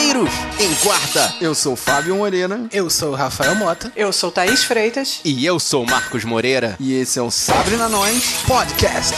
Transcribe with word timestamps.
Ferreiros 0.00 0.30
em 0.58 0.74
guarda. 0.82 1.34
Eu 1.42 1.54
sou 1.54 1.76
Fábio 1.76 2.16
Moreira. 2.16 2.62
Eu 2.72 2.88
sou 2.88 3.14
Rafael 3.14 3.54
Mota. 3.54 3.92
Eu 3.94 4.10
sou 4.12 4.32
Thaís 4.32 4.64
Freitas. 4.64 5.20
E 5.24 5.44
eu 5.44 5.60
sou 5.60 5.84
Marcos 5.84 6.24
Moreira. 6.24 6.74
E 6.80 6.94
esse 6.94 7.18
é 7.18 7.22
o 7.22 7.30
Sabre 7.30 7.76
na 7.76 7.88
Nós 7.88 8.36
Podcast. 8.46 9.14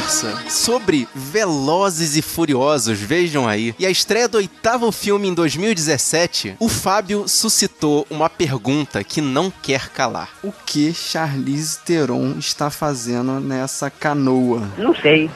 Conversa 0.00 0.42
sobre 0.48 1.06
Velozes 1.14 2.16
e 2.16 2.22
Furiosos, 2.22 2.98
vejam 2.98 3.46
aí, 3.46 3.74
e 3.78 3.84
a 3.84 3.90
estreia 3.90 4.26
do 4.28 4.38
oitavo 4.38 4.90
filme 4.90 5.28
em 5.28 5.34
2017, 5.34 6.56
o 6.58 6.68
Fábio 6.68 7.28
suscitou 7.28 8.06
uma 8.10 8.30
pergunta 8.30 9.04
que 9.04 9.20
não 9.20 9.50
quer 9.50 9.90
calar. 9.90 10.30
O 10.42 10.52
que 10.52 10.94
Charlize 10.94 11.78
Theron 11.84 12.36
está 12.38 12.70
fazendo 12.70 13.40
nessa 13.40 13.90
canoa? 13.90 14.68
Não 14.78 14.94
sei. 14.94 15.30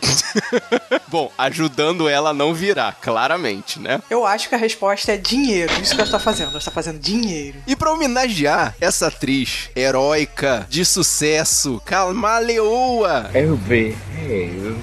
Bom, 1.09 1.31
ajudando 1.37 2.09
ela 2.09 2.31
a 2.31 2.35
não 2.35 2.55
virar, 2.55 2.97
claramente, 3.01 3.79
né? 3.79 4.01
Eu 4.09 4.27
acho 4.27 4.49
que 4.49 4.55
a 4.55 4.59
resposta 4.59 5.13
é 5.13 5.17
dinheiro. 5.17 5.73
Isso 5.81 5.95
que 5.95 6.01
ela 6.01 6.09
está 6.09 6.19
fazendo. 6.19 6.49
Ela 6.49 6.59
está 6.59 6.71
fazendo 6.71 6.99
dinheiro. 6.99 7.59
E 7.67 7.77
pra 7.77 7.93
homenagear 7.93 8.75
essa 8.81 9.09
atriz 9.09 9.71
heróica, 9.77 10.67
de 10.69 10.85
sucesso, 10.85 11.81
camaleoa, 11.85 13.31
Eu 13.35 13.57
vi. 13.57 13.97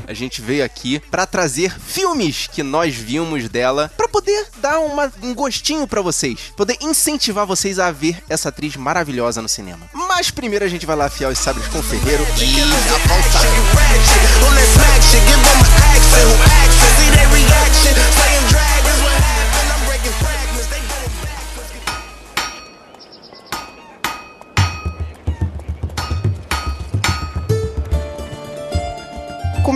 A 0.07 0.13
gente 0.13 0.41
veio 0.41 0.63
aqui 0.63 0.99
pra 1.11 1.25
trazer 1.25 1.73
filmes 1.79 2.47
que 2.51 2.63
nós 2.63 2.95
vimos 2.95 3.47
dela, 3.49 3.91
pra 3.97 4.07
poder 4.07 4.47
dar 4.61 4.79
uma- 4.79 5.11
um 5.21 5.33
gostinho 5.33 5.87
pra 5.87 6.01
vocês, 6.01 6.51
poder 6.55 6.77
incentivar 6.81 7.45
vocês 7.45 7.79
a 7.79 7.91
ver 7.91 8.21
essa 8.29 8.49
atriz 8.49 8.75
maravilhosa 8.75 9.41
no 9.41 9.49
cinema. 9.49 9.89
Mas 9.93 10.29
primeiro 10.31 10.65
a 10.65 10.67
gente 10.67 10.85
vai 10.85 10.95
lá 10.95 11.05
afiar 11.05 11.31
os 11.31 11.37
sabres 11.37 11.67
com 11.67 11.79
o 11.79 11.83
Ferreiro 11.83 12.25
e 12.37 12.55
já 12.55 12.97
volta. 13.07 13.39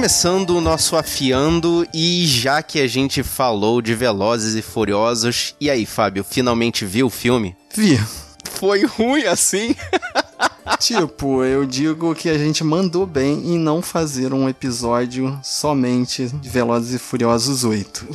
Começando 0.06 0.52
o 0.52 0.62
nosso 0.62 0.96
afiando 0.96 1.84
e 1.92 2.28
já 2.28 2.62
que 2.62 2.80
a 2.80 2.86
gente 2.86 3.24
falou 3.24 3.82
de 3.82 3.96
Velozes 3.96 4.54
e 4.54 4.62
Furiosos, 4.62 5.56
e 5.60 5.68
aí, 5.68 5.84
Fábio, 5.84 6.24
finalmente 6.24 6.86
viu 6.86 7.08
o 7.08 7.10
filme? 7.10 7.58
Vi. 7.76 8.00
Foi 8.52 8.86
ruim 8.86 9.24
assim? 9.24 9.76
Tipo, 10.80 11.44
eu 11.44 11.66
digo 11.66 12.14
que 12.16 12.30
a 12.30 12.38
gente 12.38 12.64
mandou 12.64 13.06
bem 13.06 13.54
em 13.54 13.60
não 13.60 13.82
fazer 13.82 14.34
um 14.34 14.50
episódio 14.50 15.38
somente 15.44 16.28
de 16.28 16.50
Velozes 16.50 16.94
e 16.94 17.00
Furiosos 17.00 17.64
8. 17.64 18.08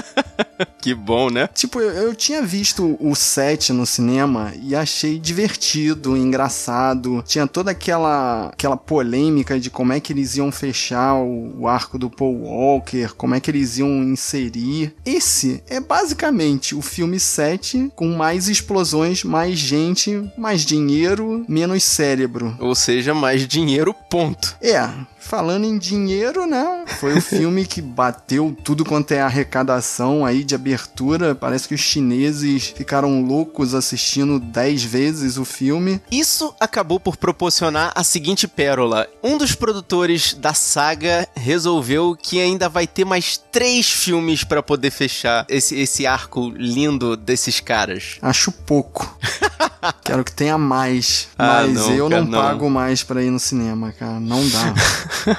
que 0.80 0.94
bom, 0.94 1.30
né? 1.30 1.48
Tipo, 1.48 1.80
eu, 1.80 1.90
eu 1.90 2.14
tinha 2.14 2.42
visto 2.42 2.96
o 3.00 3.14
7 3.14 3.72
no 3.72 3.86
cinema 3.86 4.52
e 4.62 4.74
achei 4.74 5.18
divertido, 5.18 6.16
engraçado. 6.16 7.22
Tinha 7.26 7.46
toda 7.46 7.70
aquela, 7.70 8.48
aquela 8.48 8.76
polêmica 8.76 9.60
de 9.60 9.70
como 9.70 9.92
é 9.92 10.00
que 10.00 10.12
eles 10.12 10.36
iam 10.36 10.50
fechar 10.50 11.14
o, 11.14 11.62
o 11.62 11.68
arco 11.68 11.98
do 11.98 12.10
Paul 12.10 12.42
Walker, 12.42 13.08
como 13.16 13.34
é 13.34 13.40
que 13.40 13.50
eles 13.50 13.78
iam 13.78 14.02
inserir. 14.02 14.94
Esse 15.04 15.62
é 15.68 15.80
basicamente 15.80 16.74
o 16.74 16.82
filme 16.82 17.20
7 17.20 17.92
com 17.94 18.08
mais 18.08 18.48
explosões, 18.48 19.24
mais 19.24 19.58
gente, 19.58 20.30
mais 20.36 20.64
dinheiro, 20.64 21.44
menos 21.48 21.81
cérebro. 21.82 22.56
Ou 22.60 22.74
seja, 22.74 23.14
mais 23.14 23.46
dinheiro, 23.46 23.94
ponto. 24.08 24.56
É, 24.60 24.88
falando 25.18 25.64
em 25.64 25.78
dinheiro, 25.78 26.46
né? 26.46 26.84
Foi 26.98 27.16
o 27.16 27.20
filme 27.22 27.64
que 27.64 27.80
bateu 27.80 28.54
tudo 28.62 28.84
quanto 28.84 29.12
é 29.12 29.20
arrecadação 29.20 30.26
aí 30.26 30.44
de 30.44 30.54
abertura. 30.54 31.34
Parece 31.34 31.68
que 31.68 31.74
os 31.74 31.80
chineses 31.80 32.66
ficaram 32.68 33.22
loucos 33.22 33.74
assistindo 33.74 34.38
10 34.38 34.84
vezes 34.84 35.38
o 35.38 35.44
filme. 35.44 36.00
Isso 36.10 36.54
acabou 36.60 37.00
por 37.00 37.16
proporcionar 37.16 37.92
a 37.94 38.04
seguinte 38.04 38.46
pérola. 38.46 39.08
Um 39.22 39.38
dos 39.38 39.54
produtores 39.54 40.34
da 40.34 40.52
saga 40.52 41.26
resolveu 41.34 42.16
que 42.20 42.40
ainda 42.40 42.68
vai 42.68 42.86
ter 42.86 43.04
mais 43.04 43.38
três 43.50 43.90
filmes 43.90 44.44
pra 44.44 44.62
poder 44.62 44.90
fechar 44.90 45.46
esse, 45.48 45.78
esse 45.78 46.06
arco 46.06 46.52
lindo 46.54 47.16
desses 47.16 47.60
caras. 47.60 48.18
Acho 48.20 48.52
pouco. 48.52 49.18
Quero 50.04 50.22
que 50.24 50.32
tenha 50.32 50.56
mais. 50.58 51.28
Ah, 51.38 51.62
Mas 51.64 51.74
não, 51.74 51.92
eu 51.94 52.08
cara, 52.08 52.22
não, 52.22 52.30
não. 52.30 52.40
pago 52.40 52.70
mais 52.70 53.02
pra 53.02 53.22
ir 53.22 53.30
no 53.30 53.38
cinema, 53.40 53.92
cara. 53.92 54.20
Não 54.20 54.40
dá. 54.48 54.74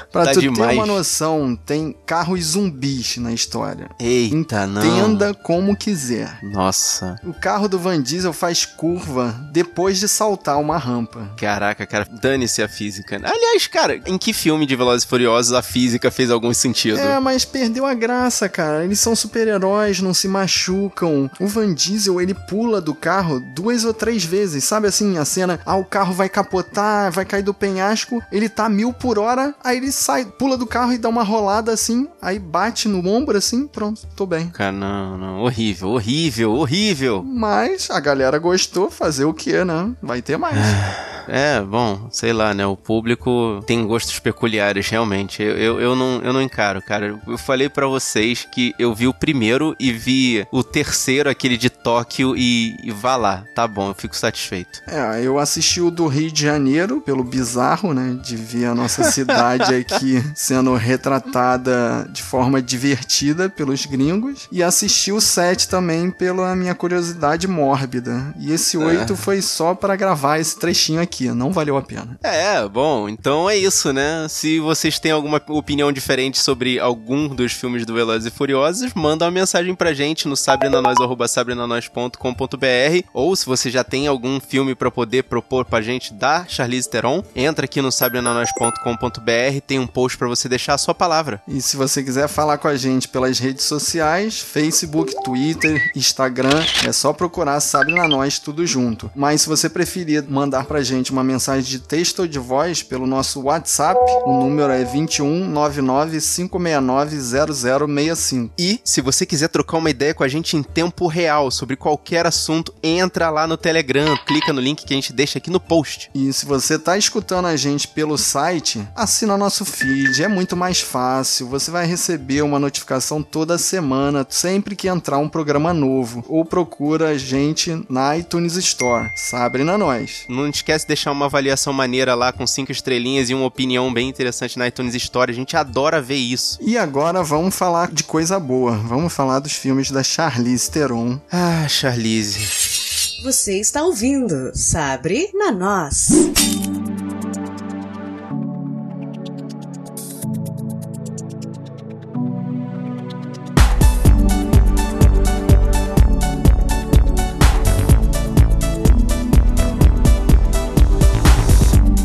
pra 0.11 0.25
Tá 0.25 0.31
tu 0.31 0.39
ter 0.41 0.51
demais. 0.51 0.77
uma 0.77 0.85
noção, 0.85 1.55
tem 1.65 1.95
carros 2.05 2.43
zumbis 2.45 3.17
na 3.17 3.31
história. 3.33 3.89
Eita, 3.99 4.67
não. 4.67 4.83
Entenda 4.85 5.33
como 5.33 5.75
quiser. 5.75 6.39
Nossa. 6.43 7.15
O 7.23 7.33
carro 7.33 7.67
do 7.69 7.79
Van 7.79 8.01
Diesel 8.01 8.33
faz 8.33 8.65
curva 8.65 9.33
depois 9.51 9.99
de 9.99 10.07
saltar 10.07 10.59
uma 10.59 10.77
rampa. 10.77 11.31
Caraca, 11.37 11.85
cara, 11.85 12.05
dane-se 12.21 12.61
a 12.61 12.67
física. 12.67 13.21
Aliás, 13.23 13.67
cara, 13.67 14.01
em 14.05 14.17
que 14.17 14.33
filme 14.33 14.65
de 14.65 14.75
Velozes 14.75 15.03
e 15.03 15.07
Furiosos 15.07 15.53
a 15.53 15.61
física 15.61 16.11
fez 16.11 16.29
algum 16.31 16.53
sentido? 16.53 16.99
É, 16.99 17.19
mas 17.19 17.45
perdeu 17.45 17.85
a 17.85 17.93
graça, 17.93 18.49
cara. 18.49 18.83
Eles 18.83 18.99
são 18.99 19.15
super-heróis, 19.15 20.01
não 20.01 20.13
se 20.13 20.27
machucam. 20.27 21.29
O 21.39 21.47
Van 21.47 21.73
Diesel, 21.73 22.19
ele 22.21 22.33
pula 22.33 22.81
do 22.81 22.93
carro 22.93 23.39
duas 23.55 23.85
ou 23.85 23.93
três 23.93 24.23
vezes. 24.23 24.32
Sabe 24.61 24.87
assim, 24.87 25.17
a 25.17 25.25
cena, 25.25 25.59
ah, 25.65 25.75
o 25.75 25.85
carro 25.85 26.13
vai 26.13 26.29
capotar, 26.29 27.11
vai 27.11 27.25
cair 27.25 27.43
do 27.43 27.53
penhasco, 27.53 28.21
ele 28.31 28.49
tá 28.49 28.67
mil 28.67 28.91
por 28.93 29.19
hora, 29.19 29.53
aí 29.63 29.77
ele 29.77 29.91
sai, 29.91 30.25
pula 30.25 30.57
do 30.57 30.65
carro 30.65 30.93
e 30.93 30.97
dá 30.97 31.09
uma 31.09 31.23
rolada 31.23 31.71
assim, 31.71 32.07
aí 32.21 32.39
bate 32.39 32.87
no 32.87 33.07
ombro 33.07 33.37
assim, 33.37 33.67
pronto, 33.67 34.07
tô 34.15 34.25
bem. 34.25 34.49
Cara, 34.49 34.71
não, 34.71 35.17
não. 35.17 35.39
Horrível, 35.41 35.89
horrível, 35.89 36.53
horrível. 36.53 37.23
Mas 37.23 37.89
a 37.89 37.99
galera 37.99 38.39
gostou, 38.39 38.89
fazer 38.89 39.25
o 39.25 39.33
que, 39.33 39.63
né? 39.63 39.91
Vai 40.01 40.21
ter 40.21 40.37
mais. 40.37 40.57
É, 41.27 41.61
bom, 41.61 42.07
sei 42.11 42.33
lá, 42.33 42.53
né? 42.53 42.65
O 42.65 42.75
público 42.75 43.63
tem 43.65 43.85
gostos 43.85 44.19
peculiares, 44.19 44.89
realmente. 44.89 45.41
Eu, 45.41 45.57
eu, 45.57 45.81
eu 45.81 45.95
não, 45.95 46.21
eu 46.21 46.33
não 46.33 46.41
encaro, 46.41 46.81
cara. 46.81 47.19
Eu 47.25 47.37
falei 47.37 47.69
pra 47.69 47.87
vocês 47.87 48.45
que 48.51 48.73
eu 48.77 48.93
vi 48.93 49.07
o 49.07 49.13
primeiro 49.13 49.75
e 49.79 49.91
vi 49.91 50.45
o 50.51 50.63
terceiro, 50.63 51.29
aquele 51.29 51.57
de 51.57 51.69
Tóquio, 51.69 52.35
e, 52.35 52.75
e 52.83 52.91
vá 52.91 53.15
lá. 53.15 53.43
Tá 53.55 53.67
bom, 53.67 53.89
eu 53.89 53.93
fico 53.93 54.15
satisfeito. 54.23 54.81
É, 54.87 55.21
eu 55.21 55.37
assisti 55.37 55.81
o 55.81 55.91
do 55.91 56.07
Rio 56.07 56.31
de 56.31 56.43
Janeiro, 56.43 57.01
pelo 57.01 57.23
bizarro, 57.23 57.93
né? 57.93 58.17
De 58.23 58.37
ver 58.37 58.65
a 58.65 58.75
nossa 58.75 59.03
cidade 59.11 59.75
aqui 59.75 60.23
sendo 60.33 60.73
retratada 60.75 62.07
de 62.09 62.23
forma 62.23 62.61
divertida 62.61 63.49
pelos 63.49 63.85
gringos. 63.85 64.47
E 64.51 64.63
assisti 64.63 65.11
o 65.11 65.19
7 65.19 65.67
também 65.67 66.09
pela 66.09 66.55
minha 66.55 66.73
curiosidade 66.73 67.47
mórbida. 67.47 68.33
E 68.39 68.53
esse 68.53 68.77
8 68.77 69.15
foi 69.17 69.41
só 69.41 69.75
pra 69.75 69.95
gravar 69.95 70.39
esse 70.39 70.57
trechinho 70.57 71.01
aqui, 71.01 71.29
não 71.29 71.51
valeu 71.51 71.75
a 71.75 71.81
pena. 71.81 72.17
É, 72.23 72.65
bom, 72.67 73.09
então 73.09 73.49
é 73.49 73.57
isso, 73.57 73.91
né? 73.91 74.27
Se 74.29 74.59
vocês 74.59 74.99
têm 74.99 75.11
alguma 75.11 75.41
opinião 75.49 75.91
diferente 75.91 76.39
sobre 76.39 76.79
algum 76.79 77.27
dos 77.27 77.51
filmes 77.51 77.85
do 77.85 77.93
Velozes 77.93 78.27
e 78.27 78.31
Furiosos, 78.31 78.93
manda 78.93 79.25
uma 79.25 79.31
mensagem 79.31 79.75
pra 79.75 79.93
gente 79.93 80.27
no 80.27 80.37
sabrenanois.com.br 80.37 83.07
ou 83.13 83.35
se 83.35 83.45
você 83.45 83.69
já 83.69 83.83
tem 83.83 84.07
algum 84.13 84.39
filme 84.39 84.75
pra 84.75 84.89
poder 84.91 85.23
propor 85.23 85.65
pra 85.65 85.81
gente 85.81 86.13
da 86.13 86.45
Charlize 86.47 86.89
Theron, 86.89 87.23
entra 87.35 87.65
aqui 87.65 87.81
no 87.81 87.91
sabrenanois.com.br, 87.91 89.61
tem 89.65 89.79
um 89.79 89.87
post 89.87 90.17
pra 90.17 90.27
você 90.27 90.47
deixar 90.47 90.75
a 90.75 90.77
sua 90.77 90.93
palavra. 90.93 91.41
E 91.47 91.61
se 91.61 91.75
você 91.75 92.03
quiser 92.03 92.27
falar 92.27 92.57
com 92.57 92.67
a 92.67 92.75
gente 92.75 93.07
pelas 93.07 93.39
redes 93.39 93.65
sociais, 93.65 94.39
Facebook, 94.39 95.13
Twitter, 95.23 95.91
Instagram, 95.95 96.63
é 96.87 96.91
só 96.91 97.11
procurar 97.11 97.59
Sabe 97.59 97.93
na 97.93 98.07
Nós 98.07 98.39
tudo 98.39 98.65
junto. 98.65 99.09
Mas 99.15 99.41
se 99.41 99.49
você 99.49 99.69
preferir 99.69 100.23
mandar 100.29 100.65
pra 100.65 100.83
gente 100.83 101.11
uma 101.11 101.23
mensagem 101.23 101.69
de 101.69 101.79
texto 101.79 102.19
ou 102.19 102.27
de 102.27 102.39
voz 102.39 102.83
pelo 102.83 103.07
nosso 103.07 103.41
WhatsApp, 103.41 103.99
o 104.25 104.39
número 104.39 104.71
é 104.71 104.83
21 104.83 105.47
99 105.47 106.19
569 106.19 107.17
0065. 107.17 108.53
E 108.57 108.79
se 108.83 109.01
você 109.01 109.25
quiser 109.25 109.47
trocar 109.49 109.77
uma 109.77 109.89
ideia 109.89 110.13
com 110.13 110.23
a 110.23 110.27
gente 110.27 110.55
em 110.55 110.63
tempo 110.63 111.07
real 111.07 111.49
sobre 111.49 111.75
qualquer 111.75 112.25
assunto, 112.25 112.73
entra 112.83 113.29
lá 113.29 113.47
no 113.47 113.57
Telegram, 113.57 114.02
clica 114.25 114.53
no 114.53 114.61
link 114.61 114.85
que 114.85 114.93
a 114.93 114.95
gente 114.95 115.13
deixa 115.13 115.37
aqui 115.37 115.49
no 115.49 115.59
post. 115.59 116.09
E 116.13 116.31
se 116.33 116.45
você 116.45 116.77
tá 116.77 116.97
escutando 116.97 117.45
a 117.45 117.55
gente 117.55 117.87
pelo 117.87 118.17
site, 118.17 118.85
assina 118.95 119.37
nosso 119.37 119.65
feed, 119.65 120.23
é 120.23 120.27
muito 120.27 120.55
mais 120.55 120.81
fácil. 120.81 121.47
Você 121.47 121.71
vai 121.71 121.85
receber 121.85 122.41
uma 122.41 122.59
notificação 122.59 123.21
toda 123.21 123.57
semana, 123.57 124.25
sempre 124.29 124.75
que 124.75 124.87
entrar 124.87 125.17
um 125.17 125.29
programa 125.29 125.73
novo. 125.73 126.23
Ou 126.27 126.45
procura 126.45 127.09
a 127.09 127.17
gente 127.17 127.83
na 127.89 128.17
iTunes 128.17 128.55
Store. 128.55 129.09
Sabre 129.15 129.63
na 129.63 129.77
nós. 129.77 130.25
Não 130.29 130.47
esquece 130.47 130.85
de 130.85 130.89
deixar 130.89 131.11
uma 131.11 131.25
avaliação 131.25 131.73
maneira 131.73 132.15
lá 132.15 132.31
com 132.31 132.45
cinco 132.45 132.71
estrelinhas 132.71 133.29
e 133.29 133.33
uma 133.33 133.45
opinião 133.45 133.93
bem 133.93 134.09
interessante 134.09 134.57
na 134.57 134.67
iTunes 134.67 134.95
Story. 134.95 135.31
A 135.31 135.35
gente 135.35 135.55
adora 135.55 136.01
ver 136.01 136.15
isso. 136.15 136.57
E 136.61 136.77
agora 136.77 137.23
vamos 137.23 137.55
falar 137.55 137.91
de 137.91 138.03
coisa 138.03 138.39
boa. 138.39 138.75
Vamos 138.77 139.13
falar 139.13 139.39
dos 139.39 139.53
filmes 139.53 139.91
da 139.91 140.03
Charlize 140.03 140.69
Theron. 140.69 141.19
Ah, 141.31 141.67
Charlize. 141.67 142.82
Você 143.23 143.57
está 143.57 143.81
ouvindo 143.81 144.51
Sabre 144.53 145.31
na 145.33 145.49
Nós. 145.49 146.09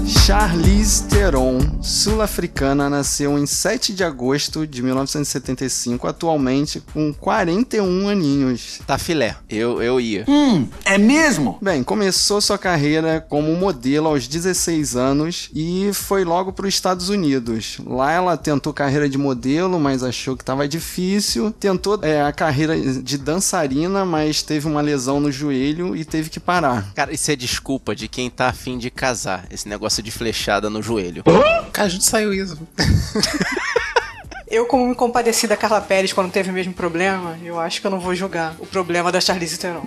Charlize 0.07 1.03
Theron, 1.09 1.59
sul-africana, 1.89 2.91
nasceu 2.91 3.39
em 3.39 3.47
7 3.47 3.95
de 3.95 4.05
agosto 4.05 4.67
de 4.67 4.83
1975, 4.83 6.07
atualmente 6.07 6.83
com 6.93 7.13
41 7.15 8.09
aninhos. 8.09 8.81
Tá 8.87 8.99
filé. 8.99 9.37
Eu, 9.49 9.83
eu 9.83 9.99
ia. 9.99 10.27
É 10.85 10.99
mesmo? 10.99 11.59
Bem, 11.63 11.83
começou 11.83 12.41
sua 12.41 12.59
carreira 12.59 13.25
como 13.27 13.55
modelo 13.57 14.09
aos 14.09 14.29
16 14.29 14.97
anos 14.97 15.51
e 15.55 15.91
foi 15.95 16.25
logo 16.25 16.53
para 16.53 16.67
os 16.67 16.75
Estados 16.75 17.09
Unidos. 17.09 17.79
Lá 17.87 18.13
ela 18.13 18.37
tentou 18.37 18.73
carreira 18.73 19.09
de 19.09 19.17
modelo, 19.17 19.81
mas 19.81 20.03
achou 20.03 20.37
que 20.37 20.43
estava 20.43 20.69
difícil. 20.69 21.51
Tentou 21.53 21.99
é, 22.03 22.21
a 22.23 22.33
carreira 22.33 22.79
de 22.79 23.17
dançarina, 23.17 24.05
mas 24.05 24.43
teve 24.43 24.67
uma 24.67 24.83
lesão 24.83 25.21
no 25.21 25.33
joelho 25.33 25.97
e 25.97 26.05
teve 26.05 26.29
que 26.29 26.39
parar. 26.39 26.93
Cara, 26.95 27.15
isso 27.15 27.31
é 27.31 27.37
desculpa 27.37 27.97
de 27.97 28.09
quem 28.09 28.29
tá 28.29 28.49
afim 28.49 28.77
de 28.77 28.91
casar. 28.91 29.47
Esse 29.51 29.69
negócio 29.69 30.03
de 30.03 30.11
flechada 30.11 30.69
no 30.69 30.83
joelho. 30.83 31.23
Cara, 31.79 31.95
onde 31.95 32.05
saiu 32.05 32.35
isso? 32.35 32.59
Eu, 34.51 34.65
como 34.65 34.87
me 34.87 34.95
compadeci 34.95 35.47
da 35.47 35.59
Carla 35.59 35.81
Pérez 35.81 36.13
quando 36.13 36.33
teve 36.33 36.49
o 36.49 36.53
mesmo 36.55 36.73
problema, 36.73 37.39
eu 37.45 37.61
acho 37.61 37.83
que 37.83 37.87
eu 37.87 37.91
não 37.91 38.01
vou 38.01 38.15
julgar 38.15 38.57
o 38.59 38.67
problema 38.67 39.13
da 39.13 39.21
Charlize 39.21 39.59
Theron. 39.59 39.83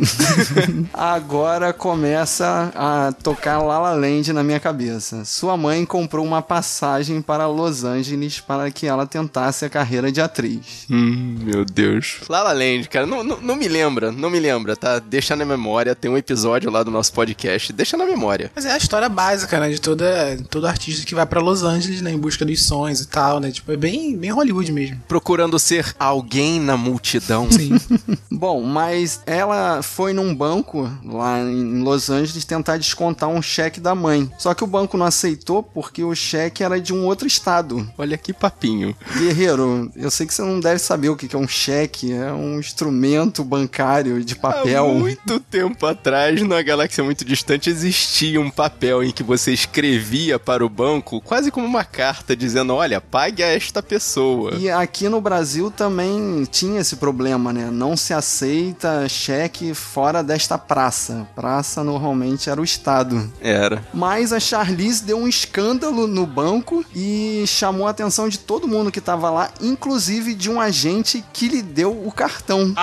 Agora 0.93 1.73
começa 1.73 2.71
a 2.75 3.11
tocar 3.11 3.57
La 3.57 3.79
La 3.79 3.93
Land 3.93 4.31
na 4.31 4.43
minha 4.43 4.59
cabeça. 4.59 5.25
Sua 5.25 5.57
mãe 5.57 5.83
comprou 5.83 6.23
uma 6.23 6.43
passagem 6.43 7.23
para 7.23 7.47
Los 7.47 7.83
Angeles 7.83 8.39
para 8.39 8.69
que 8.69 8.85
ela 8.85 9.07
tentasse 9.07 9.65
a 9.65 9.69
carreira 9.69 10.11
de 10.11 10.21
atriz. 10.21 10.85
Hum, 10.91 11.37
meu 11.39 11.65
Deus. 11.65 12.19
La 12.29 12.43
La 12.43 12.53
Land, 12.53 12.87
cara, 12.87 13.07
não, 13.07 13.23
não, 13.23 13.41
não 13.41 13.55
me 13.55 13.67
lembra, 13.67 14.11
não 14.11 14.29
me 14.29 14.39
lembra, 14.39 14.75
tá? 14.75 14.99
Deixa 14.99 15.35
na 15.35 15.43
memória, 15.43 15.95
tem 15.95 16.11
um 16.11 16.17
episódio 16.17 16.69
lá 16.69 16.83
do 16.83 16.91
nosso 16.91 17.11
podcast, 17.13 17.73
deixa 17.73 17.97
na 17.97 18.05
memória. 18.05 18.51
Mas 18.55 18.65
é 18.65 18.73
a 18.73 18.77
história 18.77 19.09
básica, 19.09 19.59
né? 19.59 19.69
De 19.69 19.81
toda, 19.81 20.37
todo 20.51 20.67
artista 20.67 21.03
que 21.03 21.15
vai 21.15 21.25
pra 21.25 21.41
Los 21.41 21.63
Angeles, 21.63 22.01
né? 22.01 22.11
Em 22.11 22.19
busca 22.19 22.45
dos 22.45 22.63
sonhos 22.63 23.01
e 23.01 23.07
tal, 23.07 23.39
né? 23.39 23.49
Tipo, 23.49 23.71
é 23.71 23.77
bem, 23.77 24.15
bem 24.15 24.29
Hollywood 24.29 24.50
mesmo. 24.69 25.01
Procurando 25.07 25.57
ser 25.59 25.95
alguém 25.99 26.59
na 26.59 26.75
multidão. 26.77 27.49
Sim. 27.51 27.71
Bom, 28.31 28.63
mas 28.63 29.21
ela 29.25 29.81
foi 29.81 30.13
num 30.13 30.33
banco 30.33 30.89
lá 31.03 31.39
em 31.39 31.81
Los 31.81 32.09
Angeles 32.09 32.45
tentar 32.45 32.77
descontar 32.77 33.29
um 33.29 33.41
cheque 33.41 33.79
da 33.79 33.93
mãe. 33.93 34.29
Só 34.37 34.53
que 34.53 34.63
o 34.63 34.67
banco 34.67 34.97
não 34.97 35.05
aceitou 35.05 35.61
porque 35.61 36.03
o 36.03 36.15
cheque 36.15 36.63
era 36.63 36.79
de 36.79 36.93
um 36.93 37.05
outro 37.05 37.27
estado. 37.27 37.87
Olha 37.97 38.17
que 38.17 38.33
papinho. 38.33 38.95
Guerreiro, 39.17 39.91
eu 39.95 40.09
sei 40.09 40.25
que 40.25 40.33
você 40.33 40.41
não 40.41 40.59
deve 40.59 40.79
saber 40.79 41.09
o 41.09 41.15
que 41.15 41.27
que 41.27 41.35
é 41.35 41.39
um 41.39 41.47
cheque. 41.47 42.11
É 42.11 42.31
um 42.31 42.59
instrumento 42.59 43.43
bancário 43.43 44.23
de 44.23 44.35
papel. 44.35 44.85
Há 44.85 44.93
muito 44.93 45.39
tempo 45.39 45.85
atrás, 45.85 46.41
numa 46.41 46.61
galáxia 46.61 47.03
muito 47.03 47.23
distante, 47.23 47.69
existia 47.69 48.39
um 48.41 48.49
papel 48.49 49.03
em 49.03 49.11
que 49.11 49.23
você 49.23 49.53
escrevia 49.53 50.39
para 50.39 50.65
o 50.65 50.69
banco 50.69 51.21
quase 51.21 51.51
como 51.51 51.65
uma 51.65 51.83
carta 51.83 52.35
dizendo: 52.35 52.73
olha, 52.73 52.99
pague 52.99 53.43
a 53.43 53.47
esta 53.47 53.81
pessoa. 53.83 54.40
E 54.57 54.69
aqui 54.69 55.07
no 55.09 55.21
Brasil 55.21 55.69
também 55.71 56.45
tinha 56.51 56.79
esse 56.81 56.95
problema, 56.95 57.51
né? 57.53 57.69
Não 57.71 57.95
se 57.97 58.13
aceita 58.13 59.07
cheque 59.07 59.73
fora 59.73 60.23
desta 60.23 60.57
praça. 60.57 61.27
Praça 61.35 61.83
normalmente 61.83 62.49
era 62.49 62.59
o 62.59 62.63
Estado. 62.63 63.31
Era. 63.41 63.83
Mas 63.93 64.31
a 64.33 64.39
Charlize 64.39 65.03
deu 65.03 65.17
um 65.17 65.27
escândalo 65.27 66.07
no 66.07 66.25
banco 66.25 66.83
e 66.95 67.43
chamou 67.47 67.87
a 67.87 67.91
atenção 67.91 68.27
de 68.29 68.39
todo 68.39 68.67
mundo 68.67 68.91
que 68.91 69.01
tava 69.01 69.29
lá, 69.29 69.49
inclusive 69.61 70.33
de 70.33 70.49
um 70.49 70.59
agente 70.59 71.23
que 71.33 71.47
lhe 71.47 71.61
deu 71.61 71.91
o 71.91 72.11
cartão. 72.11 72.73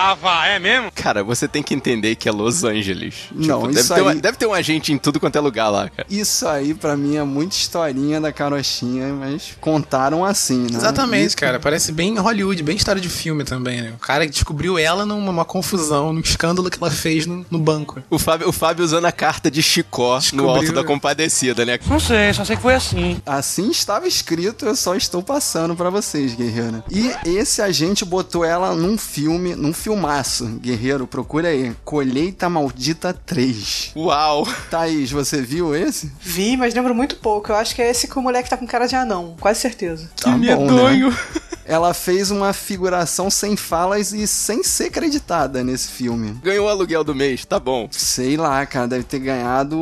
Cara, 0.93 1.23
você 1.23 1.47
tem 1.47 1.63
que 1.63 1.73
entender 1.73 2.15
que 2.15 2.27
é 2.27 2.31
Los 2.31 2.63
Angeles. 2.63 3.15
Não, 3.31 3.63
deve, 3.67 3.79
isso 3.79 3.93
ter 3.93 4.01
uma- 4.01 4.11
aí- 4.11 4.21
deve 4.21 4.37
ter 4.37 4.45
um 4.45 4.53
agente 4.53 4.91
em 4.93 4.97
tudo 4.97 5.19
quanto 5.19 5.35
é 5.37 5.39
lugar 5.41 5.69
lá, 5.69 5.89
cara. 5.89 6.05
Isso 6.09 6.47
aí, 6.47 6.73
pra 6.73 6.95
mim, 6.95 7.15
é 7.17 7.23
muita 7.23 7.55
historinha 7.55 8.19
da 8.21 8.31
carochinha, 8.31 9.07
mas 9.13 9.53
contaram 9.59 10.23
assim, 10.25 10.59
né? 10.63 10.77
Exatamente, 10.77 11.33
E- 11.33 11.35
cara. 11.35 11.48
Parece 11.57 11.91
bem 11.93 12.17
Hollywood, 12.19 12.61
bem 12.61 12.75
história 12.75 13.01
de 13.01 13.07
filme 13.07 13.45
também, 13.45 13.81
né? 13.81 13.93
O 13.95 13.99
cara 13.99 14.25
que 14.25 14.31
descobriu 14.31 14.77
ela 14.77 15.05
numa 15.05 15.31
uma 15.31 15.45
confusão, 15.45 16.11
num 16.11 16.19
escândalo 16.19 16.69
que 16.69 16.77
ela 16.81 16.91
fez 16.91 17.25
no, 17.25 17.45
no 17.49 17.57
banco. 17.57 18.03
O 18.09 18.19
Fábio, 18.19 18.49
o 18.49 18.51
Fábio 18.51 18.83
usando 18.83 19.05
a 19.05 19.11
carta 19.11 19.49
de 19.49 19.63
Chicó 19.63 20.15
no 20.15 20.19
Descobriu. 20.19 20.49
alto 20.49 20.73
da 20.73 20.83
compadecida, 20.83 21.65
né? 21.65 21.79
Não 21.87 21.99
sei, 21.99 22.33
só 22.33 22.43
sei 22.43 22.57
que 22.57 22.61
foi 22.61 22.75
assim. 22.75 23.21
Assim 23.25 23.71
estava 23.71 24.05
escrito, 24.07 24.65
eu 24.65 24.75
só 24.75 24.95
estou 24.95 25.23
passando 25.23 25.75
pra 25.75 25.89
vocês, 25.89 26.33
guerreiro. 26.35 26.83
E 26.91 27.11
esse 27.25 27.61
agente 27.61 28.03
botou 28.03 28.43
ela 28.43 28.75
num 28.75 28.97
filme, 28.97 29.55
num 29.55 29.73
filmaço, 29.73 30.45
guerreiro, 30.61 31.07
procura 31.07 31.47
aí. 31.47 31.73
Colheita 31.85 32.49
Maldita 32.49 33.13
3. 33.13 33.93
Uau! 33.95 34.45
Thaís, 34.69 35.11
você 35.11 35.41
viu 35.41 35.73
esse? 35.75 36.11
Vi, 36.19 36.57
mas 36.57 36.73
lembro 36.73 36.93
muito 36.93 37.15
pouco. 37.15 37.51
Eu 37.51 37.55
acho 37.55 37.73
que 37.73 37.81
é 37.81 37.89
esse 37.89 38.07
que 38.07 38.17
o 38.17 38.21
moleque 38.21 38.49
tá 38.49 38.57
com 38.57 38.67
cara 38.67 38.87
de 38.87 38.95
anão, 38.95 39.35
quase 39.39 39.59
certeza. 39.61 40.09
Tá 40.19 40.31
bom, 40.31 40.37
medonho. 40.37 41.09
né? 41.11 41.17
Ela 41.65 41.93
fez 41.93 42.31
uma 42.31 42.51
figuração 42.51 43.29
sem 43.29 43.55
falas 43.55 44.11
e 44.11 44.25
sem 44.25 44.63
ser 44.63 44.89
creditada 44.89 45.63
nesse 45.63 45.89
filme. 45.89 46.35
Ganhou 46.41 46.65
o 46.65 46.69
aluguel 46.69 47.03
do 47.03 47.13
mês, 47.13 47.45
tá 47.45 47.59
bom. 47.59 47.87
Sei 47.91 48.35
lá, 48.35 48.65
cara, 48.65 48.87
deve 48.87 49.03
ter 49.03 49.19
ganhado, 49.19 49.77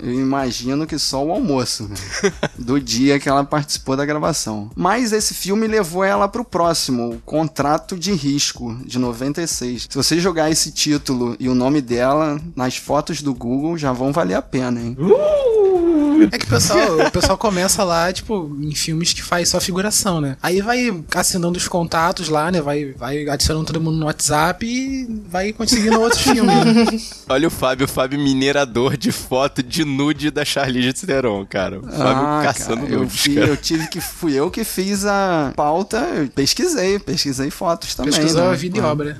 eu 0.00 0.12
imagino 0.12 0.86
que 0.86 0.96
só 0.96 1.24
o 1.24 1.32
almoço 1.32 1.88
né? 1.88 1.96
do 2.56 2.80
dia 2.80 3.18
que 3.18 3.28
ela 3.28 3.42
participou 3.42 3.96
da 3.96 4.06
gravação. 4.06 4.70
Mas 4.76 5.12
esse 5.12 5.34
filme 5.34 5.66
levou 5.66 6.04
ela 6.04 6.28
pro 6.28 6.44
próximo, 6.44 7.10
o 7.10 7.20
Contrato 7.20 7.98
de 7.98 8.12
Risco, 8.12 8.78
de 8.84 8.98
96. 8.98 9.88
Se 9.90 9.96
você 9.96 10.20
jogar 10.20 10.50
esse 10.50 10.70
título 10.70 11.36
e 11.40 11.48
o 11.48 11.54
nome 11.54 11.80
dela 11.80 12.40
nas 12.54 12.76
fotos 12.76 13.22
do 13.22 13.34
Google, 13.34 13.76
já 13.76 13.92
vão 13.92 14.12
valer 14.12 14.34
a 14.34 14.42
pena, 14.42 14.80
hein? 14.80 14.96
É 16.32 16.38
que 16.38 16.46
o 16.46 16.48
pessoal, 16.48 17.06
o 17.06 17.10
pessoal 17.10 17.38
começa 17.38 17.84
lá, 17.84 18.12
tipo, 18.12 18.56
em 18.60 18.74
filmes 18.74 19.12
que 19.12 19.22
faz 19.22 19.48
só 19.50 19.60
figuração, 19.60 20.20
né? 20.20 20.36
Aí 20.42 20.60
vai 20.60 20.77
assinando 21.14 21.56
os 21.58 21.68
contatos 21.68 22.28
lá, 22.28 22.50
né? 22.50 22.60
Vai, 22.60 22.92
vai 22.92 23.28
adicionando 23.28 23.66
todo 23.66 23.80
mundo 23.80 23.96
no 23.98 24.06
WhatsApp 24.06 24.64
e 24.66 25.06
vai 25.28 25.52
conseguindo 25.52 26.00
outros 26.00 26.22
filmes, 26.22 26.54
né? 26.74 26.86
Olha 27.28 27.48
o 27.48 27.50
Fábio, 27.50 27.84
o 27.86 27.88
Fábio 27.88 28.18
minerador 28.18 28.96
de 28.96 29.12
foto 29.12 29.62
de 29.62 29.84
nude 29.84 30.30
da 30.30 30.44
Charlize 30.44 31.06
Theron, 31.06 31.44
cara. 31.46 31.78
O 31.80 31.82
Fábio 31.82 32.02
Ah, 32.26 32.40
caçando 32.44 32.82
cara, 32.82 32.92
eu, 32.92 32.98
nudes, 33.00 33.20
fi- 33.20 33.34
cara. 33.34 33.46
eu 33.48 33.56
tive 33.56 33.86
que 33.88 34.00
fui 34.00 34.34
eu 34.34 34.50
que 34.50 34.64
fiz 34.64 35.04
a 35.04 35.52
pauta, 35.56 35.98
eu 36.16 36.28
pesquisei, 36.28 36.98
pesquisei 36.98 37.50
fotos 37.50 37.94
também. 37.94 38.12
Pesquisou 38.12 38.44
né? 38.44 38.50
a 38.50 38.54
vida 38.54 38.78
e 38.78 38.80
obra. 38.80 39.18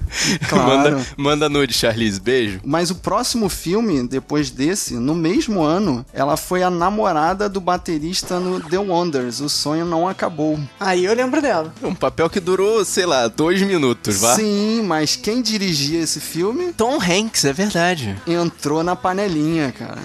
Claro. 0.48 0.68
Manda, 0.68 1.06
manda 1.16 1.48
nude, 1.48 1.72
Charlize, 1.74 2.20
beijo. 2.20 2.60
Mas 2.64 2.90
o 2.90 2.94
próximo 2.96 3.48
filme, 3.48 4.06
depois 4.06 4.50
desse, 4.50 4.94
no 4.94 5.14
mesmo 5.14 5.62
ano, 5.62 6.04
ela 6.12 6.36
foi 6.36 6.62
a 6.62 6.70
namorada 6.70 7.48
do 7.48 7.60
baterista 7.60 8.38
no 8.40 8.60
The 8.60 8.78
Wonders. 8.78 9.40
O 9.40 9.48
sonho 9.48 9.84
não 9.84 10.08
acabou. 10.08 10.58
Aí 10.78 11.04
eu 11.04 11.14
lembro 11.14 11.40
dela. 11.48 11.74
Um 11.82 11.94
papel 11.94 12.28
que 12.28 12.40
durou, 12.40 12.84
sei 12.84 13.06
lá, 13.06 13.26
dois 13.26 13.62
minutos, 13.62 14.20
vá? 14.20 14.36
Sim, 14.36 14.82
mas 14.82 15.16
quem 15.16 15.40
dirigia 15.40 16.00
esse 16.00 16.20
filme 16.20 16.72
Tom 16.74 16.98
Hanks, 17.00 17.44
é 17.44 17.52
verdade. 17.52 18.16
entrou 18.26 18.82
na 18.82 18.94
panelinha, 18.94 19.72
cara. 19.72 19.98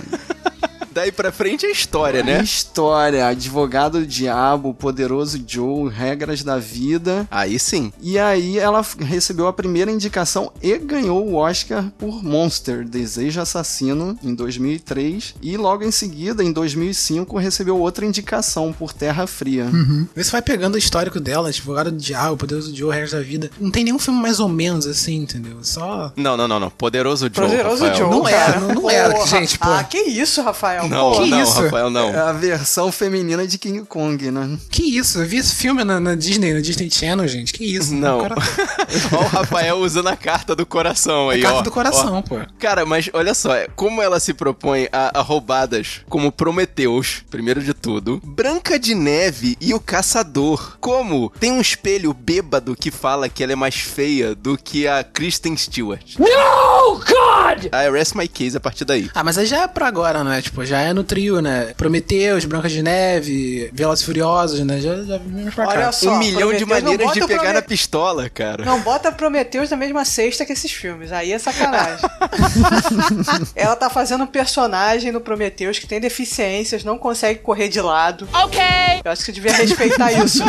Daí 0.94 1.12
pra 1.12 1.32
frente 1.32 1.66
é 1.66 1.72
história, 1.72 2.24
né? 2.24 2.42
História, 2.44 3.28
advogado 3.28 4.00
do 4.00 4.06
diabo, 4.06 4.74
poderoso 4.74 5.42
Joe, 5.48 5.90
regras 5.90 6.44
da 6.44 6.58
vida. 6.58 7.28
Aí 7.32 7.58
sim. 7.60 7.92
E 8.02 8.18
aí 8.20 8.58
ela 8.60 8.86
recebeu 9.00 9.48
a 9.48 9.54
primeira 9.54 9.92
indicação 9.92 10.52
e 10.62 10.78
ganhou 10.78 11.26
o 11.28 11.36
Oscar 11.36 11.86
por 11.98 12.24
Monster, 12.24 12.88
Desejo 12.88 13.42
Assassino, 13.42 14.18
em 14.24 14.34
2003. 14.36 15.36
E 15.42 15.58
logo 15.58 15.84
em 15.84 15.92
seguida, 15.92 16.44
em 16.44 16.52
2005, 16.52 17.38
recebeu 17.38 17.78
outra 17.78 18.06
indicação 18.06 18.72
por 18.74 18.94
Terra 18.94 19.26
Fria. 19.28 19.68
Vê 20.16 20.24
se 20.24 20.32
vai 20.32 20.42
pegando 20.42 20.76
o 20.76 20.78
histórico 20.78 21.20
dela, 21.20 21.50
Advogado 21.50 21.92
do 21.92 21.98
Diabo, 21.98 22.38
Poderoso 22.38 22.76
Joe, 22.76 22.92
Regras 22.92 23.12
da 23.12 23.20
Vida. 23.22 23.50
Não 23.60 23.72
tem 23.72 23.84
nenhum 23.84 24.00
filme 24.00 24.22
mais 24.22 24.40
ou 24.40 24.48
menos 24.50 24.86
assim, 24.86 25.16
entendeu? 25.18 25.58
Só. 25.64 26.12
Não, 26.16 26.36
não, 26.38 26.48
não, 26.48 26.60
não. 26.60 26.70
Poderoso 26.70 27.26
Joe. 27.34 27.48
Poderoso 27.48 27.84
Rafael. 27.86 27.96
Joe. 27.98 28.10
Não 28.10 28.28
era, 28.28 28.60
não- 28.60 28.74
não 28.76 28.90
era, 28.90 29.26
gente, 29.26 29.58
pô. 29.58 29.70
Ah, 29.70 29.84
que 29.84 29.98
isso, 29.98 30.42
Rafael. 30.42 30.83
Rafael. 30.84 31.04
Não, 31.04 31.12
Pô, 31.18 31.24
Que 31.24 31.30
não, 31.30 31.42
isso? 31.42 31.62
Rafael, 31.62 31.90
não. 31.90 32.10
É 32.10 32.20
a 32.20 32.32
versão 32.34 32.92
feminina 32.92 33.46
de 33.48 33.58
King 33.58 33.84
Kong, 33.86 34.32
né? 34.32 34.58
Que 34.70 34.84
isso? 34.98 35.20
Eu 35.20 35.25
vi 35.28 35.38
esse 35.38 35.56
filme 35.56 35.84
na, 35.84 36.00
na 36.00 36.16
Disney, 36.16 36.54
na 36.54 36.60
Disney 36.60 36.90
Channel, 36.90 37.28
gente. 37.28 37.54
Que 37.54 37.63
isso? 37.66 37.94
Não. 37.94 38.20
O 38.20 38.22
cara- 38.24 38.36
Ó 39.13 39.22
o 39.24 39.28
Rafael 39.28 39.78
usando 39.78 40.08
a 40.10 40.16
carta 40.16 40.56
do 40.56 40.66
coração 40.66 41.30
aí, 41.30 41.40
É 41.40 41.44
carta 41.44 41.60
ó. 41.60 41.62
do 41.62 41.72
coração, 41.72 42.16
Ó. 42.18 42.22
pô. 42.22 42.40
Cara, 42.60 42.86
mas 42.86 43.10
olha 43.13 43.34
só, 43.34 43.56
é, 43.56 43.68
como 43.75 44.02
ela 44.02 44.20
se 44.20 44.34
propõe 44.34 44.88
a, 44.92 45.20
a 45.20 45.22
roubadas 45.22 46.02
como 46.10 46.32
Prometeus, 46.32 47.24
primeiro 47.30 47.62
de 47.63 47.74
tudo, 47.74 48.22
Branca 48.24 48.78
de 48.80 48.94
Neve 48.96 49.58
e 49.60 49.74
o 49.74 49.80
Caçador. 49.80 50.78
Como 50.80 51.32
tem 51.40 51.52
um 51.52 51.62
espelho 51.62 52.13
bêbado 52.13 52.75
que 52.75 52.92
fala 52.92 53.28
que 53.30 53.44
ela 53.44 53.54
é 53.54 53.56
mais 53.56 53.75
feia 53.75 54.36
do 54.36 54.58
que 54.58 54.88
a 54.88 55.04
Kristen 55.04 55.56
Stewart. 55.58 56.18
No, 56.20 56.96
God! 57.00 57.66
I 57.74 57.90
rest 57.92 58.16
my 58.16 58.28
case 58.28 58.56
a 58.56 58.60
partir 58.60 58.86
daí. 58.86 59.10
Ah, 59.13 59.24
mas 59.24 59.38
aí 59.38 59.46
já 59.46 59.62
é 59.63 59.68
pra 59.68 59.88
agora, 59.88 60.24
né? 60.24 60.42
Tipo, 60.42 60.66
já 60.66 60.73
é 60.82 60.94
no 60.94 61.03
trio, 61.03 61.42
né? 61.42 61.74
Prometeus, 61.77 62.46
Branca 62.46 62.70
de 62.70 62.82
Neve, 62.84 63.70
Velozes 63.74 64.03
e 64.03 64.06
Furiosos, 64.06 64.60
né? 64.62 64.80
Já, 64.80 64.96
já 65.03 65.18
vimos 65.18 65.53
pra 65.53 65.68
Olha 65.68 65.86
cá. 65.86 65.92
só. 65.92 66.12
um 66.13 66.20
milhão 66.20 66.53
de 66.53 66.65
Prometheus 66.65 66.84
não 66.84 66.92
maneiras 66.92 67.13
de 67.13 67.20
pegar 67.27 67.39
Prome- 67.42 67.53
na 67.53 67.62
pistola, 67.62 68.30
cara. 68.30 68.65
Não 68.65 68.80
bota 68.82 69.12
Prometheus 69.12 69.70
na 69.70 69.77
mesma 69.77 70.06
cesta 70.06 70.46
que 70.46 70.53
esses 70.53 70.72
filmes. 70.72 71.12
Aí 71.12 71.32
é 71.32 71.39
sacanagem. 71.39 72.00
Ela 73.56 73.75
tá 73.75 73.89
fazendo 73.89 74.24
um 74.24 74.27
personagem 74.27 75.12
no 75.12 75.22
Prometheus 75.22 75.80
que 75.80 75.88
tem 75.88 76.00
deficiências, 76.00 76.84
não 76.84 76.98
consegue 76.98 77.39
correr 77.39 77.68
de 77.70 77.82
lado. 77.82 78.27
Ok! 78.34 78.60
Eu 79.03 79.12
acho 79.12 79.22
que 79.22 79.25
você 79.25 79.32
devia 79.32 79.53
respeitar 79.53 80.12
isso. 80.12 80.44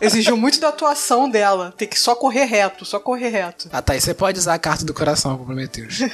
Exigiu 0.00 0.36
muito 0.36 0.58
da 0.60 0.68
atuação 0.68 1.28
dela. 1.28 1.74
Tem 1.76 1.86
que 1.86 1.98
só 1.98 2.14
correr 2.14 2.44
reto, 2.44 2.84
só 2.84 2.98
correr 2.98 3.28
reto. 3.28 3.68
Ah, 3.72 3.82
tá. 3.82 3.94
E 3.96 4.00
você 4.00 4.14
pode 4.14 4.38
usar 4.38 4.54
a 4.54 4.58
carta 4.58 4.84
do 4.84 4.94
coração 4.94 5.36
pro 5.36 5.46
Prometeus. 5.46 5.98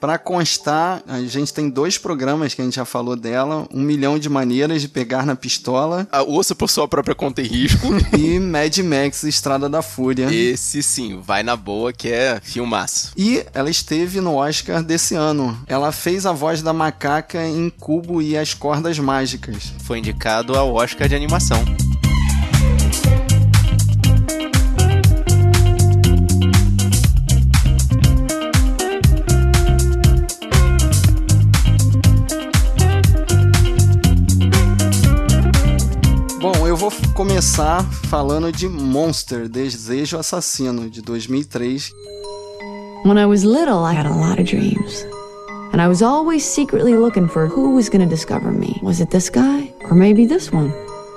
Pra 0.00 0.16
constar, 0.16 1.02
a 1.08 1.18
gente 1.20 1.52
tem 1.52 1.68
dois 1.68 1.98
programas 1.98 2.17
que 2.54 2.60
a 2.60 2.64
gente 2.64 2.74
já 2.74 2.84
falou 2.84 3.16
dela: 3.16 3.66
Um 3.72 3.80
Milhão 3.80 4.18
de 4.18 4.28
Maneiras 4.28 4.82
de 4.82 4.88
Pegar 4.88 5.24
na 5.24 5.36
Pistola 5.36 6.06
A 6.10 6.22
osso 6.22 6.54
por 6.54 6.68
sua 6.68 6.88
própria 6.88 7.14
conta 7.14 7.40
e 7.40 7.46
risco. 7.46 7.88
e 8.16 8.38
Mad 8.38 8.76
Max 8.78 9.22
Estrada 9.22 9.68
da 9.68 9.82
Fúria. 9.82 10.32
Esse 10.32 10.82
sim, 10.82 11.20
vai 11.22 11.42
na 11.42 11.56
boa 11.56 11.92
que 11.92 12.08
é 12.08 12.40
filmaço. 12.42 13.12
E 13.16 13.44
ela 13.54 13.70
esteve 13.70 14.20
no 14.20 14.34
Oscar 14.34 14.82
desse 14.82 15.14
ano. 15.14 15.58
Ela 15.66 15.92
fez 15.92 16.26
a 16.26 16.32
voz 16.32 16.62
da 16.62 16.72
macaca 16.72 17.46
em 17.46 17.70
Cubo 17.70 18.20
e 18.20 18.36
as 18.36 18.54
Cordas 18.54 18.98
Mágicas. 18.98 19.72
Foi 19.84 19.98
indicado 19.98 20.54
ao 20.56 20.74
Oscar 20.74 21.08
de 21.08 21.14
animação. 21.14 21.64
Começar 37.18 37.82
falando 38.08 38.52
de 38.52 38.68
Monster 38.68 39.48
Desejo 39.48 40.18
Assassino, 40.18 40.88
de 40.88 41.02
2003. 41.02 41.92
When 43.04 43.18
I 43.18 43.26
was 43.26 43.42
little, 43.42 43.84
I 43.84 43.92
had 43.92 44.06
a 44.06 44.14
lot 44.14 44.38
of 44.40 44.46
dreams. 44.46 45.04
And 45.72 45.82
I 45.82 45.88
was 45.88 46.00
always 46.00 46.44
secretly 46.44 46.94
looking 46.94 47.26
for 47.26 47.48
who 47.48 47.74
was 47.74 47.88
going 47.88 48.04
to 48.04 48.08
discover 48.08 48.52
me. 48.52 48.78
Was 48.84 49.00
it 49.00 49.10
this 49.10 49.28
guy? 49.28 49.72
Or 49.90 49.96
maybe 49.96 50.26
this 50.26 50.52
one? 50.52 50.72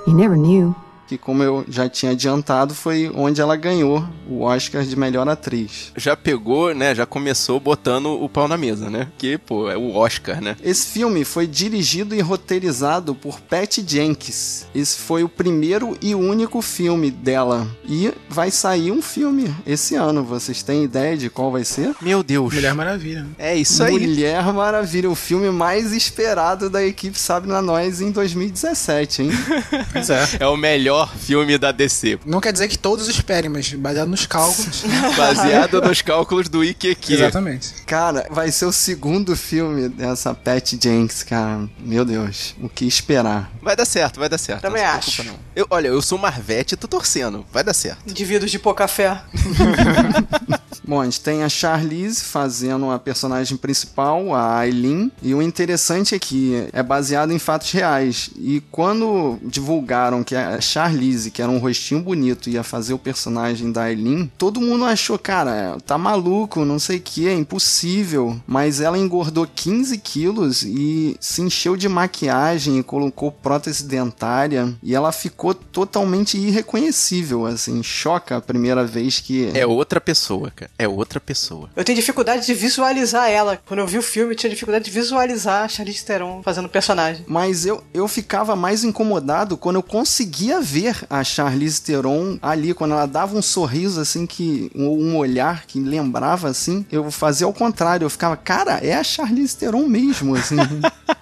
You 0.08 0.14
never 0.14 0.36
knew. 0.36 0.74
Que, 1.12 1.18
como 1.18 1.42
eu 1.42 1.62
já 1.68 1.90
tinha 1.90 2.12
adiantado, 2.12 2.74
foi 2.74 3.12
onde 3.14 3.38
ela 3.38 3.54
ganhou 3.54 4.02
o 4.26 4.40
Oscar 4.40 4.82
de 4.82 4.96
melhor 4.96 5.28
atriz. 5.28 5.92
Já 5.94 6.16
pegou, 6.16 6.74
né? 6.74 6.94
Já 6.94 7.04
começou 7.04 7.60
botando 7.60 8.06
o 8.06 8.28
pau 8.30 8.48
na 8.48 8.56
mesa, 8.56 8.88
né? 8.88 9.08
Que, 9.18 9.36
pô, 9.36 9.70
é 9.70 9.76
o 9.76 9.94
Oscar, 9.94 10.40
né? 10.40 10.56
Esse 10.62 10.86
filme 10.86 11.22
foi 11.22 11.46
dirigido 11.46 12.14
e 12.14 12.20
roteirizado 12.22 13.14
por 13.14 13.40
Pat 13.40 13.80
Jenkins. 13.86 14.66
Esse 14.74 14.98
foi 15.00 15.22
o 15.22 15.28
primeiro 15.28 15.98
e 16.00 16.14
único 16.14 16.62
filme 16.62 17.10
dela. 17.10 17.68
E 17.86 18.10
vai 18.26 18.50
sair 18.50 18.90
um 18.90 19.02
filme 19.02 19.54
esse 19.66 19.94
ano. 19.94 20.24
Vocês 20.24 20.62
têm 20.62 20.84
ideia 20.84 21.14
de 21.14 21.28
qual 21.28 21.52
vai 21.52 21.64
ser? 21.64 21.94
Meu 22.00 22.22
Deus. 22.22 22.54
Mulher 22.54 22.74
Maravilha. 22.74 23.26
É 23.38 23.54
isso 23.54 23.84
aí. 23.84 23.92
Mulher 23.92 24.50
Maravilha, 24.50 25.10
o 25.10 25.14
filme 25.14 25.50
mais 25.50 25.92
esperado 25.92 26.70
da 26.70 26.82
equipe 26.82 27.18
Sabe 27.18 27.48
na 27.48 27.60
Nós 27.60 28.00
em 28.00 28.10
2017, 28.10 29.24
hein? 29.24 29.30
Pois 29.92 30.08
é. 30.08 30.22
É 30.40 30.46
o 30.46 30.56
melhor 30.56 31.01
filme 31.06 31.58
da 31.58 31.72
DC. 31.72 32.18
Não 32.24 32.40
quer 32.40 32.52
dizer 32.52 32.68
que 32.68 32.78
todos 32.78 33.08
esperem, 33.08 33.50
mas 33.50 33.72
baseado 33.72 34.08
nos 34.08 34.26
cálculos. 34.26 34.82
Baseado 35.16 35.80
nos 35.80 36.02
cálculos 36.02 36.48
do 36.48 36.64
IQQ. 36.64 37.12
Exatamente. 37.12 37.74
Cara, 37.86 38.26
vai 38.30 38.50
ser 38.50 38.66
o 38.66 38.72
segundo 38.72 39.36
filme 39.36 39.88
dessa 39.88 40.34
Pat 40.34 40.72
Jenkins, 40.80 41.22
cara. 41.22 41.68
Meu 41.78 42.04
Deus, 42.04 42.54
o 42.60 42.68
que 42.68 42.86
esperar? 42.86 43.50
Vai 43.62 43.76
dar 43.76 43.84
certo, 43.84 44.18
vai 44.20 44.28
dar 44.28 44.38
certo. 44.38 44.62
Também 44.62 44.82
não 44.82 44.90
preocupa, 44.90 45.10
acho. 45.10 45.24
não. 45.24 45.34
Eu, 45.54 45.66
olha, 45.70 45.88
eu 45.88 46.00
sou 46.02 46.18
Marvete 46.18 46.72
e 46.72 46.76
tô 46.76 46.88
torcendo. 46.88 47.44
Vai 47.52 47.62
dar 47.62 47.74
certo. 47.74 47.98
Indivíduos 48.08 48.50
de 48.50 48.58
pouca 48.58 48.86
fé. 48.88 49.20
Bom, 50.84 51.00
a 51.00 51.04
gente 51.04 51.20
tem 51.20 51.42
a 51.42 51.48
Charlize 51.48 52.22
fazendo 52.22 52.90
a 52.90 52.98
personagem 52.98 53.56
principal, 53.56 54.34
a 54.34 54.58
Aileen, 54.58 55.12
e 55.22 55.34
o 55.34 55.42
interessante 55.42 56.14
é 56.14 56.18
que 56.18 56.68
é 56.72 56.82
baseado 56.82 57.32
em 57.32 57.38
fatos 57.38 57.70
reais. 57.70 58.30
E 58.36 58.60
quando 58.70 59.38
divulgaram 59.42 60.24
que 60.24 60.34
a 60.34 60.60
Charlize, 60.60 61.30
que 61.30 61.42
era 61.42 61.50
um 61.50 61.58
rostinho 61.58 62.02
bonito, 62.02 62.50
ia 62.50 62.62
fazer 62.62 62.94
o 62.94 62.98
personagem 62.98 63.70
da 63.70 63.84
Aileen, 63.84 64.30
todo 64.38 64.60
mundo 64.60 64.84
achou, 64.84 65.18
cara, 65.18 65.76
tá 65.86 65.96
maluco, 65.98 66.64
não 66.64 66.78
sei 66.78 66.98
o 66.98 67.00
que, 67.00 67.28
é 67.28 67.34
impossível. 67.34 68.40
Mas 68.46 68.80
ela 68.80 68.98
engordou 68.98 69.46
15 69.46 69.98
quilos 69.98 70.62
e 70.62 71.16
se 71.20 71.42
encheu 71.42 71.76
de 71.76 71.88
maquiagem 71.88 72.78
e 72.78 72.82
colocou 72.82 73.30
prótese 73.30 73.84
dentária, 73.84 74.74
e 74.82 74.94
ela 74.94 75.12
ficou 75.12 75.54
totalmente 75.54 76.36
irreconhecível, 76.36 77.46
assim, 77.46 77.82
choca 77.82 78.36
a 78.36 78.40
primeira 78.40 78.84
vez 78.84 79.20
que 79.20 79.50
É 79.54 79.66
outra 79.66 80.00
pessoa, 80.00 80.50
cara. 80.50 80.61
É 80.78 80.86
outra 80.86 81.20
pessoa. 81.20 81.70
Eu 81.74 81.84
tenho 81.84 81.96
dificuldade 81.96 82.46
de 82.46 82.54
visualizar 82.54 83.30
ela. 83.30 83.60
Quando 83.66 83.80
eu 83.80 83.86
vi 83.86 83.98
o 83.98 84.02
filme, 84.02 84.32
eu 84.32 84.36
tinha 84.36 84.50
dificuldade 84.50 84.84
de 84.84 84.90
visualizar 84.90 85.64
a 85.64 85.68
Charlize 85.68 86.04
Theron 86.04 86.42
fazendo 86.42 86.66
o 86.66 86.68
personagem. 86.68 87.24
Mas 87.26 87.66
eu, 87.66 87.82
eu 87.92 88.06
ficava 88.08 88.54
mais 88.56 88.84
incomodado 88.84 89.56
quando 89.56 89.76
eu 89.76 89.82
conseguia 89.82 90.60
ver 90.60 91.04
a 91.08 91.22
Charlize 91.24 91.80
Theron 91.82 92.38
ali, 92.42 92.74
quando 92.74 92.92
ela 92.92 93.06
dava 93.06 93.36
um 93.36 93.42
sorriso 93.42 94.00
assim, 94.00 94.26
que 94.26 94.70
um, 94.74 94.88
um 94.88 95.16
olhar 95.16 95.66
que 95.66 95.80
lembrava 95.80 96.48
assim, 96.48 96.84
eu 96.90 97.10
fazia 97.10 97.46
ao 97.46 97.52
contrário, 97.52 98.04
eu 98.04 98.10
ficava, 98.10 98.36
cara, 98.36 98.78
é 98.78 98.94
a 98.94 99.04
Charlize 99.04 99.56
Theron 99.56 99.86
mesmo, 99.86 100.34
assim. 100.34 100.56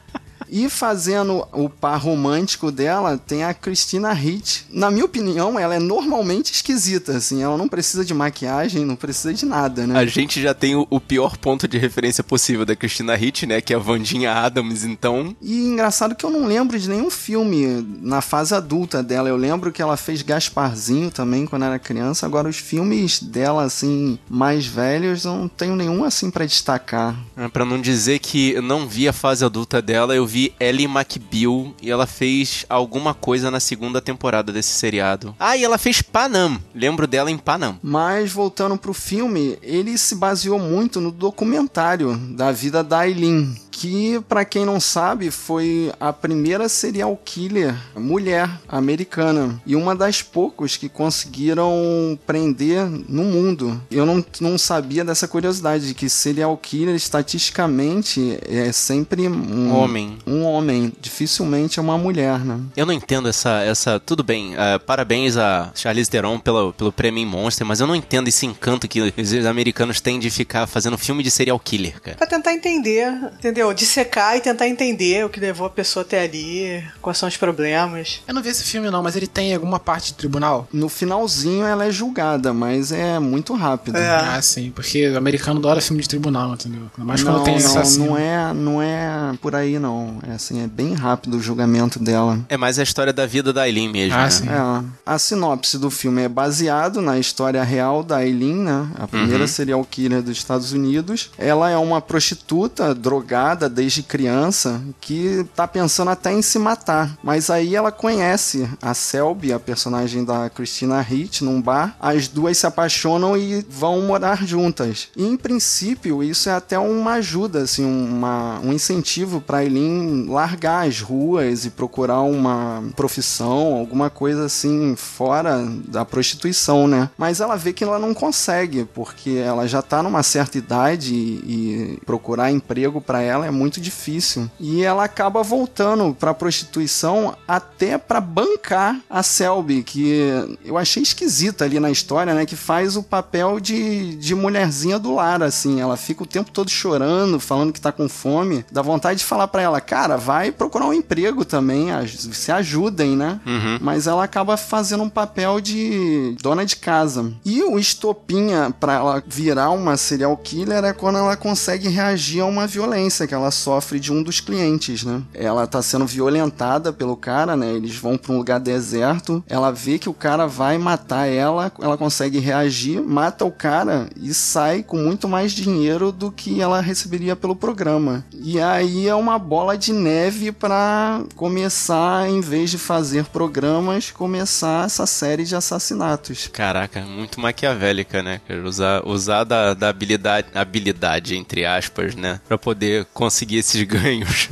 E 0.51 0.69
fazendo 0.69 1.47
o 1.53 1.69
par 1.69 1.99
romântico 2.01 2.73
dela, 2.73 3.17
tem 3.17 3.45
a 3.45 3.55
Christina 3.55 4.13
Ricci. 4.13 4.65
Na 4.71 4.91
minha 4.91 5.05
opinião, 5.05 5.59
ela 5.59 5.77
é 5.77 5.79
normalmente 5.79 6.53
esquisita, 6.53 7.17
assim. 7.17 7.43
Ela 7.43 7.57
não 7.57 7.69
precisa 7.69 8.05
de 8.05 8.13
maquiagem, 8.13 8.85
não 8.85 8.97
precisa 8.97 9.33
de 9.33 9.47
nada, 9.47 9.87
né? 9.87 9.99
A 9.99 10.05
gente 10.07 10.43
já 10.43 10.53
tem 10.53 10.75
o, 10.75 11.01
pior 11.01 11.37
ponto 11.37 11.69
de 11.69 11.79
referência 11.79 12.25
possível 12.25 12.67
da 12.67 12.75
Christina 12.75 13.15
Ricci, 13.15 13.47
né? 13.47 13.61
Que 13.61 13.73
é 13.73 13.77
a 13.77 13.81
Vandinha 13.81 14.33
Adams, 14.33 14.85
então... 14.85 15.35
E 15.41 15.67
engraçado 15.67 16.15
que 16.15 16.25
eu 16.25 16.31
não 16.31 16.47
lembro 16.47 16.79
de 16.79 16.89
nenhum 16.89 17.11
filme 17.11 17.87
na 18.03 18.21
fase 18.21 18.55
adulta 18.55 19.03
dela. 19.03 19.29
Eu 19.29 19.37
lembro 19.37 19.71
que 19.71 19.81
ela 19.81 19.97
fez 19.97 20.23
Gasparzinho 20.23 21.11
também 21.11 21.47
quando 21.47 21.65
era 21.65 21.79
criança. 21.79 22.27
Agora, 22.27 22.49
os 22.49 22.57
filmes 22.57 23.23
dela, 23.23 23.63
assim, 23.63 24.19
mais 24.29 24.67
velhos, 24.67 25.25
eu 25.25 25.35
não 25.35 25.49
tenho 25.49 25.77
nenhum 25.77 26.05
assim 26.05 26.31
pra 26.31 26.45
destacar. 26.45 27.17
É, 27.37 27.49
Pra 27.49 27.65
não 27.65 27.81
dizer 27.81 28.19
que 28.19 28.53
eu 28.53 28.63
não 28.63 28.87
vi 28.87 29.07
a 29.09 29.13
fase 29.13 29.45
adulta 29.45 29.81
dela, 29.83 30.15
eu 30.15 30.27
vi 30.27 30.40
Ellie 30.61 30.87
McBeal 30.87 31.75
e 31.83 31.91
ela 31.91 32.07
fez 32.07 32.65
alguma 32.69 33.13
coisa 33.15 33.51
na 33.51 33.61
segunda 33.61 34.01
temporada 34.01 34.53
desse 34.53 34.71
seriado. 34.71 35.35
Ah, 35.39 35.57
e 35.57 35.65
ela 35.65 35.79
fez 35.79 36.01
Panam. 36.03 36.61
Lembro 36.75 37.07
dela 37.07 37.31
em 37.31 37.39
Panam. 37.39 37.79
Mas 37.83 38.33
voltando 38.33 38.77
pro 38.77 38.95
filme, 38.95 39.59
ele 39.63 39.99
se 39.99 40.15
baseou 40.15 40.59
muito 40.59 41.01
no 41.01 41.11
documentário 41.11 42.17
da 42.37 42.53
vida 42.53 42.83
da 42.83 43.01
Aileen, 43.01 43.55
que 43.71 44.21
pra 44.29 44.45
quem 44.45 44.65
não 44.65 44.81
sabe 44.81 45.31
foi 45.31 45.93
a 46.01 46.13
primeira 46.13 46.69
serial 46.69 47.19
killer 47.25 47.75
mulher 47.97 48.51
americana 48.69 49.61
e 49.67 49.77
uma 49.77 49.95
das 49.95 50.23
poucos 50.23 50.77
que 50.77 50.89
conseguiram 50.89 52.19
prender 52.27 52.87
no 53.09 53.25
mundo. 53.25 53.81
Eu 53.91 54.05
não, 54.05 54.25
não 54.41 54.59
sabia 54.59 55.05
dessa 55.05 55.29
curiosidade 55.29 55.87
de 55.89 55.95
que 55.95 56.09
serial 56.09 56.57
killer 56.57 56.95
estatisticamente 56.95 58.39
é 58.49 58.73
sempre 58.73 59.29
um 59.29 59.75
Homem. 59.75 60.19
Um 60.27 60.43
homem, 60.43 60.93
dificilmente 61.01 61.79
é 61.79 61.83
uma 61.83 61.97
mulher, 61.97 62.39
né? 62.41 62.61
Eu 62.77 62.87
não 62.87 62.93
entendo 62.93 63.29
essa. 63.29 63.61
essa 63.63 64.01
tudo 64.01 64.23
bem, 64.23 64.55
eh, 64.57 64.79
parabéns 64.79 65.37
a 65.37 65.71
Charlize 65.75 66.11
Theron 66.11 66.39
pelo, 66.39 66.73
pelo 66.73 66.93
prêmio 66.93 67.23
em 67.23 67.27
Monster, 67.27 67.67
mas 67.67 67.81
eu 67.81 67.87
não 67.87 67.95
entendo 67.95 68.29
esse 68.29 68.47
encanto 68.47 68.89
que 68.89 69.01
os 69.01 69.47
americanos 69.47 70.01
têm 70.01 70.19
de 70.19 70.31
ficar 70.31 70.67
fazendo 70.67 70.99
filme 70.99 71.23
de 71.23 71.31
serial 71.31 71.59
killer, 71.59 72.01
cara. 72.01 72.17
Pra 72.17 72.27
tentar 72.27 72.53
entender, 72.53 73.13
entendeu? 73.39 73.60
Entendeu? 73.61 73.75
Dissecar 73.75 74.37
e 74.37 74.41
tentar 74.41 74.67
entender 74.69 75.25
o 75.25 75.29
que 75.29 75.39
levou 75.39 75.67
a 75.67 75.71
pessoa 75.71 76.03
até 76.03 76.23
ali, 76.23 76.83
quais 77.01 77.19
são 77.19 77.29
os 77.29 77.37
problemas. 77.37 78.23
Eu 78.27 78.35
não 78.35 78.43
vi 78.43 78.49
esse 78.49 78.65
filme 78.65 78.91
não, 78.91 79.03
mas 79.03 79.17
ele 79.17 79.27
tem 79.27 79.55
alguma 79.55 79.79
parte 79.79 80.07
de 80.07 80.15
tribunal? 80.15 80.67
No 80.73 80.89
finalzinho 80.89 81.65
ela 81.67 81.85
é 81.85 81.91
julgada, 81.91 82.53
mas 82.53 82.91
é 82.93 83.19
muito 83.19 83.55
rápido. 83.55 83.97
É. 83.97 84.09
Ah, 84.09 84.41
sim, 84.43 84.71
porque 84.75 85.09
o 85.09 85.19
americano 85.19 85.59
adora 85.61 85.81
filme 85.81 86.03
de 86.03 86.09
tribunal, 86.09 86.55
entendeu? 86.55 86.83
Ainda 86.97 87.05
mais 87.05 87.23
não, 87.23 87.35
quando 87.35 87.45
tem 87.45 87.59
não, 87.61 87.67
assassino. 87.67 88.07
não 88.07 88.19
é, 88.19 88.55
não 88.55 88.83
é 88.83 89.33
por 89.41 89.55
aí 89.55 89.79
não. 89.79 90.19
É 90.29 90.33
assim, 90.33 90.63
é 90.63 90.67
bem 90.67 90.95
rápido 90.95 91.37
o 91.37 91.43
julgamento 91.43 91.99
dela. 91.99 92.39
É 92.49 92.57
mais 92.57 92.79
a 92.79 92.83
história 92.83 93.13
da 93.13 93.27
vida 93.27 93.53
da 93.53 93.63
Aileen 93.63 93.89
mesmo, 93.91 94.17
Ah, 94.17 94.25
né? 94.25 94.31
sim. 94.31 94.49
É, 94.49 94.85
a 95.05 95.19
sinopse 95.19 95.79
do 95.79 95.91
filme 95.91 96.23
é 96.23 96.29
baseado 96.29 97.01
na 97.01 97.19
história 97.19 97.63
real 97.63 98.03
da 98.03 98.25
Eileen, 98.25 98.57
né? 98.57 98.89
A 98.99 99.07
primeira 99.07 99.47
serial 99.47 99.85
killer 99.85 100.23
dos 100.23 100.37
Estados 100.37 100.73
Unidos. 100.73 101.31
Ela 101.37 101.71
é 101.71 101.77
uma 101.77 102.01
prostituta 102.01 102.95
drogada 102.95 103.50
desde 103.55 104.03
criança 104.03 104.81
que 105.01 105.47
tá 105.55 105.67
pensando 105.67 106.11
até 106.11 106.33
em 106.33 106.43
se 106.43 106.59
matar. 106.59 107.17
Mas 107.23 107.51
aí 107.51 107.75
ela 107.75 107.93
conhece 107.93 108.69
a 108.81 108.95
Selby, 108.95 109.53
a 109.53 109.61
personagem 109.61 110.25
da 110.25 110.51
Christina 110.51 111.01
Ricci, 111.01 111.45
num 111.45 111.61
bar. 111.61 111.97
As 112.01 112.29
duas 112.29 112.59
se 112.59 112.67
apaixonam 112.67 113.37
e 113.37 113.65
vão 113.69 114.03
morar 114.03 114.47
juntas. 114.47 115.09
E 115.17 115.25
em 115.25 115.37
princípio, 115.37 116.23
isso 116.23 116.49
é 116.49 116.53
até 116.53 116.79
uma 116.79 117.15
ajuda, 117.15 117.63
assim, 117.63 117.85
uma, 117.85 118.61
um 118.61 118.73
incentivo 118.73 119.41
pra 119.41 119.65
Eileen 119.65 120.27
largar 120.29 120.87
as 120.87 121.01
ruas 121.01 121.65
e 121.65 121.71
procurar 121.71 122.21
uma 122.21 122.83
profissão, 122.97 123.75
alguma 123.75 124.11
coisa 124.11 124.45
assim, 124.45 124.95
fora 124.97 125.65
da 125.87 126.05
prostituição, 126.05 126.87
né? 126.87 127.11
Mas 127.17 127.41
ela 127.41 127.57
vê 127.57 127.73
que 127.73 127.85
ela 127.85 127.99
não 127.99 128.15
consegue, 128.15 128.85
porque 128.85 129.31
ela 129.31 129.67
já 129.67 129.83
tá 129.83 130.03
numa 130.03 130.23
certa 130.23 130.59
idade 130.59 131.15
e, 131.15 131.97
e 131.97 132.01
procurar 132.05 132.51
emprego 132.51 133.01
pra 133.01 133.21
ela 133.21 133.40
é 133.45 133.51
muito 133.51 133.81
difícil. 133.81 134.51
E 134.59 134.83
ela 134.83 135.05
acaba 135.05 135.43
voltando 135.43 136.15
pra 136.15 136.35
prostituição 136.35 137.37
até 137.47 137.99
pra 137.99 138.21
bancar 138.21 139.01
a 139.09 139.23
Selby, 139.23 139.83
que 139.83 140.59
eu 140.65 140.77
achei 140.77 141.03
esquisita 141.03 141.65
ali 141.65 141.81
na 141.81 141.91
história, 141.91 142.35
né? 142.35 142.47
Que 142.47 142.57
faz 142.57 142.97
o 142.97 143.03
papel 143.03 143.61
de, 143.61 144.17
de 144.17 144.35
mulherzinha 144.35 144.99
do 144.99 145.15
lar, 145.15 145.43
assim. 145.43 145.81
Ela 145.81 145.97
fica 145.97 146.23
o 146.23 146.27
tempo 146.27 146.51
todo 146.51 146.71
chorando, 146.71 147.41
falando 147.41 147.73
que 147.73 147.81
tá 147.81 147.93
com 147.93 148.09
fome. 148.09 148.65
Dá 148.71 148.83
vontade 148.83 149.21
de 149.21 149.25
falar 149.25 149.49
pra 149.49 149.63
ela, 149.63 149.81
cara, 149.81 150.17
vai 150.17 150.53
procurar 150.53 150.87
um 150.87 150.93
emprego 150.93 151.45
também, 151.45 151.89
se 152.07 152.53
ajudem, 152.53 153.17
né? 153.17 153.41
Uhum. 153.47 153.79
Mas 153.81 154.07
ela 154.07 154.25
acaba 154.25 154.57
fazendo 154.57 155.03
um 155.03 155.09
papel 155.09 155.61
de 155.61 156.37
dona 156.41 156.65
de 156.65 156.77
casa. 156.77 157.33
E 157.45 157.63
o 157.63 157.79
estopinha 157.79 158.75
pra 158.79 158.95
ela 158.95 159.25
virar 159.27 159.71
uma 159.71 159.97
serial 159.97 160.37
killer 160.37 160.85
é 160.85 160.93
quando 160.93 161.19
ela 161.19 161.37
consegue 161.37 161.89
reagir 161.89 162.41
a 162.41 162.47
uma 162.47 162.67
violência 162.67 163.27
que 163.31 163.35
ela 163.35 163.53
sofre 163.53 164.01
de 164.01 164.13
um 164.13 164.25
dos 164.25 164.41
clientes, 164.41 165.05
né? 165.05 165.23
Ela 165.33 165.65
tá 165.65 165.81
sendo 165.81 166.05
violentada 166.05 166.93
pelo 166.93 167.17
cara, 167.17 167.57
né? 167.57 167.73
Eles 167.73 167.95
vão 167.95 168.19
pra 168.19 168.33
um 168.33 168.39
lugar 168.39 168.59
deserto. 168.59 169.45
Ela 169.47 169.71
vê 169.71 170.01
que 170.01 170.09
o 170.09 170.13
cara 170.13 170.49
vai 170.49 170.79
matar 170.79 171.27
ela, 171.29 171.71
ela 171.81 171.97
consegue 171.97 172.41
reagir, 172.41 173.01
mata 173.01 173.45
o 173.45 173.53
cara 173.53 174.09
e 174.21 174.35
sai 174.35 174.83
com 174.83 174.97
muito 174.97 175.29
mais 175.29 175.53
dinheiro 175.53 176.11
do 176.11 176.33
que 176.33 176.61
ela 176.61 176.81
receberia 176.81 177.37
pelo 177.37 177.55
programa. 177.55 178.25
E 178.33 178.61
aí 178.61 179.07
é 179.07 179.15
uma 179.15 179.39
bola 179.39 179.79
de 179.79 179.93
neve 179.93 180.51
pra 180.51 181.23
começar, 181.37 182.29
em 182.29 182.41
vez 182.41 182.69
de 182.69 182.79
fazer 182.79 183.27
programas, 183.27 184.11
começar 184.11 184.87
essa 184.87 185.07
série 185.07 185.45
de 185.45 185.55
assassinatos. 185.55 186.49
Caraca, 186.53 187.03
muito 187.03 187.39
maquiavélica, 187.41 188.25
né? 188.25 188.41
Usar, 188.65 189.07
usar 189.07 189.45
da, 189.45 189.73
da 189.73 189.89
habilidade, 189.89 190.49
habilidade, 190.53 191.37
entre 191.37 191.65
aspas, 191.65 192.17
né? 192.17 192.41
Pra 192.49 192.59
poder 192.59 193.07
conseguir 193.21 193.59
esses 193.59 193.83
ganhos. 193.85 194.49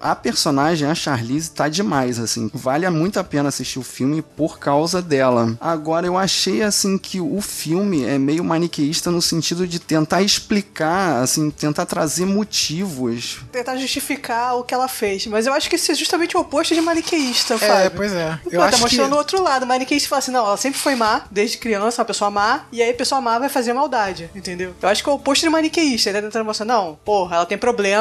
A 0.00 0.14
personagem, 0.14 0.88
a 0.88 0.94
Charlize, 0.94 1.50
tá 1.50 1.68
demais, 1.68 2.18
assim. 2.18 2.50
Vale 2.52 2.88
muito 2.90 3.18
a 3.18 3.24
pena 3.24 3.48
assistir 3.48 3.78
o 3.78 3.82
filme 3.82 4.22
por 4.22 4.58
causa 4.58 5.00
dela. 5.02 5.56
Agora, 5.60 6.06
eu 6.06 6.16
achei, 6.18 6.62
assim, 6.62 6.98
que 6.98 7.20
o 7.20 7.40
filme 7.40 8.04
é 8.04 8.18
meio 8.18 8.44
maniqueísta 8.44 9.10
no 9.10 9.20
sentido 9.22 9.66
de 9.66 9.78
tentar 9.78 10.22
explicar, 10.22 11.22
assim, 11.22 11.50
tentar 11.50 11.86
trazer 11.86 12.26
motivos. 12.26 13.38
Tentar 13.52 13.76
justificar 13.76 14.56
o 14.56 14.64
que 14.64 14.74
ela 14.74 14.88
fez. 14.88 15.26
Mas 15.26 15.46
eu 15.46 15.52
acho 15.52 15.68
que 15.68 15.76
isso 15.76 15.90
é 15.92 15.94
justamente 15.94 16.36
o 16.36 16.40
oposto 16.40 16.74
de 16.74 16.80
maniqueista, 16.80 17.54
É, 17.54 17.58
Fábio. 17.58 17.90
pois 17.96 18.12
é. 18.12 18.38
Eu 18.50 18.60
tá 18.60 18.66
acho 18.66 18.76
que... 18.76 18.82
mostrando 18.82 19.12
o 19.12 19.16
outro 19.16 19.42
lado. 19.42 19.66
Maniqueísta 19.66 20.08
fala 20.08 20.18
assim, 20.18 20.30
não, 20.30 20.46
ela 20.46 20.56
sempre 20.56 20.78
foi 20.78 20.94
má, 20.94 21.22
desde 21.30 21.58
criança, 21.58 22.00
uma 22.02 22.06
pessoa 22.06 22.30
má, 22.30 22.62
e 22.72 22.82
aí 22.82 22.90
a 22.90 22.94
pessoa 22.94 23.20
má 23.20 23.38
vai 23.38 23.48
fazer 23.48 23.72
maldade, 23.72 24.30
entendeu? 24.34 24.74
Eu 24.80 24.88
acho 24.88 25.02
que 25.02 25.08
é 25.08 25.12
o 25.12 25.16
oposto 25.16 25.42
de 25.42 25.50
maniqueísta. 25.50 26.10
Ele 26.10 26.18
tá 26.18 26.26
tentando 26.26 26.44
mostrar, 26.44 26.66
não, 26.66 26.98
porra, 27.04 27.36
ela 27.36 27.46
tem 27.46 27.58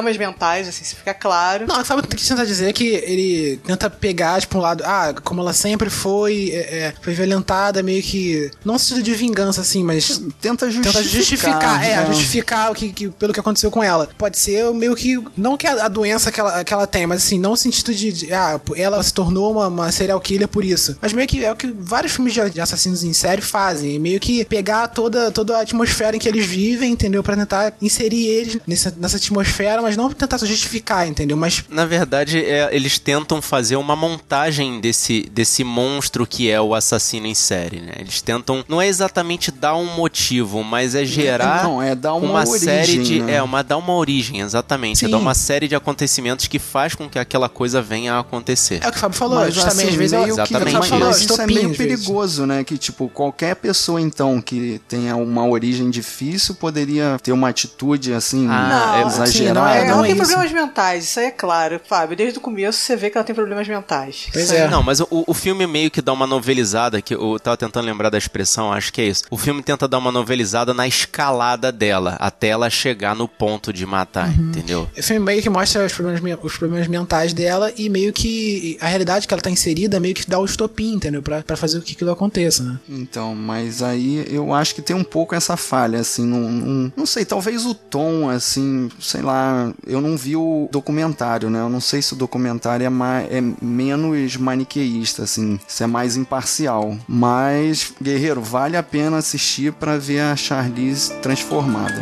problemas 0.07 0.17
mentais, 0.17 0.67
assim, 0.67 0.83
se 0.83 0.95
fica 0.95 1.13
claro. 1.13 1.65
Não, 1.67 1.83
sabe 1.83 2.01
o 2.01 2.07
que 2.07 2.15
tenta 2.25 2.45
dizer? 2.45 2.71
Que 2.73 2.87
ele 2.87 3.59
tenta 3.65 3.89
pegar, 3.89 4.39
tipo, 4.39 4.57
um 4.57 4.61
lado, 4.61 4.83
ah, 4.85 5.13
como 5.23 5.41
ela 5.41 5.53
sempre 5.53 5.89
foi, 5.89 6.51
é, 6.51 6.77
é, 6.77 6.93
foi 7.01 7.13
violentada, 7.13 7.83
meio 7.83 8.01
que. 8.01 8.49
Não 8.63 8.73
no 8.73 8.79
sentido 8.79 9.03
de 9.03 9.13
vingança, 9.13 9.61
assim, 9.61 9.83
mas. 9.83 10.21
Tenta 10.39 10.69
justificar. 10.69 10.93
Tenta 10.93 11.03
justificar, 11.03 11.83
é, 11.83 11.95
né? 11.97 12.05
justificar 12.07 12.71
o 12.71 12.75
que, 12.75 12.93
que- 12.93 13.09
pelo 13.09 13.33
que 13.33 13.39
aconteceu 13.39 13.69
com 13.71 13.83
ela. 13.83 14.07
Pode 14.17 14.37
ser 14.37 14.71
meio 14.73 14.95
que. 14.95 15.21
Não 15.35 15.57
que 15.57 15.67
a, 15.67 15.85
a 15.85 15.87
doença 15.87 16.31
que 16.31 16.39
ela, 16.39 16.63
que 16.63 16.73
ela 16.73 16.87
tem, 16.87 17.05
mas 17.07 17.23
assim, 17.23 17.39
não 17.39 17.51
no 17.51 17.57
sentido 17.57 17.93
de. 17.93 18.11
de, 18.11 18.33
ah, 18.33 18.59
ela 18.75 19.01
se 19.03 19.13
tornou 19.13 19.51
uma, 19.51 19.67
uma 19.67 19.91
serial 19.91 20.19
killer 20.21 20.47
por 20.47 20.63
isso. 20.63 20.97
Mas 21.01 21.11
meio 21.13 21.27
que 21.27 21.43
é 21.43 21.51
o 21.51 21.55
que 21.55 21.73
vários 21.77 22.13
filmes 22.13 22.33
de, 22.33 22.49
de 22.51 22.61
assassinos 22.61 23.03
em 23.03 23.13
série 23.13 23.41
fazem. 23.41 23.99
Meio 23.99 24.19
que 24.19 24.45
pegar 24.45 24.87
toda, 24.87 25.31
toda 25.31 25.57
a 25.57 25.61
atmosfera 25.61 26.15
em 26.15 26.19
que 26.19 26.27
eles 26.29 26.45
vivem, 26.45 26.91
entendeu? 26.91 27.23
Pra 27.23 27.35
tentar 27.35 27.73
inserir 27.81 28.27
eles 28.27 28.57
nessa, 28.67 28.93
nessa 28.97 29.17
atmosfera, 29.17 29.81
mas 29.81 29.96
não 29.97 30.11
tentar 30.11 30.37
justificar, 30.37 31.07
entendeu? 31.07 31.35
Mas 31.35 31.63
Na 31.69 31.85
verdade, 31.85 32.43
é, 32.43 32.69
eles 32.75 32.99
tentam 32.99 33.41
fazer 33.41 33.75
uma 33.75 33.95
montagem 33.95 34.79
desse, 34.79 35.27
desse 35.31 35.63
monstro 35.63 36.25
que 36.25 36.49
é 36.49 36.59
o 36.61 36.73
assassino 36.75 37.27
em 37.27 37.33
série, 37.33 37.81
né? 37.81 37.93
Eles 37.99 38.21
tentam, 38.21 38.63
não 38.67 38.81
é 38.81 38.87
exatamente 38.87 39.51
dar 39.51 39.75
um 39.75 39.85
motivo, 39.95 40.63
mas 40.63 40.95
é 40.95 41.03
gerar 41.05 41.63
Não, 41.63 41.81
é 41.81 41.95
dar 41.95 42.13
uma 42.13 42.39
origem, 42.47 42.57
série 42.59 42.97
de, 43.03 43.19
né? 43.21 43.35
é 43.35 43.43
uma 43.43 43.63
dar 43.63 43.77
uma 43.77 43.93
origem, 43.93 44.39
exatamente, 44.41 45.05
é 45.05 45.07
dar 45.07 45.17
uma 45.17 45.33
série 45.33 45.67
de 45.67 45.75
acontecimentos 45.75 46.47
que 46.47 46.59
faz 46.59 46.93
com 46.95 47.09
que 47.09 47.17
aquela 47.19 47.49
coisa 47.49 47.81
venha 47.81 48.13
a 48.13 48.19
acontecer. 48.19 48.79
É 48.83 48.87
o 48.87 48.91
que 48.91 48.97
o 48.97 49.01
Fábio 49.01 49.17
falou, 49.17 49.39
Mas, 49.39 49.53
justamente, 49.53 49.79
assim, 49.81 49.89
às 49.89 49.95
vezes 49.95 50.11
meio 50.11 50.21
é 50.23 50.25
que- 50.25 50.31
Exatamente 50.31 50.73
mas 50.91 51.17
isso. 51.17 51.33
isso 51.33 51.41
é 51.41 51.47
meio 51.47 51.75
perigoso, 51.75 52.45
né? 52.45 52.63
Que, 52.63 52.77
tipo, 52.77 53.09
qualquer 53.09 53.55
pessoa, 53.55 53.99
então, 53.99 54.39
que 54.41 54.79
tenha 54.87 55.15
uma 55.15 55.45
origem 55.47 55.89
difícil 55.89 56.55
poderia 56.55 57.17
ter 57.23 57.31
uma 57.31 57.49
atitude, 57.49 58.13
assim, 58.13 58.47
Ah, 58.49 59.01
é- 59.03 59.07
exagerada. 59.07 59.71
sim, 59.73 59.86
É, 59.86 59.86
não 59.87 59.97
ela 59.99 60.05
é 60.07 60.09
tem 60.13 60.15
isso. 60.21 60.31
problemas 60.31 60.51
mentais, 60.51 61.03
isso 61.05 61.19
aí 61.19 61.25
é 61.27 61.31
claro, 61.31 61.79
Fábio. 61.87 62.15
Desde 62.15 62.37
o 62.37 62.41
começo 62.41 62.79
você 62.79 62.95
vê 62.95 63.09
que 63.09 63.17
ela 63.17 63.25
tem 63.25 63.35
problemas 63.35 63.67
mentais. 63.67 64.27
Pois 64.31 64.51
é. 64.51 64.67
Não, 64.67 64.83
mas 64.83 64.99
o, 64.99 65.07
o 65.09 65.33
filme 65.33 65.65
meio 65.67 65.89
que 65.91 66.01
dá 66.01 66.13
uma 66.13 66.27
novelizada, 66.27 67.01
que 67.01 67.13
eu 67.15 67.39
tava 67.39 67.57
tentando 67.57 67.85
lembrar 67.85 68.09
da 68.09 68.17
expressão, 68.17 68.71
acho 68.71 68.91
que 68.93 69.01
é 69.01 69.05
isso. 69.05 69.23
O 69.29 69.37
filme 69.37 69.61
tenta 69.63 69.87
dar 69.87 69.97
uma 69.97 70.11
novelizada 70.11 70.73
na 70.73 70.87
escalada 70.87 71.71
dela, 71.71 72.15
até 72.19 72.47
ela 72.49 72.69
chegar 72.69 73.15
no 73.15 73.27
ponto 73.27 73.71
de 73.73 73.85
matar, 73.85 74.27
Uhum. 74.29 74.49
entendeu? 74.49 74.89
O 74.97 75.03
filme 75.03 75.23
meio 75.25 75.41
que 75.41 75.49
mostra 75.49 75.85
os 75.85 75.93
problemas, 75.93 76.39
os 76.43 76.57
problemas 76.57 76.87
mentais 76.87 77.33
dela 77.33 77.71
e 77.77 77.89
meio 77.89 78.11
que 78.13 78.77
a 78.81 78.87
realidade 78.87 79.27
que 79.27 79.33
ela 79.33 79.41
tá 79.41 79.49
inserida 79.49 79.99
meio 79.99 80.13
que 80.15 80.27
dá 80.29 80.39
o 80.39 80.45
estopim, 80.45 80.93
entendeu? 80.93 81.21
Pra, 81.21 81.41
pra 81.41 81.55
fazer 81.57 81.79
com 81.79 81.85
que 81.85 81.93
aquilo 81.93 82.11
aconteça, 82.11 82.63
né? 82.63 82.77
Então, 82.89 83.35
mas 83.35 83.81
aí 83.81 84.25
eu 84.29 84.53
acho 84.53 84.75
que 84.75 84.81
tem 84.81 84.95
um 84.95 85.03
pouco 85.03 85.33
essa 85.35 85.55
falha, 85.57 85.99
assim, 85.99 86.25
não, 86.25 86.39
não, 86.51 86.93
não 86.95 87.05
sei, 87.05 87.25
talvez 87.25 87.65
o 87.65 87.73
tom, 87.73 88.29
assim, 88.29 88.89
sei 88.99 89.21
lá, 89.21 89.71
eu 89.85 90.01
não 90.01 90.17
vi 90.17 90.35
o 90.35 90.67
documentário, 90.71 91.49
né? 91.49 91.59
Eu 91.59 91.69
não 91.69 91.79
sei 91.79 92.01
se 92.01 92.13
o 92.13 92.15
documentário 92.15 92.85
é, 92.85 92.89
mais, 92.89 93.31
é 93.31 93.41
menos 93.61 94.37
maniqueísta, 94.37 95.23
assim, 95.23 95.59
se 95.67 95.83
é 95.83 95.87
mais 95.87 96.17
imparcial. 96.17 96.97
Mas, 97.07 97.93
Guerreiro, 98.01 98.41
vale 98.41 98.77
a 98.77 98.83
pena 98.83 99.17
assistir 99.17 99.73
pra 99.73 99.97
ver 99.97 100.21
a 100.21 100.35
Charlize 100.35 101.13
transformada. 101.21 102.01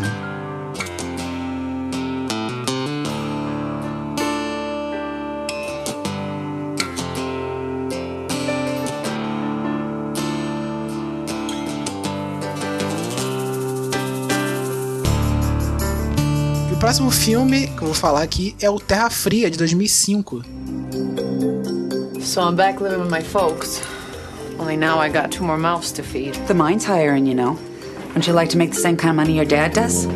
Próximo 16.95 17.11
filme 17.11 17.67
que 17.67 17.81
eu 17.81 17.87
vou 17.87 17.93
falar 17.93 18.21
aqui 18.21 18.55
é 18.61 18.69
o 18.69 18.79
Terra 18.79 19.09
Fria, 19.09 19.51
de 19.51 19.57
2005. 19.57 20.43
So 22.21 22.41
I'm 22.41 22.55
back 22.55 22.81
living 22.81 23.01
with 23.01 23.09
my 23.09 23.21
folks. 23.21 23.81
Only 24.57 24.77
now 24.77 25.01
I 25.01 25.09
got 25.09 25.29
two 25.29 25.43
more 25.43 25.57
mouths 25.57 25.91
to 25.91 26.03
feed. 26.03 26.35
The 26.47 26.53
mine's 26.53 26.85
hiring, 26.85 27.27
you 27.27 27.35
know. 27.35 27.59
Wouldn't 28.07 28.27
you 28.27 28.33
like 28.33 28.49
to 28.51 28.57
make 28.57 28.71
the 28.71 28.79
same 28.79 28.95
kind 28.95 29.09
of 29.09 29.17
money 29.17 29.35
your 29.35 29.43
dad 29.43 29.73
does? 29.73 30.07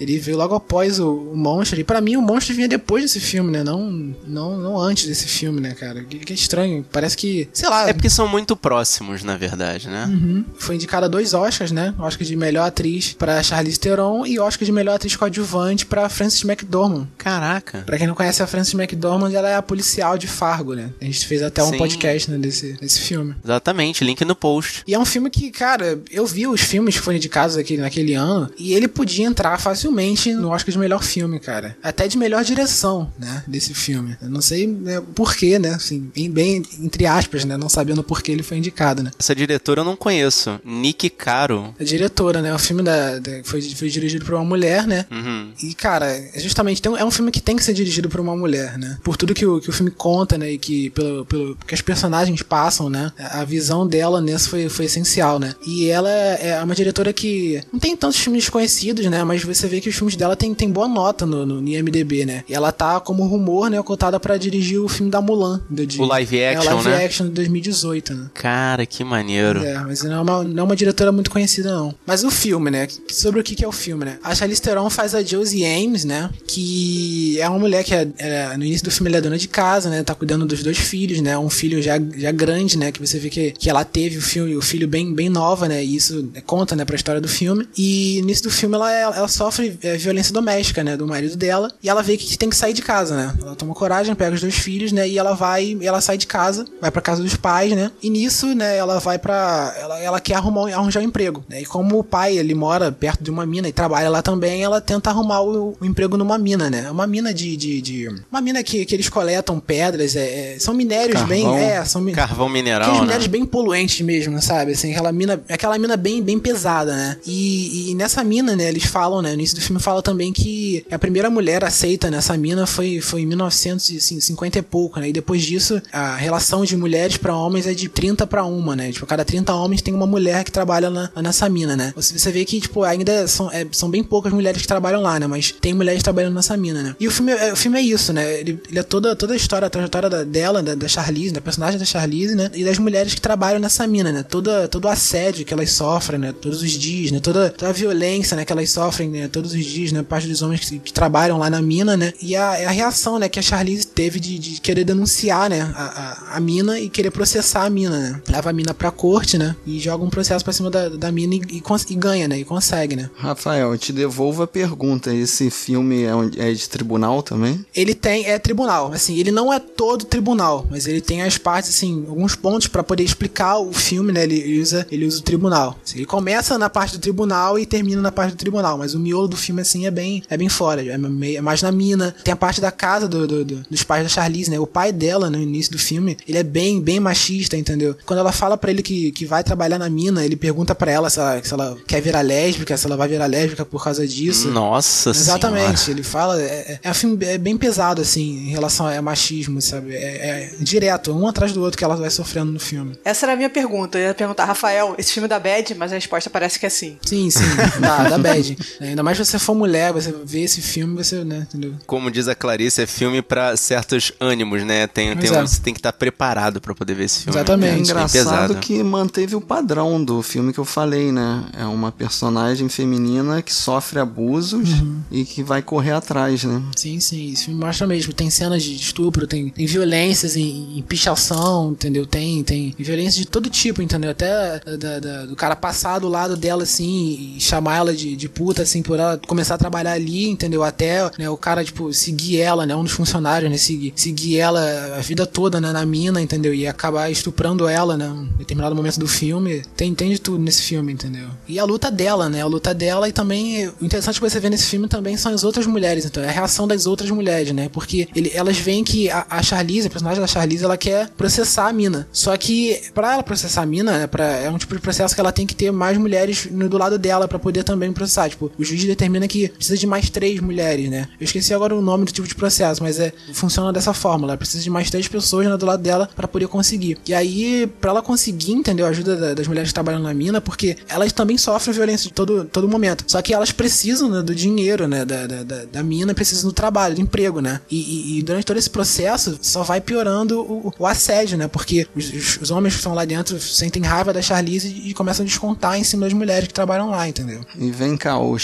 Ele 0.00 0.18
veio 0.18 0.36
logo 0.36 0.54
após 0.54 0.98
o, 0.98 1.12
o 1.12 1.36
Monstro. 1.36 1.80
E 1.80 1.84
pra 1.84 2.00
mim, 2.00 2.16
o 2.16 2.22
Monstro 2.22 2.54
vinha 2.54 2.68
depois 2.68 3.02
desse 3.02 3.20
filme, 3.20 3.50
né? 3.50 3.64
Não, 3.64 3.90
não, 4.26 4.56
não 4.56 4.80
antes 4.80 5.06
desse 5.06 5.26
filme, 5.26 5.60
né, 5.60 5.74
cara? 5.74 6.04
Que, 6.04 6.18
que 6.18 6.32
estranho. 6.32 6.84
Parece 6.90 7.16
que, 7.16 7.48
sei 7.52 7.68
lá. 7.68 7.88
É 7.88 7.92
porque 7.92 8.08
são 8.08 8.28
muito 8.28 8.56
próximos, 8.56 9.22
na 9.24 9.36
verdade, 9.36 9.88
né? 9.88 10.06
Uhum. 10.06 10.44
Foi 10.58 10.76
indicada 10.76 11.06
a 11.06 11.08
dois 11.08 11.34
Oscars, 11.34 11.72
né? 11.72 11.94
Oscar 11.98 12.26
de 12.26 12.36
melhor 12.36 12.66
atriz 12.66 13.12
pra 13.12 13.42
Charlize 13.42 13.78
Theron 13.78 14.24
e 14.26 14.38
Oscar 14.38 14.64
de 14.64 14.72
melhor 14.72 14.94
atriz 14.94 15.16
coadjuvante 15.16 15.86
pra 15.86 16.08
Frances 16.08 16.42
McDormand. 16.44 17.06
Caraca. 17.18 17.82
Pra 17.84 17.98
quem 17.98 18.06
não 18.06 18.14
conhece 18.14 18.42
a 18.42 18.46
Frances 18.46 18.74
McDormand, 18.74 19.32
ela 19.32 19.48
é 19.48 19.56
a 19.56 19.62
policial 19.62 20.16
de 20.16 20.26
Fargo, 20.26 20.74
né? 20.74 20.90
A 21.00 21.04
gente 21.04 21.26
fez 21.26 21.42
até 21.42 21.62
um 21.62 21.70
Sim. 21.70 21.78
podcast 21.78 22.30
né, 22.30 22.38
desse, 22.38 22.74
desse 22.74 23.00
filme. 23.00 23.34
Exatamente, 23.44 24.04
link 24.04 24.24
no 24.24 24.36
post. 24.36 24.82
E 24.86 24.94
é 24.94 24.98
um 24.98 25.04
filme 25.04 25.30
que, 25.30 25.50
cara, 25.50 26.00
eu 26.10 26.26
vi 26.26 26.46
os 26.46 26.60
filmes 26.60 26.96
que 26.96 27.02
foram 27.02 27.16
indicados 27.16 27.56
aqui 27.56 27.76
naquele 27.76 28.14
ano 28.14 28.50
e 28.58 28.74
ele 28.74 28.86
podia 28.86 29.26
entrar 29.26 29.58
facilmente 29.58 29.87
no 29.90 30.48
Oscar 30.50 30.72
de 30.72 30.78
melhor 30.78 31.02
filme, 31.02 31.38
cara. 31.40 31.76
Até 31.82 32.06
de 32.08 32.16
melhor 32.18 32.44
direção, 32.44 33.12
né? 33.18 33.42
Desse 33.46 33.74
filme. 33.74 34.16
Eu 34.20 34.28
não 34.28 34.40
sei 34.40 34.66
né, 34.66 35.00
porquê, 35.14 35.58
né? 35.58 35.70
Assim, 35.70 36.10
bem, 36.14 36.30
bem, 36.30 36.62
entre 36.80 37.06
aspas, 37.06 37.44
né? 37.44 37.56
Não 37.56 37.68
sabendo 37.68 38.02
por 38.02 38.22
que 38.22 38.30
ele 38.32 38.42
foi 38.42 38.58
indicado, 38.58 39.02
né? 39.02 39.10
Essa 39.18 39.34
diretora 39.34 39.80
eu 39.80 39.84
não 39.84 39.96
conheço. 39.96 40.60
Nick 40.64 41.08
Caro. 41.10 41.74
A 41.78 41.84
diretora, 41.84 42.40
né? 42.42 42.54
O 42.54 42.58
filme 42.58 42.82
da, 42.82 43.18
da- 43.18 43.42
foi, 43.44 43.62
foi 43.62 43.88
dirigido 43.88 44.24
por 44.24 44.34
uma 44.34 44.44
mulher, 44.44 44.86
né? 44.86 45.06
Uhum. 45.10 45.52
E, 45.62 45.74
cara, 45.74 46.06
é 46.10 46.38
justamente 46.40 46.80
tem 46.82 46.92
é 46.96 47.04
um 47.04 47.10
filme 47.10 47.30
que 47.30 47.40
tem 47.40 47.56
que 47.56 47.64
ser 47.64 47.72
dirigido 47.74 48.08
por 48.08 48.20
uma 48.20 48.36
mulher, 48.36 48.78
né? 48.78 48.98
Por 49.02 49.16
tudo 49.16 49.34
que 49.34 49.44
o, 49.46 49.60
que 49.60 49.70
o 49.70 49.72
filme 49.72 49.90
conta, 49.90 50.36
né? 50.38 50.52
E 50.52 50.58
que 50.58 50.90
pelo, 50.90 51.24
pelo 51.26 51.56
que 51.66 51.74
as 51.74 51.80
personagens 51.80 52.42
passam, 52.42 52.88
né? 52.90 53.12
A 53.18 53.44
visão 53.44 53.86
dela 53.86 54.20
nesse 54.20 54.48
foi, 54.48 54.68
foi 54.68 54.84
essencial, 54.86 55.38
né? 55.38 55.54
E 55.66 55.86
ela 55.88 56.08
é 56.10 56.62
uma 56.62 56.74
diretora 56.74 57.12
que 57.12 57.60
não 57.72 57.78
tem 57.80 57.96
tantos 57.96 58.18
filmes 58.18 58.42
desconhecidos, 58.44 59.06
né? 59.06 59.22
Mas 59.24 59.42
você 59.42 59.66
vê 59.66 59.77
que 59.80 59.88
os 59.88 59.94
filmes 59.94 60.16
dela 60.16 60.36
tem, 60.36 60.54
tem 60.54 60.70
boa 60.70 60.88
nota 60.88 61.26
no, 61.26 61.44
no 61.44 61.68
IMDB, 61.68 62.24
né? 62.24 62.44
E 62.48 62.54
ela 62.54 62.72
tá 62.72 63.00
como 63.00 63.26
rumor, 63.26 63.70
né? 63.70 63.82
Cotada 63.82 64.18
pra 64.18 64.36
dirigir 64.36 64.80
o 64.80 64.88
filme 64.88 65.10
da 65.10 65.20
Mulan. 65.20 65.60
Do, 65.68 65.86
de, 65.86 66.00
O 66.00 66.04
live 66.04 66.38
é, 66.38 66.56
action, 66.56 66.72
o 66.72 66.74
live 66.74 66.88
né? 66.88 67.04
action 67.04 67.26
de 67.26 67.32
2018, 67.32 68.14
né? 68.14 68.30
Cara, 68.34 68.86
que 68.86 69.04
maneiro. 69.04 69.64
É, 69.64 69.78
mas 69.80 70.02
não 70.02 70.12
é, 70.12 70.20
uma, 70.20 70.44
não 70.44 70.60
é 70.60 70.62
uma 70.64 70.76
diretora 70.76 71.12
muito 71.12 71.30
conhecida, 71.30 71.72
não. 71.72 71.94
Mas 72.06 72.24
o 72.24 72.30
filme, 72.30 72.70
né? 72.70 72.88
Sobre 73.08 73.40
o 73.40 73.44
que, 73.44 73.54
que 73.54 73.64
é 73.64 73.68
o 73.68 73.72
filme, 73.72 74.04
né? 74.04 74.18
A 74.22 74.34
Charlize 74.34 74.62
Theron 74.62 74.90
faz 74.90 75.14
a 75.14 75.22
Josie 75.22 75.64
Ames, 75.64 76.04
né? 76.04 76.30
Que 76.46 77.40
é 77.40 77.48
uma 77.48 77.58
mulher 77.58 77.84
que 77.84 77.94
é, 77.94 78.08
é, 78.18 78.56
no 78.56 78.64
início 78.64 78.84
do 78.84 78.90
filme 78.90 79.10
ela 79.10 79.18
é 79.18 79.20
dona 79.20 79.38
de 79.38 79.48
casa, 79.48 79.90
né? 79.90 80.02
Tá 80.02 80.14
cuidando 80.14 80.46
dos 80.46 80.62
dois 80.62 80.78
filhos, 80.78 81.20
né? 81.20 81.36
Um 81.38 81.50
filho 81.50 81.82
já, 81.82 81.94
já 82.16 82.30
grande, 82.32 82.78
né? 82.78 82.92
Que 82.92 83.00
você 83.00 83.18
vê 83.18 83.30
que, 83.30 83.52
que 83.52 83.70
ela 83.70 83.84
teve 83.84 84.18
o 84.18 84.22
filho, 84.22 84.58
o 84.58 84.62
filho 84.62 84.88
bem, 84.88 85.14
bem 85.14 85.28
nova, 85.28 85.68
né? 85.68 85.84
E 85.84 85.96
isso 85.96 86.30
conta, 86.46 86.74
né? 86.74 86.84
Pra 86.84 86.96
história 86.96 87.20
do 87.20 87.28
filme. 87.28 87.68
E 87.76 88.18
no 88.22 88.28
início 88.28 88.44
do 88.44 88.50
filme 88.50 88.74
ela, 88.74 88.92
ela 88.92 89.28
sofre 89.28 89.67
violência 89.70 90.32
doméstica, 90.32 90.82
né? 90.84 90.96
Do 90.96 91.06
marido 91.06 91.36
dela. 91.36 91.70
E 91.82 91.88
ela 91.88 92.02
vê 92.02 92.16
que 92.16 92.36
tem 92.38 92.48
que 92.50 92.56
sair 92.56 92.72
de 92.72 92.82
casa, 92.82 93.16
né? 93.16 93.34
Ela 93.40 93.54
toma 93.56 93.74
coragem, 93.74 94.14
pega 94.14 94.34
os 94.34 94.40
dois 94.40 94.54
filhos, 94.56 94.92
né? 94.92 95.08
E 95.08 95.18
ela 95.18 95.34
vai, 95.34 95.76
ela 95.82 96.00
sai 96.00 96.16
de 96.18 96.26
casa, 96.26 96.64
vai 96.80 96.90
pra 96.90 97.00
casa 97.02 97.22
dos 97.22 97.36
pais, 97.36 97.72
né? 97.74 97.90
E 98.02 98.10
nisso, 98.10 98.54
né? 98.54 98.76
Ela 98.76 98.98
vai 98.98 99.18
pra. 99.18 99.74
Ela, 99.78 99.98
ela 100.00 100.20
quer 100.20 100.34
arrumar, 100.34 100.62
um- 100.62 100.74
arranjar 100.74 101.00
um 101.00 101.04
emprego, 101.04 101.44
né? 101.48 101.62
E 101.62 101.66
como 101.66 101.98
o 101.98 102.04
pai, 102.04 102.36
ele 102.38 102.54
mora 102.54 102.90
perto 102.92 103.22
de 103.22 103.30
uma 103.30 103.44
mina 103.46 103.68
e 103.68 103.72
trabalha 103.72 104.08
lá 104.08 104.22
também, 104.22 104.62
ela 104.62 104.80
tenta 104.80 105.10
arrumar 105.10 105.40
o, 105.42 105.76
o 105.80 105.84
emprego 105.84 106.16
numa 106.16 106.38
mina, 106.38 106.68
né? 106.70 106.84
É 106.86 106.90
uma 106.90 107.06
mina 107.06 107.32
de. 107.32 107.56
de, 107.56 107.80
de- 107.80 108.08
uma 108.30 108.40
mina 108.40 108.62
que, 108.62 108.84
que 108.84 108.94
eles 108.94 109.08
coletam 109.08 109.58
pedras, 109.60 110.16
é, 110.16 110.54
é- 110.54 110.58
são 110.58 110.74
minérios 110.74 111.22
bem. 111.22 111.42
Carvão. 111.44 111.58
É, 111.58 111.84
são 111.84 112.04
Carvão 112.12 112.48
mineral, 112.48 112.82
Aqueles 112.82 113.00
né? 113.00 113.04
minérios 113.06 113.26
bem 113.26 113.44
poluentes 113.44 114.00
mesmo, 114.00 114.40
sabe? 114.40 114.72
Assim, 114.72 114.92
aquela 114.92 115.12
mina, 115.12 115.40
aquela 115.48 115.78
mina 115.78 115.96
bem, 115.96 116.22
bem 116.22 116.38
pesada, 116.38 116.94
né? 116.94 117.16
E, 117.26 117.90
e 117.90 117.94
nessa 117.94 118.22
mina, 118.24 118.54
né, 118.56 118.68
eles 118.68 118.84
falam, 118.84 119.20
né? 119.22 119.28
No 119.30 119.34
início 119.34 119.56
do 119.58 119.64
filme 119.64 119.80
fala 119.80 120.02
também 120.02 120.32
que 120.32 120.84
a 120.90 120.98
primeira 120.98 121.28
mulher 121.30 121.64
aceita 121.64 122.10
nessa 122.10 122.36
mina 122.36 122.66
foi, 122.66 123.00
foi 123.00 123.22
em 123.22 123.26
1950 123.26 124.58
e 124.58 124.62
pouco, 124.62 125.00
né? 125.00 125.08
E 125.08 125.12
depois 125.12 125.42
disso, 125.42 125.80
a 125.92 126.16
relação 126.16 126.64
de 126.64 126.76
mulheres 126.76 127.16
pra 127.16 127.36
homens 127.36 127.66
é 127.66 127.74
de 127.74 127.88
30 127.88 128.26
pra 128.26 128.44
uma, 128.44 128.74
né? 128.76 128.92
Tipo, 128.92 129.06
cada 129.06 129.24
30 129.24 129.52
homens 129.54 129.82
tem 129.82 129.94
uma 129.94 130.06
mulher 130.06 130.44
que 130.44 130.52
trabalha 130.52 130.90
na, 130.90 131.10
nessa 131.22 131.48
mina, 131.48 131.76
né? 131.76 131.92
Você, 131.96 132.30
vê 132.30 132.44
que, 132.44 132.60
tipo, 132.60 132.82
ainda 132.82 133.26
são, 133.26 133.50
é, 133.50 133.66
são 133.72 133.90
bem 133.90 134.02
poucas 134.02 134.32
mulheres 134.32 134.62
que 134.62 134.68
trabalham 134.68 135.00
lá, 135.00 135.18
né? 135.18 135.26
Mas 135.26 135.52
tem 135.52 135.74
mulheres 135.74 136.02
trabalhando 136.02 136.34
nessa 136.34 136.56
mina, 136.56 136.82
né? 136.82 136.96
E 136.98 137.06
o 137.06 137.10
filme, 137.10 137.32
é, 137.32 137.52
o 137.52 137.56
filme 137.56 137.78
é 137.78 137.82
isso, 137.82 138.12
né? 138.12 138.40
Ele, 138.40 138.60
ele 138.68 138.78
é 138.78 138.82
toda, 138.82 139.14
toda 139.16 139.32
a 139.32 139.36
história, 139.36 139.66
a 139.66 139.70
trajetória 139.70 140.08
da- 140.08 140.24
dela, 140.24 140.62
da, 140.62 140.74
da 140.74 140.88
Charlize, 140.88 141.32
da 141.34 141.40
personagem 141.40 141.78
da 141.78 141.84
Charlize, 141.84 142.34
né? 142.34 142.50
E 142.54 142.64
das 142.64 142.78
mulheres 142.78 143.14
que 143.14 143.20
trabalham 143.20 143.58
nessa 143.60 143.86
mina, 143.86 144.12
né? 144.12 144.22
Toda, 144.22 144.68
todo 144.68 144.84
o 144.84 144.88
assédio 144.88 145.44
que 145.44 145.52
elas 145.52 145.70
sofrem, 145.70 146.18
né? 146.18 146.32
Todos 146.32 146.62
os 146.62 146.70
dias, 146.72 147.10
né? 147.10 147.20
Toda, 147.20 147.50
toda 147.50 147.70
a 147.70 147.72
violência, 147.74 148.36
né? 148.36 148.44
Que 148.44 148.52
elas 148.52 148.70
sofrem, 148.70 149.08
né? 149.08 149.28
Todos 149.48 149.66
os 149.66 149.72
dias, 149.72 149.92
né? 149.92 150.02
Parte 150.02 150.28
dos 150.28 150.42
homens 150.42 150.68
que, 150.68 150.78
que 150.78 150.92
trabalham 150.92 151.38
lá 151.38 151.48
na 151.48 151.62
mina, 151.62 151.96
né? 151.96 152.12
E 152.20 152.36
a, 152.36 152.50
a 152.50 152.70
reação, 152.70 153.18
né? 153.18 153.30
Que 153.30 153.38
a 153.38 153.42
Charlize 153.42 153.86
teve 153.86 154.20
de, 154.20 154.38
de 154.38 154.60
querer 154.60 154.84
denunciar, 154.84 155.48
né? 155.48 155.62
A, 155.74 155.84
a, 155.84 156.36
a 156.36 156.40
mina 156.40 156.78
e 156.78 156.90
querer 156.90 157.10
processar 157.10 157.64
a 157.64 157.70
mina, 157.70 157.98
né? 157.98 158.22
Leva 158.28 158.50
a 158.50 158.52
mina 158.52 158.74
pra 158.74 158.90
corte, 158.90 159.38
né? 159.38 159.56
E 159.66 159.78
joga 159.78 160.04
um 160.04 160.10
processo 160.10 160.44
pra 160.44 160.52
cima 160.52 160.70
da, 160.70 160.90
da 160.90 161.10
mina 161.10 161.34
e, 161.34 161.40
e, 161.50 161.62
e 161.90 161.94
ganha, 161.94 162.28
né? 162.28 162.38
E 162.38 162.44
consegue, 162.44 162.94
né? 162.94 163.08
Rafael, 163.16 163.72
eu 163.72 163.78
te 163.78 163.90
devolvo 163.90 164.42
a 164.42 164.46
pergunta. 164.46 165.14
Esse 165.14 165.50
filme 165.50 166.04
é, 166.04 166.50
é 166.50 166.52
de 166.52 166.68
tribunal 166.68 167.22
também? 167.22 167.64
Ele 167.74 167.94
tem, 167.94 168.26
é 168.26 168.38
tribunal, 168.38 168.92
assim, 168.92 169.18
ele 169.18 169.30
não 169.30 169.50
é 169.50 169.58
todo 169.58 170.04
tribunal, 170.04 170.66
mas 170.70 170.86
ele 170.86 171.00
tem 171.00 171.22
as 171.22 171.38
partes, 171.38 171.70
assim, 171.70 172.04
alguns 172.06 172.34
pontos 172.34 172.68
pra 172.68 172.82
poder 172.82 173.02
explicar 173.02 173.58
o 173.58 173.72
filme, 173.72 174.12
né? 174.12 174.24
Ele 174.24 174.60
usa, 174.60 174.86
ele 174.90 175.06
usa 175.06 175.20
o 175.20 175.22
tribunal. 175.22 175.78
Assim, 175.82 175.98
ele 175.98 176.06
começa 176.06 176.58
na 176.58 176.68
parte 176.68 176.98
do 176.98 177.00
tribunal 177.00 177.58
e 177.58 177.64
termina 177.64 178.02
na 178.02 178.12
parte 178.12 178.32
do 178.32 178.38
tribunal, 178.38 178.76
mas 178.76 178.94
o 178.94 178.98
miolo 178.98 179.28
do 179.28 179.36
filme, 179.38 179.60
assim, 179.62 179.86
é 179.86 179.90
bem, 179.90 180.22
é 180.28 180.36
bem 180.36 180.48
fora, 180.48 180.84
é, 180.84 180.98
meio- 180.98 181.38
é 181.38 181.40
mais 181.40 181.62
na 181.62 181.72
mina. 181.72 182.14
Tem 182.24 182.32
a 182.32 182.36
parte 182.36 182.60
da 182.60 182.70
casa 182.70 183.08
do, 183.08 183.26
do- 183.26 183.44
do- 183.44 183.64
dos 183.70 183.82
pais 183.82 184.02
da 184.02 184.08
Charlize, 184.08 184.50
né? 184.50 184.58
O 184.58 184.66
pai 184.66 184.92
dela, 184.92 185.30
no 185.30 185.40
início 185.40 185.72
do 185.72 185.78
filme, 185.78 186.16
ele 186.28 186.38
é 186.38 186.42
bem, 186.42 186.80
bem 186.80 187.00
machista, 187.00 187.56
entendeu? 187.56 187.96
Quando 188.04 188.18
ela 188.20 188.32
fala 188.32 188.56
pra 188.56 188.70
ele 188.70 188.82
que, 188.82 189.12
que 189.12 189.24
vai 189.24 189.42
trabalhar 189.44 189.78
na 189.78 189.88
mina, 189.88 190.24
ele 190.24 190.36
pergunta 190.36 190.74
pra 190.74 190.90
ela 190.90 191.08
se 191.10 191.18
ela, 191.18 191.42
se 191.42 191.52
ela 191.54 191.76
quer 191.86 192.00
virar 192.02 192.20
lésbica, 192.22 192.76
se 192.76 192.86
ela 192.86 192.96
vai 192.96 193.08
virar 193.08 193.26
lésbica 193.26 193.64
por 193.64 193.82
causa 193.82 194.06
disso. 194.06 194.48
Nossa 194.50 195.10
Exatamente, 195.10 195.78
senhora. 195.80 195.90
ele 195.92 196.02
fala. 196.02 196.40
É, 196.42 196.80
é 196.82 196.90
um 196.90 196.94
filme 196.94 197.24
é 197.24 197.38
bem 197.38 197.56
pesado, 197.56 198.00
assim, 198.02 198.48
em 198.48 198.50
relação 198.50 198.86
a 198.86 199.00
machismo, 199.02 199.60
sabe? 199.60 199.94
É, 199.94 199.98
é 199.98 200.50
direto, 200.60 201.12
um 201.12 201.26
atrás 201.26 201.52
do 201.52 201.62
outro 201.62 201.78
que 201.78 201.84
ela 201.84 201.96
vai 201.96 202.10
sofrendo 202.10 202.50
no 202.52 202.60
filme. 202.60 202.98
Essa 203.04 203.26
era 203.26 203.32
a 203.34 203.36
minha 203.36 203.50
pergunta. 203.50 203.98
Eu 203.98 204.08
ia 204.08 204.14
perguntar, 204.14 204.44
Rafael, 204.44 204.94
esse 204.98 205.12
filme 205.12 205.28
dá 205.28 205.38
bad? 205.38 205.74
Mas 205.74 205.92
a 205.92 205.94
resposta 205.94 206.30
parece 206.30 206.58
que 206.58 206.66
é 206.66 206.68
sim. 206.68 206.96
Sim, 207.04 207.30
sim, 207.30 207.44
dá, 207.80 208.08
dá 208.08 208.18
bad. 208.18 208.56
Ainda 208.80 209.02
mais 209.02 209.17
se 209.24 209.32
você 209.32 209.38
for 209.38 209.54
mulher, 209.54 209.92
você 209.92 210.14
vê 210.24 210.40
esse 210.42 210.60
filme, 210.62 210.94
você, 210.96 211.24
né, 211.24 211.46
entendeu? 211.48 211.74
Como 211.86 212.10
diz 212.10 212.28
a 212.28 212.34
Clarice, 212.34 212.82
é 212.82 212.86
filme 212.86 213.22
pra 213.22 213.56
certos 213.56 214.12
ânimos, 214.20 214.64
né? 214.64 214.86
Tem, 214.86 215.16
tem, 215.16 215.30
um- 215.30 215.46
você 215.46 215.60
tem 215.60 215.72
que 215.74 215.80
estar 215.80 215.92
preparado 215.92 216.60
pra 216.60 216.74
poder 216.74 216.94
ver 216.94 217.04
esse 217.04 217.24
filme. 217.24 217.36
Exatamente. 217.38 217.78
É 217.78 217.78
engraçado 217.80 218.54
que 218.56 218.82
manteve 218.82 219.34
o 219.36 219.40
padrão 219.40 220.02
do 220.04 220.22
filme 220.22 220.52
que 220.52 220.58
eu 220.58 220.64
falei, 220.64 221.12
né? 221.12 221.44
É 221.58 221.64
uma 221.64 221.90
personagem 221.92 222.68
feminina 222.68 223.42
que 223.42 223.52
sofre 223.54 223.98
abusos 223.98 224.68
Uhum. 224.80 225.00
e 225.10 225.24
que 225.24 225.42
vai 225.42 225.62
correr 225.62 225.92
atrás, 225.92 226.44
né? 226.44 226.62
Sim, 226.76 227.00
sim, 227.00 227.32
esse 227.32 227.44
filme 227.46 227.60
mostra 227.60 227.86
mesmo. 227.86 228.12
Tem 228.12 228.30
cenas 228.30 228.62
de 228.62 228.74
estupro, 228.74 229.26
tem, 229.26 229.48
tem 229.50 229.66
violências 229.66 230.36
em, 230.36 230.78
em 230.78 230.82
pichação, 230.82 231.72
entendeu? 231.72 232.06
Tem, 232.06 232.42
tem 232.44 232.74
violência 232.78 233.20
de 233.20 233.26
todo 233.26 233.48
tipo, 233.50 233.80
entendeu? 233.82 234.10
Até 234.10 234.60
da- 234.78 234.98
da- 235.00 235.26
do 235.26 235.34
cara 235.36 235.56
passar 235.56 235.98
do 235.98 236.08
lado 236.08 236.36
dela, 236.36 236.62
assim, 236.62 237.34
e 237.36 237.40
chamar 237.40 237.76
ela 237.76 237.94
de, 237.94 238.14
de 238.16 238.28
puta, 238.28 238.62
assim, 238.62 238.82
por 238.82 238.98
ela 238.98 239.07
começar 239.16 239.54
a 239.54 239.58
trabalhar 239.58 239.92
ali, 239.92 240.28
entendeu? 240.28 240.62
Até 240.62 241.10
né, 241.18 241.30
o 241.30 241.36
cara, 241.36 241.64
tipo, 241.64 241.92
seguir 241.92 242.40
ela, 242.40 242.66
né? 242.66 242.74
Um 242.74 242.84
dos 242.84 242.92
funcionários, 242.92 243.50
né? 243.50 243.56
Seguir, 243.56 243.92
seguir 243.96 244.38
ela 244.38 244.96
a 244.98 245.00
vida 245.00 245.26
toda, 245.26 245.60
né? 245.60 245.72
Na 245.72 245.86
mina, 245.86 246.20
entendeu? 246.20 246.52
E 246.52 246.66
acabar 246.66 247.10
estuprando 247.10 247.66
ela, 247.68 247.96
né? 247.96 248.06
Em 248.06 248.38
determinado 248.38 248.74
momento 248.74 248.98
do 248.98 249.08
filme. 249.08 249.62
Tem, 249.76 249.94
tem 249.94 250.10
de 250.10 250.20
tudo 250.20 250.38
nesse 250.38 250.62
filme, 250.62 250.92
entendeu? 250.92 251.28
E 251.46 251.58
a 251.58 251.64
luta 251.64 251.90
dela, 251.90 252.28
né? 252.28 252.42
A 252.42 252.46
luta 252.46 252.74
dela 252.74 253.08
e 253.08 253.12
também. 253.12 253.68
O 253.80 253.84
interessante 253.84 254.20
que 254.20 254.28
você 254.28 254.40
vê 254.40 254.50
nesse 254.50 254.66
filme 254.66 254.88
também 254.88 255.16
são 255.16 255.32
as 255.32 255.44
outras 255.44 255.66
mulheres, 255.66 256.04
então. 256.04 256.22
É 256.22 256.28
a 256.28 256.32
reação 256.32 256.66
das 256.66 256.86
outras 256.86 257.10
mulheres, 257.10 257.52
né? 257.52 257.68
Porque 257.68 258.08
ele, 258.14 258.30
elas 258.34 258.58
veem 258.58 258.84
que 258.84 259.10
a, 259.10 259.26
a 259.30 259.42
Charlize, 259.42 259.86
a 259.86 259.90
personagem 259.90 260.20
da 260.20 260.26
Charlize, 260.26 260.64
ela 260.64 260.76
quer 260.76 261.08
processar 261.10 261.68
a 261.68 261.72
mina. 261.72 262.08
Só 262.12 262.36
que, 262.36 262.80
pra 262.94 263.14
ela 263.14 263.22
processar 263.22 263.62
a 263.62 263.66
mina, 263.66 263.98
né? 263.98 264.06
Pra, 264.06 264.24
é 264.24 264.50
um 264.50 264.58
tipo 264.58 264.74
de 264.74 264.80
processo 264.80 265.14
que 265.14 265.20
ela 265.20 265.32
tem 265.32 265.46
que 265.46 265.54
ter 265.54 265.70
mais 265.70 265.96
mulheres 265.96 266.48
no, 266.50 266.68
do 266.68 266.78
lado 266.78 266.98
dela 266.98 267.28
pra 267.28 267.38
poder 267.38 267.64
também 267.64 267.92
processar. 267.92 268.28
Tipo, 268.28 268.50
o 268.58 268.64
juiz 268.64 268.84
determina 268.98 269.28
que 269.28 269.48
precisa 269.48 269.78
de 269.78 269.86
mais 269.86 270.10
três 270.10 270.40
mulheres, 270.40 270.90
né? 270.90 271.06
Eu 271.20 271.24
esqueci 271.24 271.54
agora 271.54 271.74
o 271.74 271.80
nome 271.80 272.04
do 272.04 272.10
tipo 272.12 272.26
de 272.26 272.34
processo, 272.34 272.82
mas 272.82 272.98
é 272.98 273.12
funciona 273.32 273.72
dessa 273.72 273.94
forma. 273.94 274.26
Ela 274.26 274.36
precisa 274.36 274.62
de 274.62 274.68
mais 274.68 274.90
três 274.90 275.06
pessoas 275.06 275.46
né, 275.46 275.56
do 275.56 275.64
lado 275.64 275.82
dela 275.82 276.08
pra 276.16 276.26
poder 276.26 276.48
conseguir. 276.48 276.98
E 277.06 277.14
aí, 277.14 277.66
pra 277.80 277.90
ela 277.92 278.02
conseguir, 278.02 278.52
entendeu? 278.52 278.84
A 278.86 278.88
ajuda 278.88 279.16
da- 279.16 279.34
das 279.34 279.46
mulheres 279.46 279.70
que 279.70 279.74
trabalham 279.74 280.00
na 280.02 280.12
mina, 280.12 280.40
porque 280.40 280.76
elas 280.88 281.12
também 281.12 281.38
sofrem 281.38 281.72
violência 281.74 282.08
de 282.08 282.12
todo, 282.14 282.44
todo 282.46 282.68
momento. 282.68 283.04
Só 283.06 283.22
que 283.22 283.32
elas 283.32 283.52
precisam 283.52 284.08
né, 284.10 284.20
do 284.22 284.34
dinheiro, 284.34 284.88
né? 284.88 285.04
Da, 285.04 285.26
da, 285.26 285.64
da, 285.72 285.82
mina, 285.82 286.12
precisam 286.14 286.48
do 286.48 286.52
trabalho, 286.52 286.96
do 286.96 287.00
emprego, 287.00 287.40
né? 287.40 287.60
E, 287.70 287.76
e- 287.76 288.18
e 288.18 288.22
durante 288.22 288.44
todo 288.46 288.56
esse 288.56 288.68
processo 288.70 289.38
só 289.40 289.62
vai 289.62 289.80
piorando 289.80 290.40
o, 290.40 290.72
o 290.78 290.86
assédio, 290.86 291.38
né? 291.38 291.46
Porque 291.46 291.86
os, 291.94 292.38
os- 292.42 292.50
homens 292.50 292.74
que 292.74 292.78
estão 292.80 292.94
lá 292.94 293.04
dentro 293.04 293.38
sentem 293.40 293.82
raiva 293.82 294.12
da 294.12 294.20
Charlize 294.22 294.66
e, 294.68 294.90
e 294.90 294.94
começam 294.94 295.22
a 295.22 295.26
descontar 295.26 295.78
em 295.78 295.84
cima 295.84 296.04
das 296.06 296.12
mulheres 296.14 296.48
que 296.48 296.54
trabalham 296.54 296.90
lá, 296.90 297.06
entendeu? 297.08 297.40
E 297.58 297.70
vem 297.70 297.96
cá, 297.96 298.18
o 298.18 298.38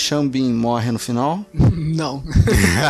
Morre 0.53 0.91
no 0.91 0.99
final? 0.99 1.45
Não. 1.75 2.23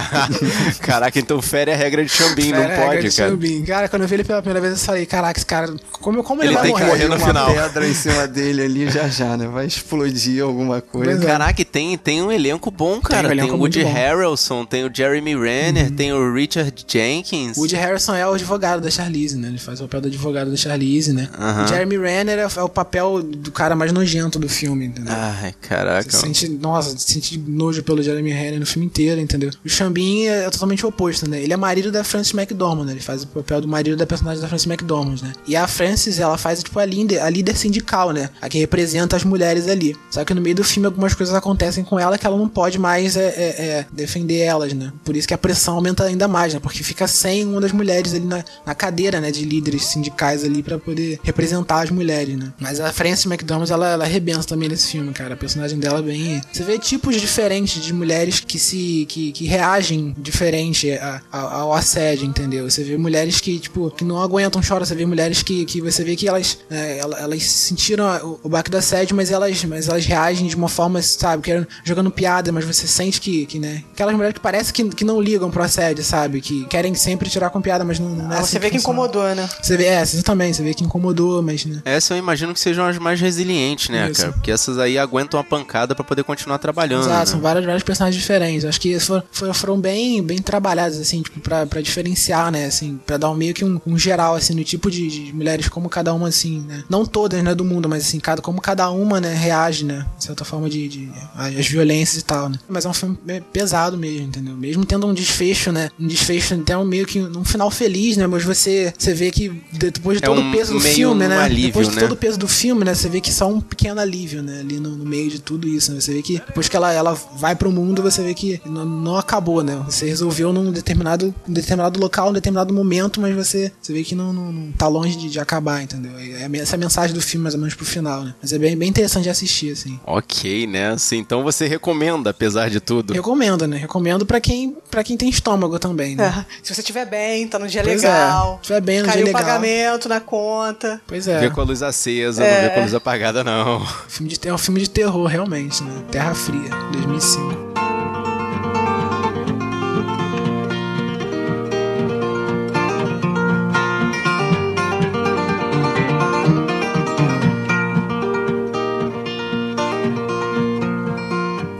Caraca, 0.80 1.18
então 1.18 1.40
fere 1.42 1.72
a 1.72 1.76
regra 1.76 2.04
de 2.04 2.10
Xambin, 2.10 2.52
não 2.52 2.58
Era 2.58 2.72
a 2.72 2.76
regra 2.76 2.96
pode, 2.96 3.10
de 3.10 3.16
cara. 3.16 3.66
Cara, 3.66 3.88
quando 3.88 4.02
eu 4.02 4.08
vi 4.08 4.14
ele 4.14 4.24
pela 4.24 4.40
primeira 4.40 4.60
vez, 4.60 4.80
eu 4.80 4.86
falei, 4.86 5.04
caraca, 5.04 5.38
esse 5.38 5.46
cara, 5.46 5.74
como, 5.92 6.22
como 6.22 6.42
ele, 6.42 6.48
Ele 6.48 6.54
vai 6.54 6.64
tem 6.64 6.74
que 6.74 6.84
morrer? 6.84 7.08
no 7.08 7.16
uma 7.16 7.26
final. 7.26 7.52
pedra 7.52 7.88
em 7.88 7.94
cima 7.94 8.26
dele 8.26 8.62
ali 8.62 8.90
já 8.90 9.08
já, 9.08 9.36
né? 9.36 9.46
Vai 9.46 9.66
explodir 9.66 10.42
alguma 10.42 10.80
coisa. 10.80 11.10
Pois 11.12 11.22
é. 11.22 11.26
Caraca, 11.26 11.60
e 11.60 11.64
tem, 11.64 11.98
tem 11.98 12.22
um 12.22 12.32
elenco 12.32 12.70
bom, 12.70 13.00
cara. 13.00 13.28
um 13.28 13.36
Tem, 13.36 13.50
o 13.50 13.56
Woody. 13.56 13.82
Uhum. 13.82 13.92
Harrelson, 13.92 14.64
tem 14.64 14.84
o 14.84 14.90
Jeremy 14.94 15.36
Renner, 15.36 15.90
tem 15.90 16.12
o 16.12 16.32
Richard 16.32 16.84
Jenkins. 16.86 17.56
O 17.56 17.60
Woody 17.60 17.76
Harrison 17.76 18.14
é 18.14 18.26
o 18.26 18.32
advogado 18.34 18.80
da 18.80 18.90
Charlize, 18.90 19.36
né? 19.36 19.48
Ele 19.48 19.58
faz 19.58 19.80
o 19.80 19.84
papel 19.84 20.02
do 20.02 20.08
advogado 20.08 20.50
da 20.50 20.56
Charlize, 20.56 21.12
né? 21.12 21.28
O 21.64 21.68
Jeremy 21.68 21.98
Renner 21.98 22.38
é, 22.38 22.42
é 22.42 22.62
o 22.62 22.68
papel 22.68 23.22
do 23.22 23.52
cara 23.52 23.74
mais 23.76 23.92
nojento 23.92 24.38
do 24.38 24.48
filme, 24.48 24.86
entendeu? 24.86 25.12
Ai, 25.14 25.54
caraca. 25.60 26.10
Você 26.10 26.18
sente, 26.18 26.48
nossa, 26.48 26.96
sente 26.96 27.36
nojo 27.46 27.83
pelo 27.83 28.02
Jeremy 28.02 28.33
Renner 28.33 28.61
no 28.61 28.66
filme 28.66 28.87
inteiro, 28.87 29.20
entendeu? 29.20 29.50
O 29.64 29.68
Xambin 29.68 30.26
é 30.26 30.50
totalmente 30.50 30.85
o 30.85 30.88
oposto, 30.88 31.28
né? 31.28 31.42
Ele 31.42 31.52
é 31.52 31.57
marido 31.57 31.90
da 31.90 32.04
Frances 32.04 32.33
McDormand, 32.35 32.87
né? 32.87 32.92
Ele 32.92 33.00
faz 33.00 33.22
o 33.22 33.26
papel 33.26 33.61
do 33.61 33.68
marido 33.68 33.96
da 33.96 34.07
personagem 34.07 34.40
da 34.40 34.48
Frances 34.48 34.66
McDormand, 34.66 35.16
né? 35.22 35.33
E 35.46 35.57
a 35.57 35.66
Frances, 35.66 36.18
ela 36.18 36.37
faz, 36.38 36.62
tipo, 36.62 36.78
a 36.78 36.85
líder, 36.85 37.20
a 37.20 37.30
líder 37.30 37.57
sindical, 37.57 38.12
né? 38.12 38.30
A 38.40 38.48
que 38.48 38.59
representa 38.59 39.16
as 39.16 39.24
mulheres 39.24 39.68
ali. 39.68 39.96
Só 40.11 40.24
que 40.24 40.35
no 40.35 40.40
meio 40.40 40.57
do 40.57 40.64
filme 40.64 40.87
algumas 40.87 41.14
coisas 41.14 41.35
acontecem 41.35 41.85
com 41.85 41.98
ela 41.98 42.18
que 42.18 42.26
ela 42.26 42.37
não 42.37 42.48
pode 42.48 42.78
mais 42.78 43.16
é, 43.16 43.26
é, 43.26 43.66
é, 43.66 43.87
defender 43.92 44.38
elas, 44.38 44.72
né? 44.72 44.92
Por 45.04 45.16
isso 45.16 45.28
que 45.28 45.35
a 45.35 45.38
pressão 45.38 45.76
aumenta 45.76 46.04
ainda 46.04 46.28
mais, 46.28 46.54
né? 46.54 46.61
Porque 46.61 46.83
fica 46.83 47.07
sem 47.07 47.44
uma 47.44 47.61
das 47.61 47.72
mulheres 47.72 48.14
ali 48.14 48.24
na, 48.24 48.44
na 48.64 48.74
cadeira, 48.74 49.20
né? 49.20 49.30
De 49.30 49.44
líderes 49.44 49.85
sindicais 49.87 50.44
ali 50.44 50.62
pra 50.62 50.78
poder 50.78 51.18
representar 51.22 51.83
as 51.83 51.90
mulheres, 51.90 52.37
né? 52.37 52.52
Mas 52.59 52.80
a 52.80 52.92
Frances 52.92 53.26
McDormand, 53.26 53.70
ela, 53.70 53.88
ela 53.90 54.04
arrebenta 54.04 54.44
também 54.44 54.68
nesse 54.68 54.92
filme, 54.92 55.12
cara. 55.12 55.35
A 55.35 55.37
personagem 55.37 55.78
dela 55.78 55.98
é 55.98 56.02
bem... 56.02 56.40
Você 56.52 56.62
vê 56.62 56.78
tipos 56.78 57.16
diferentes 57.35 57.83
de 57.83 57.92
mulheres 57.92 58.38
que 58.40 58.59
se... 58.59 59.07
que, 59.09 59.33
que 59.33 59.44
reagem 59.47 60.14
diferente 60.16 60.90
a- 60.92 61.20
a- 61.33 61.53
ao 61.61 61.75
assédio, 61.75 62.25
entendeu? 62.27 62.70
Você 62.70 62.85
vê 62.85 62.97
mulheres 62.97 63.40
que, 63.40 63.59
tipo, 63.59 63.90
que 63.90 64.05
não 64.05 64.20
aguentam 64.20 64.62
chorar. 64.62 64.85
Você 64.87 64.94
vê 64.94 65.05
mulheres 65.05 65.42
que, 65.42 65.64
que 65.64 65.81
você 65.81 66.05
vê 66.05 66.14
que 66.14 66.29
elas... 66.29 66.59
é, 66.70 66.99
ela- 66.99 67.18
elas 67.18 67.42
sentiram 67.42 68.05
o, 68.25 68.40
o 68.44 68.49
baque 68.49 68.70
do 68.70 68.77
assédio, 68.77 69.16
mas 69.16 69.31
elas, 69.31 69.64
mas 69.64 69.88
elas 69.88 70.07
reagem 70.07 70.47
de 70.47 70.55
uma 70.55 70.68
forma, 70.68 71.03
sabe? 71.03 71.42
Querendo, 71.42 71.66
jogando 71.85 72.11
piada, 72.11 72.53
mas 72.53 72.64
você 72.64 72.87
sente 72.87 73.20
que, 73.20 73.47
que, 73.47 73.59
né? 73.59 73.83
Aquelas 73.92 74.14
mulheres 74.14 74.35
que 74.35 74.40
parece 74.40 74.73
que, 74.73 74.85
que 74.90 75.05
não 75.05 75.20
ligam 75.20 75.51
pro 75.51 75.62
assédio, 75.62 76.05
sabe? 76.05 76.40
Que 76.40 76.64
querem 76.66 76.94
sempre 76.94 77.29
tirar 77.29 77.51
com 77.51 77.61
piada, 77.61 77.85
mas 77.85 77.99
não, 77.99 78.11
não 78.11 78.33
é 78.33 78.37
Ah, 78.37 78.38
assim 78.40 78.53
você 78.53 78.59
vê 78.61 78.70
que 78.70 78.77
funciona. 78.79 78.94
incomodou, 78.99 79.35
né? 79.35 79.49
Você 79.61 79.77
vê, 79.77 79.85
é, 79.87 80.05
você 80.05 80.23
também, 80.23 80.53
você 80.53 80.62
vê 80.62 80.73
que 80.73 80.85
incomodou, 80.85 81.42
mas, 81.42 81.64
né? 81.64 81.83
Essa 81.85 82.14
eu 82.14 82.18
imagino 82.18 82.55
que 82.55 82.61
sejam 82.61 82.87
as 82.87 82.97
mais 82.99 83.20
resilientes, 83.20 83.88
né, 83.88 84.09
Isso. 84.11 84.20
cara? 84.20 84.33
Porque 84.33 84.51
essas 84.53 84.79
aí 84.79 84.97
aguentam 84.99 85.38
a 85.40 85.44
pancada 85.44 85.94
pra 85.94 86.05
poder 86.05 86.23
continuar 86.25 86.59
trabalhando. 86.59 87.05
Exato, 87.05 87.23
são 87.28 87.38
né? 87.38 87.42
vários, 87.42 87.82
personagens 87.82 88.20
diferentes. 88.20 88.64
Acho 88.64 88.80
que 88.80 88.98
foram, 88.98 89.54
foram, 89.54 89.80
bem, 89.80 90.22
bem 90.22 90.38
trabalhados, 90.38 90.98
assim, 90.98 91.22
tipo, 91.22 91.40
pra, 91.40 91.66
pra 91.66 91.80
diferenciar, 91.80 92.50
né, 92.50 92.66
assim, 92.66 92.98
pra 93.06 93.16
dar 93.16 93.30
um 93.30 93.34
meio 93.34 93.54
que 93.54 93.64
um, 93.64 93.80
um 93.87 93.98
geral, 93.98 94.34
assim, 94.34 94.54
no 94.54 94.64
tipo 94.64 94.90
de, 94.90 95.08
de 95.08 95.32
mulheres, 95.32 95.68
como 95.68 95.88
cada 95.88 96.12
uma, 96.12 96.28
assim, 96.28 96.60
né. 96.66 96.84
Não 96.88 97.04
todas, 97.04 97.42
né, 97.42 97.54
do 97.54 97.64
mundo, 97.64 97.88
mas, 97.88 98.06
assim, 98.06 98.20
cada, 98.20 98.40
como 98.40 98.60
cada 98.60 98.90
uma, 98.90 99.20
né, 99.20 99.34
reage, 99.34 99.84
né, 99.84 100.06
de 100.18 100.24
certa 100.24 100.44
forma, 100.44 100.68
de, 100.68 100.88
de 100.88 101.12
as 101.34 101.66
violências 101.66 102.22
e 102.22 102.24
tal, 102.24 102.48
né. 102.48 102.58
Mas 102.68 102.84
é 102.84 102.88
um 102.88 102.94
filme 102.94 103.18
pesado 103.52 103.96
mesmo, 103.96 104.26
entendeu? 104.26 104.56
Mesmo 104.56 104.84
tendo 104.84 105.06
um 105.06 105.14
desfecho, 105.14 105.72
né, 105.72 105.90
um 105.98 106.06
desfecho 106.06 106.54
até 106.54 106.76
um 106.76 106.84
meio 106.84 107.06
que 107.06 107.20
um 107.20 107.44
final 107.44 107.70
feliz, 107.70 108.16
né, 108.16 108.26
mas 108.26 108.44
você, 108.44 108.92
você 108.96 109.14
vê 109.14 109.30
que 109.30 109.48
depois 109.72 110.18
de 110.18 110.24
É 110.24 110.26
todo 110.26 110.40
um 110.40 110.48
o 110.48 110.52
peso 110.52 110.72
do 110.72 110.80
filme, 110.80 111.24
um 111.24 111.28
né, 111.28 111.38
alívio, 111.38 111.66
depois 111.66 111.88
de 111.88 111.94
né? 111.94 112.00
todo 112.00 112.12
o 112.12 112.16
peso 112.16 112.38
do 112.38 112.48
filme, 112.48 112.84
né? 112.84 112.94
Você 112.94 113.08
vê 113.08 113.20
que 113.20 113.32
só 113.32 113.48
um 113.48 113.60
pequeno 113.60 114.00
alívio, 114.00 114.42
né? 114.42 114.60
Ali 114.60 114.78
no, 114.78 114.90
no 114.90 115.04
meio 115.04 115.30
de 115.30 115.40
tudo 115.40 115.68
isso, 115.68 115.92
né? 115.92 116.00
Você 116.00 116.12
vê 116.12 116.22
que 116.22 116.38
depois 116.38 116.68
que 116.68 116.76
ela, 116.76 116.92
ela 116.92 117.13
vai 117.37 117.55
pro 117.57 117.70
mundo, 117.70 118.03
você 118.03 118.22
vê 118.22 118.35
que 118.35 118.61
não, 118.66 118.85
não 118.85 119.16
acabou, 119.16 119.62
né? 119.62 119.81
Você 119.87 120.07
resolveu 120.07 120.53
num 120.53 120.70
determinado, 120.72 121.35
um 121.48 121.53
determinado 121.53 121.98
local, 122.00 122.31
um 122.31 122.33
determinado 122.33 122.72
momento, 122.74 123.20
mas 123.20 123.35
você, 123.35 123.72
você 123.81 123.92
vê 123.92 124.03
que 124.03 124.14
não, 124.14 124.33
não, 124.33 124.53
não 124.53 124.72
tá 124.72 124.87
longe 124.88 125.16
de, 125.16 125.29
de 125.31 125.38
acabar, 125.40 125.83
entendeu? 125.83 126.12
É 126.18 126.44
a- 126.44 126.62
essa 126.62 126.74
é 126.74 126.77
a 126.77 126.81
mensagem 126.81 127.14
do 127.14 127.20
filme, 127.22 127.42
mais 127.44 127.55
ou 127.55 127.61
menos, 127.61 127.74
pro 127.74 127.85
final, 127.85 128.24
né? 128.24 128.35
Mas 128.40 128.53
é 128.53 128.59
bem, 128.59 128.77
bem 128.77 128.88
interessante 128.88 129.24
de 129.24 129.31
assistir, 129.31 129.72
assim. 129.72 129.98
Ok, 130.07 130.66
né? 130.66 130.90
Assim, 130.92 131.18
então 131.18 131.42
você 131.42 131.66
recomenda, 131.66 132.31
apesar 132.31 132.68
de 132.70 132.81
tudo. 132.81 133.12
Recomendo, 133.12 133.66
né? 133.66 133.77
Recomendo 133.77 134.24
pra 134.27 134.40
quem, 134.40 134.77
pra 134.90 135.03
quem 135.05 135.16
tem 135.16 135.29
estômago 135.29 135.79
também, 135.79 136.16
né? 136.16 136.44
É, 136.48 136.55
Se 136.62 136.74
você 136.74 136.81
estiver 136.81 137.07
bem, 137.07 137.46
tá 137.48 137.59
no 137.59 137.66
dia 137.68 137.83
Pois 137.83 138.03
legal. 138.03 138.55
é, 138.55 138.61
estiver 138.61 138.81
bem 138.81 139.00
no 139.00 139.07
caiu 139.07 139.16
dia 139.16 139.24
o 139.24 139.27
legal. 139.27 139.42
pagamento 139.42 140.09
na 140.09 140.20
conta. 140.20 141.00
Pois 141.07 141.27
é. 141.29 141.40
Vê 141.40 141.50
com 141.50 141.61
a 141.61 141.64
luz 141.64 141.83
acesa, 141.83 142.44
É. 142.44 142.55
não 142.62 142.68
vê 142.68 142.74
com 142.74 142.81
a 142.81 142.83
luz 142.83 142.94
apagada, 142.94 143.44
não. 143.44 143.85
Filme 144.09 144.33
de, 144.33 144.48
é 144.48 144.53
um 144.55 144.59
filme 144.59 144.81
de 144.81 144.88
terror, 144.90 145.27
realmente, 145.27 145.83
né? 145.83 145.92
Terra 146.11 146.35
Fria, 146.35 146.70
2005. 146.94 147.54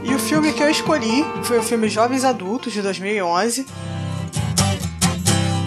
E 0.03 0.13
o 0.13 0.19
filme 0.19 0.53
que 0.53 0.61
eu 0.61 0.69
escolhi 0.69 1.25
foi 1.43 1.59
o 1.59 1.63
filme 1.63 1.87
Jovens 1.89 2.23
Adultos, 2.23 2.73
de 2.73 2.81
2011. 2.81 3.65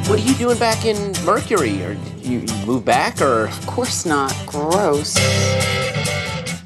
What 0.08 0.22
are 0.22 0.26
you 0.26 0.34
doing 0.34 0.56
back 0.58 0.86
in 0.86 1.12
Mercury? 1.24 1.82
Or 1.84 1.96
you, 2.22 2.40
you 2.40 2.66
move 2.66 2.82
back 2.82 3.20
or? 3.20 3.44
Of 3.48 3.66
course 3.66 4.06
not. 4.06 4.34
Gross. 4.46 5.14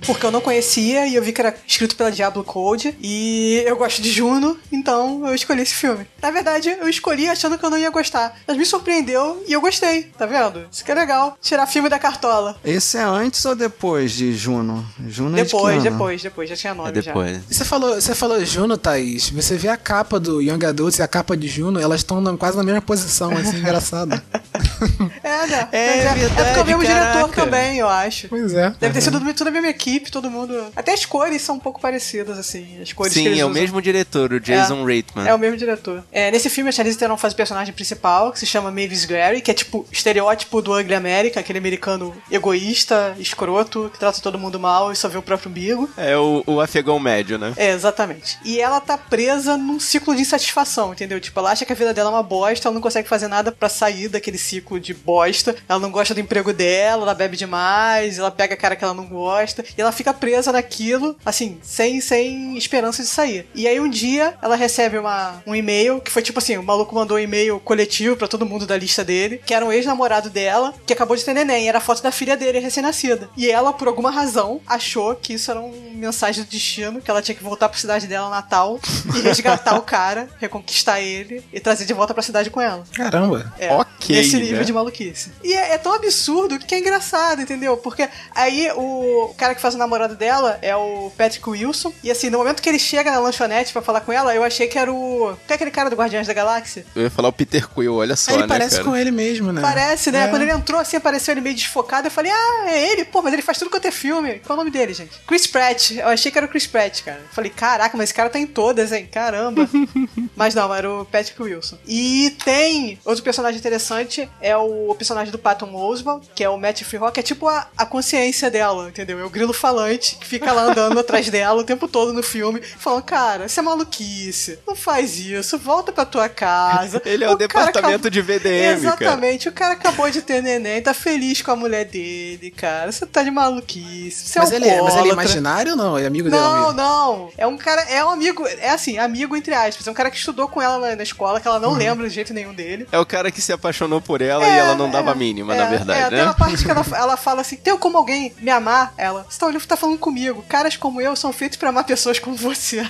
Porque 0.07 0.25
eu 0.27 0.31
não 0.31 0.41
conhecia 0.41 1.07
e 1.07 1.15
eu 1.15 1.23
vi 1.23 1.33
que 1.33 1.41
era 1.41 1.55
escrito 1.67 1.97
pela 1.97 2.11
Diablo 2.11 2.43
Code. 2.45 2.97
E 3.01 3.62
eu 3.67 3.77
gosto 3.77 4.03
de 4.03 4.11
Juno, 4.11 4.59
então 4.71 5.27
eu 5.27 5.35
escolhi 5.35 5.62
esse 5.62 5.75
filme. 5.75 6.07
Na 6.21 6.31
verdade, 6.31 6.69
eu 6.69 6.88
escolhi 6.88 7.29
achando 7.29 7.59
que 7.59 7.65
eu 7.65 7.71
não 7.71 7.79
ia 7.79 7.91
gostar. 7.91 8.37
Mas 8.47 8.57
me 8.57 8.65
surpreendeu 8.65 9.43
e 9.47 9.53
eu 9.53 9.61
gostei, 9.61 10.05
tá 10.19 10.27
vendo? 10.27 10.67
Isso 10.71 10.85
que 10.85 10.91
é 10.91 10.95
legal. 10.95 11.37
Tirar 11.41 11.67
filme 11.67 11.88
da 11.88 11.99
cartola. 11.99 12.57
Esse 12.65 12.99
é 12.99 13.03
antes 13.03 13.45
ou 13.45 13.55
depois 13.55 14.12
de 14.12 14.33
Juno? 14.35 14.85
Juno 15.09 15.37
é 15.38 15.43
de 15.45 15.51
Depois, 15.51 15.83
depois, 15.83 16.23
depois. 16.23 16.51
Já 16.51 16.57
tinha 16.57 16.75
nome 16.75 16.88
É 16.91 16.93
depois. 16.93 17.41
E 17.51 17.55
Você 17.55 17.65
falou, 17.65 17.95
você 17.95 18.15
falou 18.15 18.45
Juno, 18.45 18.77
Thaís. 18.77 19.31
Você 19.31 19.57
vê 19.57 19.69
a 19.69 19.77
capa 19.77 20.19
do 20.19 20.41
Young 20.41 20.65
Adults 20.65 20.99
e 20.99 21.03
a 21.03 21.09
capa 21.09 21.37
de 21.37 21.49
Juno, 21.49 21.81
elas 21.81 22.01
estão 22.01 22.37
quase 22.37 22.57
na 22.57 22.62
mesma 22.62 22.83
posição, 22.83 23.31
assim, 23.37 23.59
engraçado. 23.59 24.11
já. 24.11 25.19
É, 25.23 25.47
né? 25.47 25.69
É 25.73 25.87
Mas 25.87 26.19
verdade, 26.19 26.41
É 26.41 26.45
porque 26.45 26.59
é 26.59 26.62
o 26.62 26.67
mesmo 26.67 26.83
caraca. 26.83 27.12
diretor 27.12 27.35
também, 27.35 27.79
eu 27.79 27.88
acho. 27.88 28.29
Pois 28.29 28.55
é. 28.55 28.75
Deve 28.81 28.95
ter 28.95 29.01
sido 29.01 29.21
tudo 29.35 29.49
a 29.49 29.51
mesma 29.51 29.69
equipe, 29.69 29.91
todo 30.00 30.31
mundo. 30.31 30.66
Até 30.74 30.92
as 30.92 31.05
cores 31.05 31.42
são 31.42 31.57
um 31.57 31.61
pouco 31.61 31.81
parecidas, 31.81 32.38
assim. 32.38 32.81
As 32.81 32.92
cores 32.92 33.12
Sim, 33.12 33.28
é 33.28 33.44
o 33.44 33.48
usam. 33.48 33.50
mesmo 33.50 33.83
diretor, 33.83 34.33
o 34.33 34.40
Jason 34.40 34.85
Reitman. 34.85 35.26
É 35.26 35.35
o 35.35 35.38
mesmo 35.38 35.57
diretor. 35.57 36.05
É, 36.12 36.31
nesse 36.31 36.48
filme, 36.48 36.68
a 36.70 36.72
Charlize 36.72 36.98
Theron 36.98 37.16
faz 37.16 37.33
o 37.33 37.37
personagem 37.37 37.72
principal, 37.72 38.33
que 38.33 38.38
se 38.38 38.46
chama 38.46 38.70
Mavis 38.70 39.05
Gray, 39.05 39.40
que 39.40 39.50
é 39.50 39.55
tipo 39.55 39.87
estereótipo 39.90 40.61
do 40.62 40.78
Ugly 40.78 40.94
America, 40.94 41.40
aquele 41.40 41.59
americano 41.59 42.14
egoísta, 42.31 43.14
escroto, 43.18 43.90
que 43.92 43.98
trata 43.98 44.20
todo 44.20 44.38
mundo 44.38 44.59
mal 44.59 44.92
e 44.92 44.96
só 44.96 45.09
vê 45.09 45.18
o 45.18 45.22
próprio 45.22 45.50
umbigo. 45.50 45.90
É 45.96 46.16
o, 46.16 46.42
o 46.46 46.61
afegão 46.61 46.98
médio, 46.98 47.38
né? 47.38 47.52
É, 47.57 47.70
exatamente. 47.70 48.38
E 48.44 48.61
ela 48.61 48.81
tá 48.81 48.96
presa 48.96 49.57
num 49.57 49.78
ciclo 49.81 50.14
de 50.14 50.22
insatisfação, 50.22 50.92
entendeu? 50.92 51.20
Tipo, 51.20 51.38
ela 51.40 51.50
acha 51.50 51.64
que 51.64 51.72
a 51.72 51.76
vida 51.76 51.92
dela 51.94 52.11
é 52.11 52.12
uma 52.12 52.22
bosta, 52.22 52.68
ela 52.68 52.74
não 52.74 52.81
consegue 52.81 53.09
fazer 53.09 53.28
nada 53.28 53.52
pra 53.52 53.68
sair 53.68 54.09
daquele 54.09 54.38
ciclo 54.38 54.81
de 54.81 54.94
bosta. 54.94 55.55
Ela 55.68 55.78
não 55.78 55.90
gosta 55.90 56.14
do 56.14 56.20
emprego 56.20 56.52
dela, 56.52 57.02
ela 57.02 57.14
bebe 57.14 57.37
demais, 57.37 58.18
ela 58.18 58.31
pega 58.31 58.55
a 58.55 58.57
cara 58.57 58.76
que 58.76 58.85
ela 58.85 58.94
não 58.94 59.07
gosta, 59.07 59.64
e 59.76 59.81
ela 59.83 59.92
fica 59.92 60.12
presa 60.14 60.53
naquilo, 60.53 61.16
assim, 61.25 61.59
sem, 61.62 62.01
sem 62.01 62.57
esperança 62.57 63.03
de 63.03 63.09
sair. 63.09 63.47
E 63.55 63.66
aí 63.68 63.79
um 63.81 63.88
dia 63.88 64.35
ela 64.42 64.57
recebe 64.57 64.99
uma, 64.99 65.42
um 65.47 65.55
e-mail 65.55 66.01
que 66.01 66.11
foi 66.11 66.23
tipo 66.23 66.38
assim: 66.38 66.57
o 66.57 66.62
maluco 66.62 66.95
mandou 66.95 67.16
um 67.16 67.21
e-mail 67.21 67.61
coletivo 67.61 68.16
pra 68.16 68.29
todo 68.29 68.47
mundo 68.47 68.66
da 68.66 68.77
lista 68.77 69.05
dele, 69.05 69.40
que 69.45 69.55
era 69.55 69.64
um 69.64 69.73
ex-namorado 69.73 70.31
dela, 70.31 70.75
que 70.87 70.92
acabou 70.92 71.16
de 71.16 71.25
ter 71.25 71.35
neném, 71.35 71.68
era 71.68 71.79
a 71.79 71.81
foto 71.81 72.03
da 72.03 72.11
filha 72.12 72.37
dele 72.37 72.59
recém-nascida. 72.59 73.29
E 73.37 73.51
ela, 73.51 73.73
por 73.73 73.88
alguma 73.88 74.11
razão, 74.11 74.61
achou 74.66 75.14
que 75.14 75.35
isso 75.35 75.51
era 75.51 75.61
uma 75.61 75.75
mensagem 75.95 76.42
do 76.45 76.49
destino, 76.51 77.01
que 77.01 77.11
ela 77.11 77.23
tinha 77.23 77.35
que 77.35 77.42
voltar 77.42 77.68
pra 77.68 77.79
cidade 77.79 78.07
dela, 78.07 78.29
Natal, 78.31 78.81
e 79.16 79.21
resgatar 79.23 79.77
o 79.77 79.83
cara, 79.83 80.29
reconquistar 80.38 81.01
ele 81.01 81.42
e 81.53 81.61
trazer 81.61 81.85
de 81.85 81.92
volta 81.92 82.14
pra 82.14 82.23
cidade 82.23 82.51
com 82.51 82.61
ela. 82.61 82.85
Caramba. 82.95 83.53
É, 83.59 83.73
Ok, 83.73 84.16
Esse 84.16 84.37
nível 84.37 84.59
né? 84.59 84.64
de 84.64 84.73
maluquice. 84.73 85.31
E 85.45 85.53
é, 85.53 85.75
é 85.75 85.79
tão 85.79 85.92
absurdo 85.95 86.59
que 86.59 86.75
é 86.75 86.79
engraçado, 86.79 87.42
entendeu? 87.42 87.77
Porque 87.77 88.09
aí 88.35 88.71
o 88.75 89.33
cara 89.37 89.55
que 89.55 89.61
faz 89.61 89.72
o 89.75 89.79
namorado 89.79 90.15
dela 90.15 90.59
é 90.63 90.75
o 90.77 91.11
Patrick 91.17 91.49
Wilson. 91.49 91.93
E 92.03 92.11
assim, 92.11 92.31
no 92.31 92.39
momento 92.39 92.63
que 92.63 92.69
ele 92.69 92.79
chega 92.79 93.11
na 93.11 93.19
lanchonete 93.19 93.73
pra 93.73 93.83
falar 93.83 94.01
com 94.01 94.13
ela, 94.13 94.35
eu 94.35 94.43
achei 94.43 94.67
que 94.67 94.79
era 94.79 94.93
o. 94.93 95.37
Que 95.47 95.53
é 95.53 95.57
aquele 95.57 95.71
cara 95.71 95.91
do 95.91 95.97
Guardiões 95.97 96.27
da 96.27 96.33
Galáxia? 96.33 96.85
Eu 96.95 97.03
ia 97.03 97.11
falar 97.11 97.29
o 97.29 97.33
Peter 97.33 97.69
Quill, 97.69 97.97
olha 97.97 98.17
só, 98.17 98.33
ele 98.33 98.43
né, 98.43 98.49
parece 98.49 98.77
cara? 98.77 98.85
com 98.85 98.97
ele 98.97 99.11
mesmo, 99.11 99.53
né? 99.53 99.61
Parece, 99.61 100.11
né? 100.11 100.25
É. 100.25 100.29
Quando 100.29 100.43
ele 100.43 100.53
entrou 100.53 100.81
assim, 100.81 100.97
apareceu 100.97 101.33
ele 101.33 101.41
meio 101.41 101.55
desfocado. 101.55 102.07
Eu 102.07 102.11
falei, 102.11 102.31
ah, 102.33 102.65
é 102.69 102.93
ele? 102.93 103.05
Pô, 103.05 103.23
mas 103.23 103.33
ele 103.33 103.43
faz 103.43 103.59
tudo 103.59 103.71
quanto 103.71 103.87
é 103.87 103.91
filme. 103.91 104.41
Qual 104.41 104.57
é 104.57 104.61
o 104.61 104.65
nome 104.65 104.71
dele, 104.71 104.95
gente? 104.95 105.19
Chris 105.27 105.47
Pratt. 105.47 105.93
Eu 105.93 106.09
achei 106.09 106.31
que 106.31 106.39
era 106.39 106.47
o 106.47 106.51
Chris 106.51 106.67
Pratt, 106.67 107.03
cara. 107.03 107.19
Eu 107.19 107.33
falei, 107.33 107.51
caraca, 107.51 107.97
mas 107.97 108.05
esse 108.05 108.15
cara 108.15 108.31
tá 108.31 108.39
em 108.39 108.47
todas, 108.47 108.93
hein? 108.93 109.09
Caramba. 109.11 109.69
mas 110.37 110.55
não, 110.55 110.73
era 110.75 110.91
o 110.91 111.05
Patrick 111.05 111.43
Wilson. 111.43 111.79
E 111.87 112.37
tem 112.45 112.99
outro 113.05 113.23
personagem 113.23 113.59
interessante, 113.59 114.29
é 114.41 114.57
o 114.57 114.95
personagem 114.95 115.33
do 115.33 115.39
Patton 115.39 115.75
Oswalt, 115.75 116.25
que 116.35 116.45
é 116.45 116.49
o 116.49 116.59
Matt 116.59 116.83
que 117.13 117.21
é 117.21 117.23
tipo 117.23 117.49
a, 117.49 117.69
a 117.77 117.87
consciência 117.87 118.51
dela, 118.51 118.89
entendeu? 118.89 119.19
É 119.19 119.25
o 119.25 119.31
grilo 119.31 119.53
alto-falante 119.66 120.16
que 120.16 120.27
fica 120.27 120.53
lá 120.53 120.62
andando 120.64 120.98
atrás 120.98 121.29
dela 121.31 121.61
o 121.61 121.64
tempo 121.64 121.87
todo 121.87 122.12
no 122.12 122.22
filme, 122.22 122.61
falando, 122.79 123.03
cara, 123.05 123.46
isso 123.46 123.61
é 123.61 123.62
maluquice, 123.62 124.59
não 124.66 124.75
faz 124.75 125.18
isso, 125.18 125.57
volta 125.59 125.92
pra 125.92 126.05
tua 126.05 126.29
casa. 126.29 127.01
Ele 127.07 127.25
é 127.25 127.29
o, 127.31 127.37
cara 127.37 127.66
departamento 127.66 128.11
de 128.11 128.20
VDM, 128.20 128.42
cara. 128.42 128.72
Exatamente, 128.72 129.48
o 129.48 129.53
cara 129.53 129.75
acabou 129.75 130.11
de 130.11 130.22
ter 130.22 130.42
neném, 130.42 130.83
tá 130.83 130.92
feliz 130.92 131.40
com 131.42 131.51
a 131.53 131.57
mulher 131.57 131.85
dele, 131.85 132.51
cara. 132.51 132.90
Você 132.90 133.07
tá 133.07 133.22
de 133.22 133.31
maluquice. 133.31 134.29
Você 134.29 134.38
Mas, 134.38 134.51
é 134.51 134.55
um 134.55 134.57
ele, 134.57 134.68
é- 134.68 134.83
mas 134.83 134.96
ele 134.96 135.09
é 135.09 135.12
imaginário 135.12 135.72
ou 135.72 135.77
não? 135.79 135.98
É 135.98 136.07
amigo 136.07 136.29
dela 136.31 136.42
Não, 136.59 136.72
não. 136.72 137.33
É 137.37 137.46
um 137.46 137.57
cara, 137.57 137.83
é 137.83 138.05
um 138.05 138.11
amigo, 138.11 138.46
é 138.46 138.70
assim, 138.70 138.98
amigo 138.98 139.37
entre 139.37 139.55
aspas. 139.55 139.87
É 139.87 139.90
um 139.90 139.94
cara 139.94 140.11
que 140.11 140.16
estudou 140.16 140.48
com 140.48 140.61
ela 140.61 140.79
na, 140.79 140.96
na 140.96 141.03
escola, 141.03 141.40
que 141.40 141.46
ela 141.46 141.57
Uhum. 141.57 141.62
não 141.62 141.72
lembra 141.75 142.09
de 142.09 142.14
jeito 142.14 142.35
nenhum 142.35 142.53
dele. 142.55 142.87
É 142.90 142.98
o 142.98 143.07
cara 143.07 143.31
que 143.31 143.40
se 143.40 143.53
apaixonou 143.53 144.01
por 144.01 144.20
ela 144.20 144.46
e 144.46 144.59
ela 144.59 144.75
não 144.75 144.90
dava 144.90 145.12
a 145.12 145.14
mínima, 145.14 145.55
na 145.55 145.64
É, 145.66 145.68
verdade, 145.68 146.01
é, 146.01 146.03
né? 146.11 146.16
Tem 146.16 146.22
uma 146.25 146.35
parte 146.35 146.64
que 146.64 146.70
ela, 146.70 146.85
ela 146.94 147.16
fala 147.16 147.40
assim: 147.42 147.57
tem 147.57 147.77
como 147.77 147.96
alguém 147.98 148.33
me 148.40 148.51
amar? 148.51 148.92
Ela, 148.96 149.27
você 149.29 149.38
tá, 149.38 149.46
olhando- 149.53 149.67
tá 149.67 149.77
falando 149.77 149.99
comigo. 149.99 150.45
Caras 150.49 150.77
como 150.77 151.01
eu 151.01 151.17
são 151.17 151.33
feitos 151.33 151.57
pra 151.57 151.71
amar 151.71 151.85
pessoas 151.85 152.19
como 152.19 152.37
você. 152.37 152.83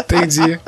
Entendi. 0.00 0.60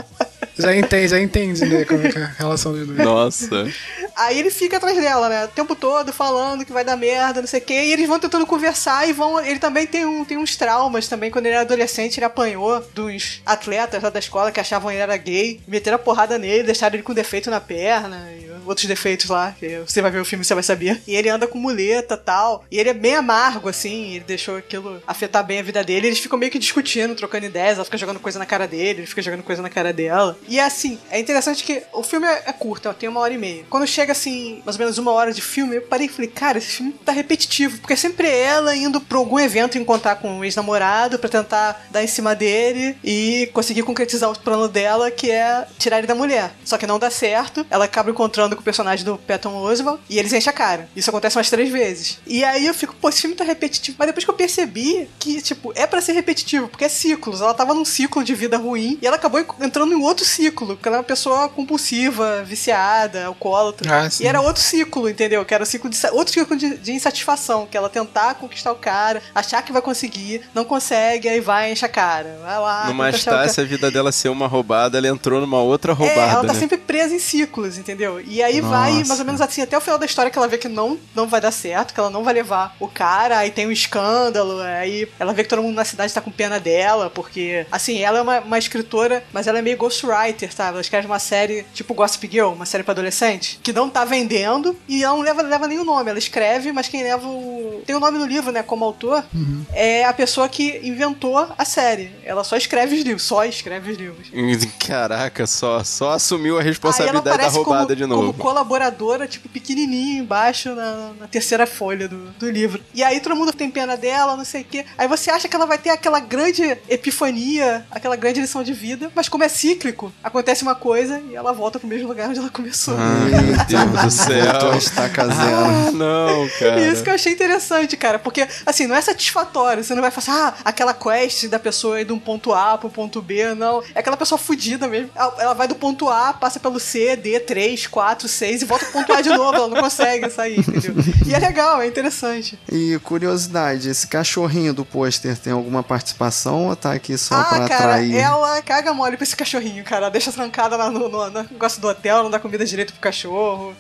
Já 0.59 0.77
entende, 0.77 1.09
já 1.09 1.21
entende, 1.21 1.65
né? 1.65 1.85
Como 1.85 2.07
é 2.07 2.13
que 2.13 2.19
é 2.19 2.23
a 2.25 2.27
relação 2.27 2.73
dos 2.73 2.87
dois. 2.87 2.99
Nossa. 2.99 3.67
Aí 4.15 4.39
ele 4.39 4.51
fica 4.51 4.77
atrás 4.77 4.97
dela, 4.97 5.29
né? 5.29 5.45
O 5.47 5.49
tempo 5.49 5.75
todo 5.75 6.13
falando 6.13 6.65
que 6.65 6.73
vai 6.73 6.85
dar 6.85 6.97
merda, 6.97 7.41
não 7.41 7.49
sei 7.49 7.61
o 7.61 7.65
quê. 7.65 7.87
E 7.87 7.93
eles 7.93 8.07
vão 8.07 8.19
tentando 8.21 8.47
conversar 8.47 9.09
e 9.09 9.13
vão. 9.15 9.41
Ele 9.41 9.59
também 9.59 9.87
tem, 9.87 10.05
um, 10.05 10.25
tem 10.25 10.37
uns 10.37 10.55
traumas 10.55 11.09
também. 11.09 11.31
Quando 11.31 11.47
ele 11.47 11.55
era 11.55 11.63
adolescente, 11.63 12.19
ele 12.19 12.27
apanhou 12.27 12.81
dos 12.95 13.41
atletas 13.47 14.03
lá 14.03 14.11
da 14.11 14.19
escola 14.19 14.53
que 14.53 14.61
achavam 14.61 14.91
ele 14.91 15.01
era 15.01 15.17
gay. 15.17 15.61
Meteram 15.67 15.97
a 15.97 15.99
porrada 15.99 16.39
nele, 16.39 16.65
deixaram 16.65 16.95
ele 16.97 17.03
com 17.03 17.15
defeito 17.15 17.51
na 17.51 17.61
perna 17.61 18.29
e 18.39 18.52
outros 18.67 18.87
defeitos 18.87 19.29
lá. 19.29 19.55
Que 19.59 19.81
você 19.87 20.01
vai 20.01 20.11
ver 20.11 20.21
o 20.21 20.25
filme 20.25 20.45
você 20.45 20.55
vai 20.55 20.63
saber. 20.63 21.03
E 21.07 21.15
ele 21.15 21.29
anda 21.29 21.47
com 21.47 21.59
muleta 21.59 22.17
tal. 22.17 22.65
E 22.71 22.79
ele 22.79 22.91
é 22.91 22.95
bem 22.95 23.17
amargo, 23.17 23.69
assim. 23.69 24.15
Ele 24.15 24.25
deixou 24.25 24.57
aquilo 24.57 25.03
afetar 25.07 25.45
bem 25.45 25.61
a 25.61 25.63
vida 25.63 25.83
dele. 25.85 26.09
Eles 26.09 26.19
ficam 26.19 26.39
meio 26.39 26.51
que 26.51 26.59
discutindo, 26.59 27.15
trocando 27.15 27.47
ideias. 27.47 27.77
Ela 27.77 27.85
fica 27.85 27.99
jogando 27.99 28.21
coisa 28.21 28.39
na 28.39 28.47
cara 28.47 28.67
dele, 28.67 29.01
ele 29.01 29.07
fica 29.07 29.23
jogando 29.23 29.43
coisa 29.43 29.63
na 29.63 29.71
cara 29.71 29.93
dela. 29.93 30.39
E 30.49 30.59
assim, 30.59 30.99
é 31.11 31.19
interessante 31.19 31.65
que 31.65 31.83
o 31.93 32.03
filme 32.03 32.27
é, 32.27 32.45
é 32.47 32.53
curto, 32.53 32.89
ó, 32.89 32.93
tem 32.93 33.09
uma 33.09 33.21
hora 33.21 33.35
e 33.35 33.39
meia. 33.39 33.65
Quando 33.69 33.87
chega 33.87 34.13
assim, 34.13 34.63
mais 34.65 34.77
ou 34.77 34.81
menos 34.81 34.99
uma 34.99 35.13
hora 35.13 35.33
de 35.33 35.43
filme, 35.43 35.77
eu 35.77 35.83
parei 35.83 36.07
e 36.07 36.11
falei, 36.11 36.31
cara, 36.31 36.59
esse 36.59 36.69
filme 36.69 36.93
tá 37.05 37.13
repetitivo. 37.13 37.79
Porque 37.79 37.93
é 37.93 37.97
sempre 37.97 38.29
ela 38.29 38.75
indo 38.75 39.01
pra 39.01 39.19
algum 39.19 39.39
evento 39.39 39.79
encontrar 39.79 40.17
com 40.17 40.39
um 40.39 40.45
ex-namorado 40.45 41.19
pra 41.19 41.29
tentar 41.29 41.87
dar 41.91 42.03
em 42.03 42.07
cima 42.07 42.35
dele 42.35 42.97
e 43.03 43.51
conseguir 43.53 43.83
concretizar 43.83 44.31
o 44.31 44.39
plano 44.39 44.69
dela, 44.69 45.11
que 45.11 45.31
é 45.31 45.67
tirar 45.79 45.99
ele 45.99 46.07
da 46.07 46.15
mulher. 46.15 46.53
Só 46.65 46.79
que 46.79 46.87
não 46.87 46.99
dá 46.99 47.11
certo. 47.11 47.67
Ela 47.71 47.85
acaba 47.85 48.11
encontrando 48.11 48.52
com 48.55 48.61
o 48.61 48.65
personagem 48.65 49.05
do 49.05 49.17
Patton 49.19 49.55
Oswalt 49.57 50.01
e 50.09 50.19
eles 50.19 50.33
enchem 50.33 50.51
a 50.51 50.53
cara. 50.53 50.89
Isso 50.95 51.11
acontece 51.11 51.37
umas 51.37 51.51
três 51.51 51.71
vezes. 51.71 52.19
E 52.27 52.45
aí 52.45 52.67
eu 52.67 52.75
fico, 52.75 52.95
pô, 53.01 53.09
esse 53.09 53.21
filme 53.21 53.37
tá 53.37 53.45
repetitivo. 53.45 53.97
Mas 53.99 54.07
depois 54.09 54.25
que 54.25 54.31
eu 54.31 54.35
percebi 54.35 55.09
que, 55.19 55.41
tipo, 55.43 55.73
é 55.75 55.87
pra 55.87 56.01
ser 56.01 56.13
repetitivo, 56.13 56.69
porque 56.69 56.85
é 56.85 56.89
ciclos. 56.89 57.41
Ela 57.41 57.55
tava 57.55 57.75
num 57.75 57.85
ciclo 57.85 58.23
de 58.25 58.35
vida 58.35 58.57
ruim 58.57 58.99
e 59.01 59.07
ela 59.07 59.17
acabou 59.17 59.41
en- 59.41 59.47
entrando 59.65 59.93
em 59.93 60.03
outro 60.03 60.25
ciclo, 60.25 60.69
porque 60.77 60.89
ela 60.89 60.99
é 60.99 61.01
uma 61.01 61.05
pessoa 61.05 61.49
compulsiva, 61.49 62.43
viciada, 62.45 63.27
alcoólatra. 63.27 64.05
Ah, 64.05 64.09
e 64.21 64.27
era 64.27 64.41
outro 64.41 64.63
ciclo, 64.63 65.09
entendeu? 65.09 65.45
Que 65.45 65.55
era 65.55 65.63
o 65.63 65.67
ciclo 65.67 65.89
de, 65.91 65.99
outro 66.13 66.33
ciclo 66.33 66.57
de, 66.57 66.77
de 66.79 66.93
insatisfação, 66.93 67.67
que 67.67 67.77
ela 67.77 67.89
tentar 67.89 68.35
conquistar 68.35 68.73
o 68.73 68.77
cara, 68.77 69.23
achar 69.35 69.63
que 69.63 69.73
vai 69.73 69.83
conseguir, 69.83 70.43
não 70.55 70.65
consegue, 70.65 71.29
aí 71.29 71.41
vai 71.41 71.73
enche 71.73 71.85
a 71.85 71.89
cara. 71.89 72.39
Vai 72.43 72.59
lá. 72.59 72.87
Numa 72.87 73.05
cara- 73.05 73.17
Estácia, 73.17 73.63
a 73.63 73.67
vida 73.67 73.91
dela 73.91 74.13
ser 74.13 74.29
uma 74.29 74.47
roubada, 74.47 74.99
ela 74.99 75.09
entrou 75.09 75.41
numa 75.41 75.61
outra 75.61 75.93
roubada, 75.93 76.21
é, 76.21 76.29
ela 76.31 76.45
tá 76.47 76.53
né? 76.53 76.59
sempre 76.59 76.77
presa 76.79 77.15
em 77.15 77.19
ciclos, 77.19 77.79
entendeu? 77.79 78.21
E 78.21 78.42
aí 78.43 78.61
vai, 78.61 78.93
Nossa. 78.95 79.09
mais 79.09 79.21
ou 79.21 79.27
menos 79.27 79.41
assim, 79.41 79.63
até 79.63 79.77
o 79.77 79.81
final 79.81 79.99
da 79.99 80.07
história 80.07 80.31
que 80.31 80.39
ela 80.39 80.49
vê 80.49 80.59
que 80.59 80.69
não, 80.69 80.99
não 81.15 81.27
vai 81.27 81.41
dar 81.41 81.51
certo, 81.51 81.95
que 81.95 82.01
ela 82.01 82.11
não 82.11 82.23
vai 82.25 82.35
levar 82.35 82.75
o 82.81 82.89
cara, 82.89 83.39
aí 83.39 83.51
tem 83.51 83.67
um 83.67 83.73
escândalo, 83.73 84.61
aí 84.61 85.09
ela 85.19 85.33
vê 85.33 85.43
que 85.43 85.49
todo 85.49 85.63
mundo 85.63 85.75
na 85.75 85.85
cidade 85.85 86.13
tá 86.13 86.21
com 86.21 86.31
pena 86.31 86.59
dela, 86.59 87.11
porque, 87.11 87.67
assim, 87.71 88.01
ela 88.03 88.19
é 88.19 88.23
uma, 88.23 88.41
uma 88.41 88.59
escritora, 88.59 89.23
mas 89.33 89.47
ela 89.47 89.59
é 89.59 89.63
meio 89.63 89.77
ghostwriter, 89.77 90.53
sabe? 90.55 90.73
Ela 90.73 90.81
escreve 90.81 91.07
uma 91.07 91.19
série 91.19 91.65
tipo 91.75 91.95
Gossip 91.95 92.29
Girl, 92.31 92.49
uma 92.49 92.67
série 92.67 92.83
pra 92.83 92.93
adolescente, 92.93 93.61
que 93.63 93.73
não 93.73 93.89
tá 93.89 94.05
vendendo 94.05 94.77
e 94.89 95.03
ela 95.03 95.17
não 95.17 95.23
leva, 95.23 95.43
leva 95.43 95.67
nenhum 95.69 95.85
nome. 95.85 96.11
Ela 96.11 96.19
escreve, 96.19 96.73
mas 96.73 96.89
quem 96.89 97.03
leva 97.03 97.27
o. 97.27 97.83
Tem 97.87 97.95
o 97.97 98.01
nome 98.01 98.19
no 98.19 98.27
livro, 98.27 98.53
né, 98.53 98.63
como 98.63 98.85
autor, 98.85 99.25
é 99.73 100.05
a 100.05 100.13
pessoa 100.13 100.49
que 100.49 100.81
inventou 100.83 101.47
a 101.57 101.65
série. 101.65 102.11
Ela 102.25 102.45
só 102.45 102.57
escreve 102.57 102.97
os 102.97 103.03
livros, 103.03 103.23
só 103.23 103.45
escreve 103.45 103.93
os 103.93 103.99
livros. 103.99 104.29
Caraca, 104.87 105.47
só, 105.47 105.83
só 105.85 106.11
assumiu 106.13 106.57
a 106.57 106.61
Aí 106.61 106.67
responsabilidade 106.67 107.39
da 107.39 107.49
roubada 107.49 107.87
como, 107.87 107.97
de 107.97 108.07
novo. 108.07 108.21
como 108.23 108.32
colaboradora, 108.35 109.27
tipo, 109.27 109.49
pequenininho 109.49 110.23
embaixo 110.23 110.75
na, 110.75 111.13
na 111.21 111.27
terceira 111.29 111.67
folha 111.67 112.09
do, 112.09 112.31
do 112.33 112.51
livro. 112.51 112.83
E 112.95 113.03
aí 113.03 113.21
todo 113.21 113.37
mundo 113.37 113.53
tem 113.53 113.71
pena 113.71 113.97
dela, 113.97 114.37
não 114.37 114.45
sei 114.45 114.63
o 114.63 114.65
quê. 114.65 114.85
Aí 114.97 115.09
você 115.09 115.31
acha 115.31 115.49
que 115.49 115.57
ela 115.57 115.67
vai 115.67 115.79
ter 115.79 115.91
aquela 115.91 116.21
grande 116.21 116.63
epifania, 116.89 117.87
aquela 117.91 118.17
grande 118.17 118.41
lição 118.41 118.63
de 118.63 118.73
vida, 118.73 119.11
mas 119.15 119.29
como 119.29 119.45
é 119.45 119.49
cíclico, 119.49 120.13
acontece 120.23 120.63
uma 120.63 120.75
coisa 120.75 121.21
e 121.31 121.35
ela 121.35 121.53
volta 121.53 121.79
pro 121.79 121.89
mesmo 121.89 122.09
lugar 122.09 122.29
onde 122.29 122.39
ela 122.39 122.51
começou. 122.51 122.97
Meu 122.97 123.57
Deus 123.67 124.03
do 124.05 124.11
céu. 124.11 124.77
Estaca 124.77 125.25
zero. 125.29 125.37
Ah, 125.37 125.91
não, 125.93 126.49
cara. 126.59 126.81
Isso 126.81 127.03
que 127.03 127.11
eu 127.11 127.15
achei 127.15 127.33
interessante, 127.33 127.97
cara, 127.97 128.19
porque, 128.19 128.47
assim, 128.67 128.87
não 128.87 128.97
é 128.97 129.01
satisfatório. 129.01 129.83
Você 129.83 129.95
não 129.95 130.03
vai 130.03 130.11
falar 130.11 130.23
assim, 130.23 130.57
ah, 130.59 130.63
aquela 130.65 130.95
quest 130.95 131.47
da 131.49 131.59
pessoa 131.59 132.01
ir 132.01 132.05
de 132.05 132.13
um 132.13 132.19
ponto 132.19 132.53
A 132.53 132.77
pro 132.79 132.91
ponto 132.91 133.21
B, 133.21 133.55
não. 133.55 133.83
É 133.95 134.01
aquela 134.01 134.17
pessoa 134.17 134.39
fudida 134.39 134.87
mesmo. 134.89 135.11
Ela, 135.15 135.35
ela 135.39 135.55
vai 135.55 135.69
do 135.69 135.75
ponto 135.75 136.09
A, 136.09 136.33
passa 136.33 136.61
pelo 136.61 136.79
C, 136.79 137.17
D, 137.17 137.41
3, 137.41 137.87
4, 137.87 138.22
6 138.29 138.63
e 138.63 138.65
volta 138.65 138.87
A 139.17 139.21
de 139.21 139.31
novo. 139.31 139.55
Ela 139.55 139.69
não 139.69 139.81
consegue 139.81 140.31
sair, 140.31 140.59
entendeu? 140.59 140.95
E 141.27 141.35
é 141.35 141.39
legal, 141.39 141.81
é 141.81 141.87
interessante. 141.87 142.59
E 142.71 142.99
curiosidade, 143.03 143.89
esse 143.89 144.07
cachorrinho 144.07 144.73
do 144.73 144.85
pôster 144.85 145.37
tem 145.37 145.53
alguma 145.53 145.83
participação 145.83 146.69
ou 146.69 146.77
tá 146.77 146.93
aqui 146.93 147.17
só 147.17 147.35
ah, 147.35 147.45
pra 147.45 147.69
cara, 147.69 147.85
atrair? 147.85 148.15
ela 148.15 148.63
caga 148.63 148.93
mole 148.93 149.17
pra 149.17 149.25
esse 149.25 149.37
cachorrinho, 149.37 149.85
cara. 149.85 150.03
Ela 150.03 150.11
deixa 150.11 150.33
trancada 150.33 150.77
lá 150.77 150.91
no, 150.91 151.09
no, 151.09 151.31
no 151.31 151.43
negócio 151.43 151.81
do 151.81 151.89
hotel, 151.89 152.23
não 152.23 152.31
dá 152.31 152.39
comida 152.39 152.65
direito 152.65 152.93
pro 152.93 153.01
cachorro. 153.01 153.75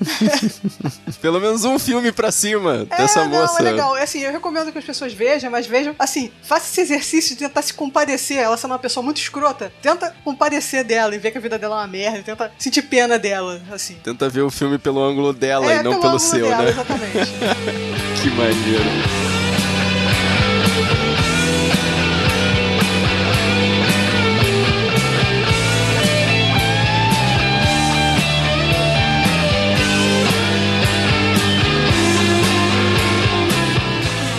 Pelo 1.21 1.41
menos 1.41 1.65
um 1.65 1.79
filme 1.79 2.13
pra 2.13 2.33
cima 2.33 2.85
dessa 2.85 3.21
é, 3.21 3.29
moça. 3.29 3.63
Não, 3.63 3.69
é 3.69 3.71
legal. 3.71 3.97
É 3.97 4.03
assim, 4.03 4.21
eu 4.21 4.33
recomendo 4.33 4.73
que 4.73 4.79
as 4.79 4.85
pessoas 4.85 5.13
vejam, 5.13 5.51
mas 5.51 5.67
vejam, 5.67 5.95
assim, 5.99 6.33
faça 6.43 6.67
esse 6.67 6.81
exercício 6.81 7.37
de 7.37 7.45
tentar 7.45 7.63
se 7.63 7.75
compadecer. 7.75 8.39
Ela 8.39 8.57
sendo 8.57 8.73
uma 8.73 8.79
pessoa 8.79 9.03
muito 9.03 9.19
escrota, 9.19 9.73
tenta 9.81 10.15
compadecer 10.25 10.85
dela 10.85 11.15
e 11.15 11.19
ver 11.19 11.31
que 11.31 11.39
a 11.39 11.41
vida 11.41 11.59
dela 11.59 11.77
é 11.77 11.79
uma 11.81 11.87
merda, 11.87 12.23
tenta 12.23 12.53
sentir 12.59 12.83
pena 12.83 13.19
dela, 13.19 13.61
assim. 13.71 13.95
Tenta 14.03 14.29
ver 14.33 14.43
o 14.43 14.51
filme 14.51 14.79
pelo 14.79 15.05
ângulo 15.05 15.33
dela 15.33 15.71
é, 15.71 15.81
e 15.81 15.83
não 15.83 16.01
pelo 16.01 16.19
seu, 16.19 16.47
dela, 16.47 16.63
né? 16.63 16.71
Exatamente. 16.71 17.13
que 18.23 18.31
maneiro. 18.31 19.23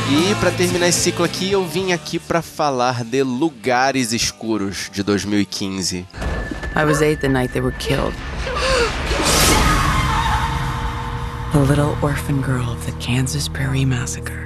E 0.09 0.35
pra 0.35 0.49
terminar 0.51 0.87
esse 0.87 1.01
ciclo 1.01 1.23
aqui, 1.23 1.51
eu 1.51 1.63
vim 1.65 1.91
aqui 1.91 2.17
pra 2.17 2.41
falar 2.41 3.03
de 3.03 3.21
Lugares 3.21 4.11
Escuros 4.11 4.89
de 4.91 5.03
2015. 5.03 6.07
I 6.75 6.85
was 6.85 7.01
eight 7.01 7.21
the 7.21 7.29
night 7.29 7.53
they 7.53 7.61
were 7.61 7.75
killed. 7.77 8.15
The 11.53 11.59
little 11.59 11.95
orphan 12.01 12.41
girl 12.41 12.67
of 12.67 12.83
the 12.87 12.93
Kansas 12.93 13.47
Prairie 13.47 13.85
Massacre. 13.85 14.42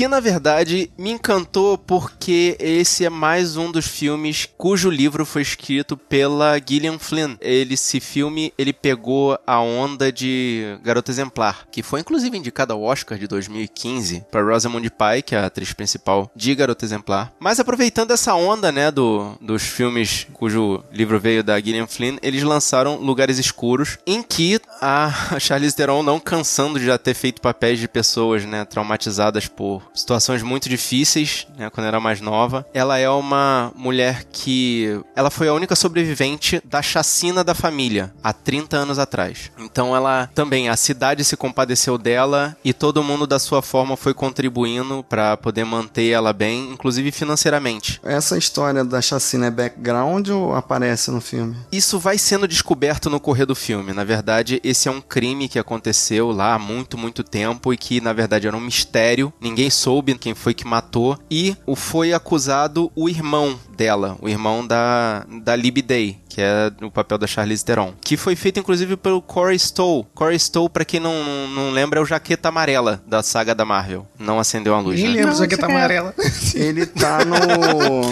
Que 0.00 0.08
na 0.08 0.18
verdade 0.18 0.90
me 0.96 1.10
encantou 1.10 1.76
porque 1.76 2.56
esse 2.58 3.04
é 3.04 3.10
mais 3.10 3.58
um 3.58 3.70
dos 3.70 3.86
filmes 3.86 4.48
cujo 4.56 4.88
livro 4.88 5.26
foi 5.26 5.42
escrito 5.42 5.94
pela 5.94 6.58
Gillian 6.58 6.98
Flynn. 6.98 7.36
Ele, 7.38 7.74
esse 7.74 8.00
filme, 8.00 8.50
ele 8.56 8.72
pegou 8.72 9.38
a 9.46 9.60
onda 9.60 10.10
de 10.10 10.78
Garota 10.82 11.10
Exemplar, 11.10 11.66
que 11.70 11.82
foi 11.82 12.00
inclusive 12.00 12.34
indicada 12.34 12.72
ao 12.72 12.82
Oscar 12.82 13.18
de 13.18 13.26
2015 13.26 14.24
para 14.30 14.42
Rosamund 14.42 14.88
Pike, 14.88 15.34
é 15.34 15.38
a 15.38 15.44
atriz 15.44 15.74
principal 15.74 16.30
de 16.34 16.54
Garota 16.54 16.82
Exemplar. 16.82 17.30
Mas 17.38 17.60
aproveitando 17.60 18.12
essa 18.12 18.34
onda, 18.34 18.72
né, 18.72 18.90
do, 18.90 19.36
dos 19.38 19.64
filmes 19.64 20.26
cujo 20.32 20.82
livro 20.90 21.20
veio 21.20 21.44
da 21.44 21.60
Gillian 21.60 21.86
Flynn, 21.86 22.16
eles 22.22 22.42
lançaram 22.42 22.96
Lugares 22.96 23.36
Escuros, 23.36 23.98
em 24.06 24.22
que 24.22 24.58
a 24.80 25.12
Charlize 25.38 25.76
Theron, 25.76 26.02
não 26.02 26.18
cansando 26.18 26.78
de 26.78 26.86
já 26.86 26.96
ter 26.96 27.12
feito 27.12 27.42
papéis 27.42 27.78
de 27.78 27.86
pessoas, 27.86 28.46
né, 28.46 28.64
traumatizadas 28.64 29.46
por 29.46 29.89
situações 29.94 30.42
muito 30.42 30.68
difíceis, 30.68 31.46
né, 31.56 31.70
quando 31.70 31.86
era 31.86 32.00
mais 32.00 32.20
nova. 32.20 32.66
Ela 32.72 32.98
é 32.98 33.08
uma 33.08 33.72
mulher 33.74 34.24
que 34.32 35.00
ela 35.14 35.30
foi 35.30 35.48
a 35.48 35.54
única 35.54 35.76
sobrevivente 35.76 36.60
da 36.64 36.82
chacina 36.82 37.42
da 37.44 37.54
família 37.54 38.12
há 38.22 38.32
30 38.32 38.76
anos 38.76 38.98
atrás. 38.98 39.50
Então 39.58 39.94
ela 39.94 40.30
também 40.34 40.68
a 40.68 40.76
cidade 40.76 41.24
se 41.24 41.36
compadeceu 41.36 41.98
dela 41.98 42.56
e 42.64 42.72
todo 42.72 43.02
mundo 43.02 43.26
da 43.26 43.38
sua 43.38 43.62
forma 43.62 43.96
foi 43.96 44.14
contribuindo 44.14 45.04
para 45.08 45.36
poder 45.36 45.64
manter 45.64 46.10
ela 46.10 46.32
bem, 46.32 46.70
inclusive 46.70 47.10
financeiramente. 47.10 48.00
Essa 48.04 48.36
história 48.36 48.84
da 48.84 49.00
chacina 49.00 49.46
é 49.46 49.50
background 49.50 50.28
ou 50.28 50.54
aparece 50.54 51.10
no 51.10 51.20
filme? 51.20 51.56
Isso 51.70 51.98
vai 51.98 52.18
sendo 52.18 52.48
descoberto 52.48 53.08
no 53.08 53.20
correr 53.20 53.46
do 53.46 53.54
filme. 53.54 53.92
Na 53.92 54.04
verdade, 54.04 54.60
esse 54.64 54.88
é 54.88 54.90
um 54.90 55.00
crime 55.00 55.48
que 55.48 55.58
aconteceu 55.58 56.30
lá 56.30 56.54
há 56.54 56.58
muito, 56.58 56.98
muito 56.98 57.22
tempo 57.22 57.72
e 57.72 57.76
que, 57.76 58.00
na 58.00 58.12
verdade, 58.12 58.46
era 58.46 58.56
um 58.56 58.60
mistério. 58.60 59.32
Ninguém 59.40 59.69
soube 59.70 60.16
quem 60.18 60.34
foi 60.34 60.54
que 60.54 60.66
matou. 60.66 61.18
E 61.30 61.56
o 61.66 61.74
foi 61.76 62.12
acusado 62.12 62.90
o 62.94 63.08
irmão 63.08 63.58
dela, 63.76 64.16
o 64.20 64.28
irmão 64.28 64.66
da, 64.66 65.24
da 65.42 65.56
Libby 65.56 65.82
Day, 65.82 66.18
que 66.28 66.40
é 66.40 66.70
o 66.82 66.90
papel 66.90 67.16
da 67.18 67.26
Charlize 67.26 67.64
Theron. 67.64 67.94
Que 68.02 68.16
foi 68.16 68.36
feito, 68.36 68.60
inclusive, 68.60 68.96
pelo 68.96 69.22
Corey 69.22 69.56
Stoll. 69.56 70.06
Corey 70.14 70.36
Stoll, 70.36 70.68
pra 70.68 70.84
quem 70.84 71.00
não, 71.00 71.14
não, 71.48 71.70
lembra, 71.70 71.98
é 71.98 72.02
o 72.02 72.06
Jaqueta 72.06 72.48
Amarela 72.48 73.02
da 73.06 73.22
saga 73.22 73.54
da 73.54 73.64
Marvel. 73.64 74.06
Não 74.18 74.38
acendeu 74.38 74.74
a 74.74 74.80
luz, 74.80 74.98
Nem 74.98 75.08
né? 75.08 75.14
lembro 75.16 75.30
Não, 75.30 75.38
jaqueta 75.38 75.66
amarela. 75.66 76.14
Ele 76.54 76.86
tá 76.86 77.24
no. 77.24 77.36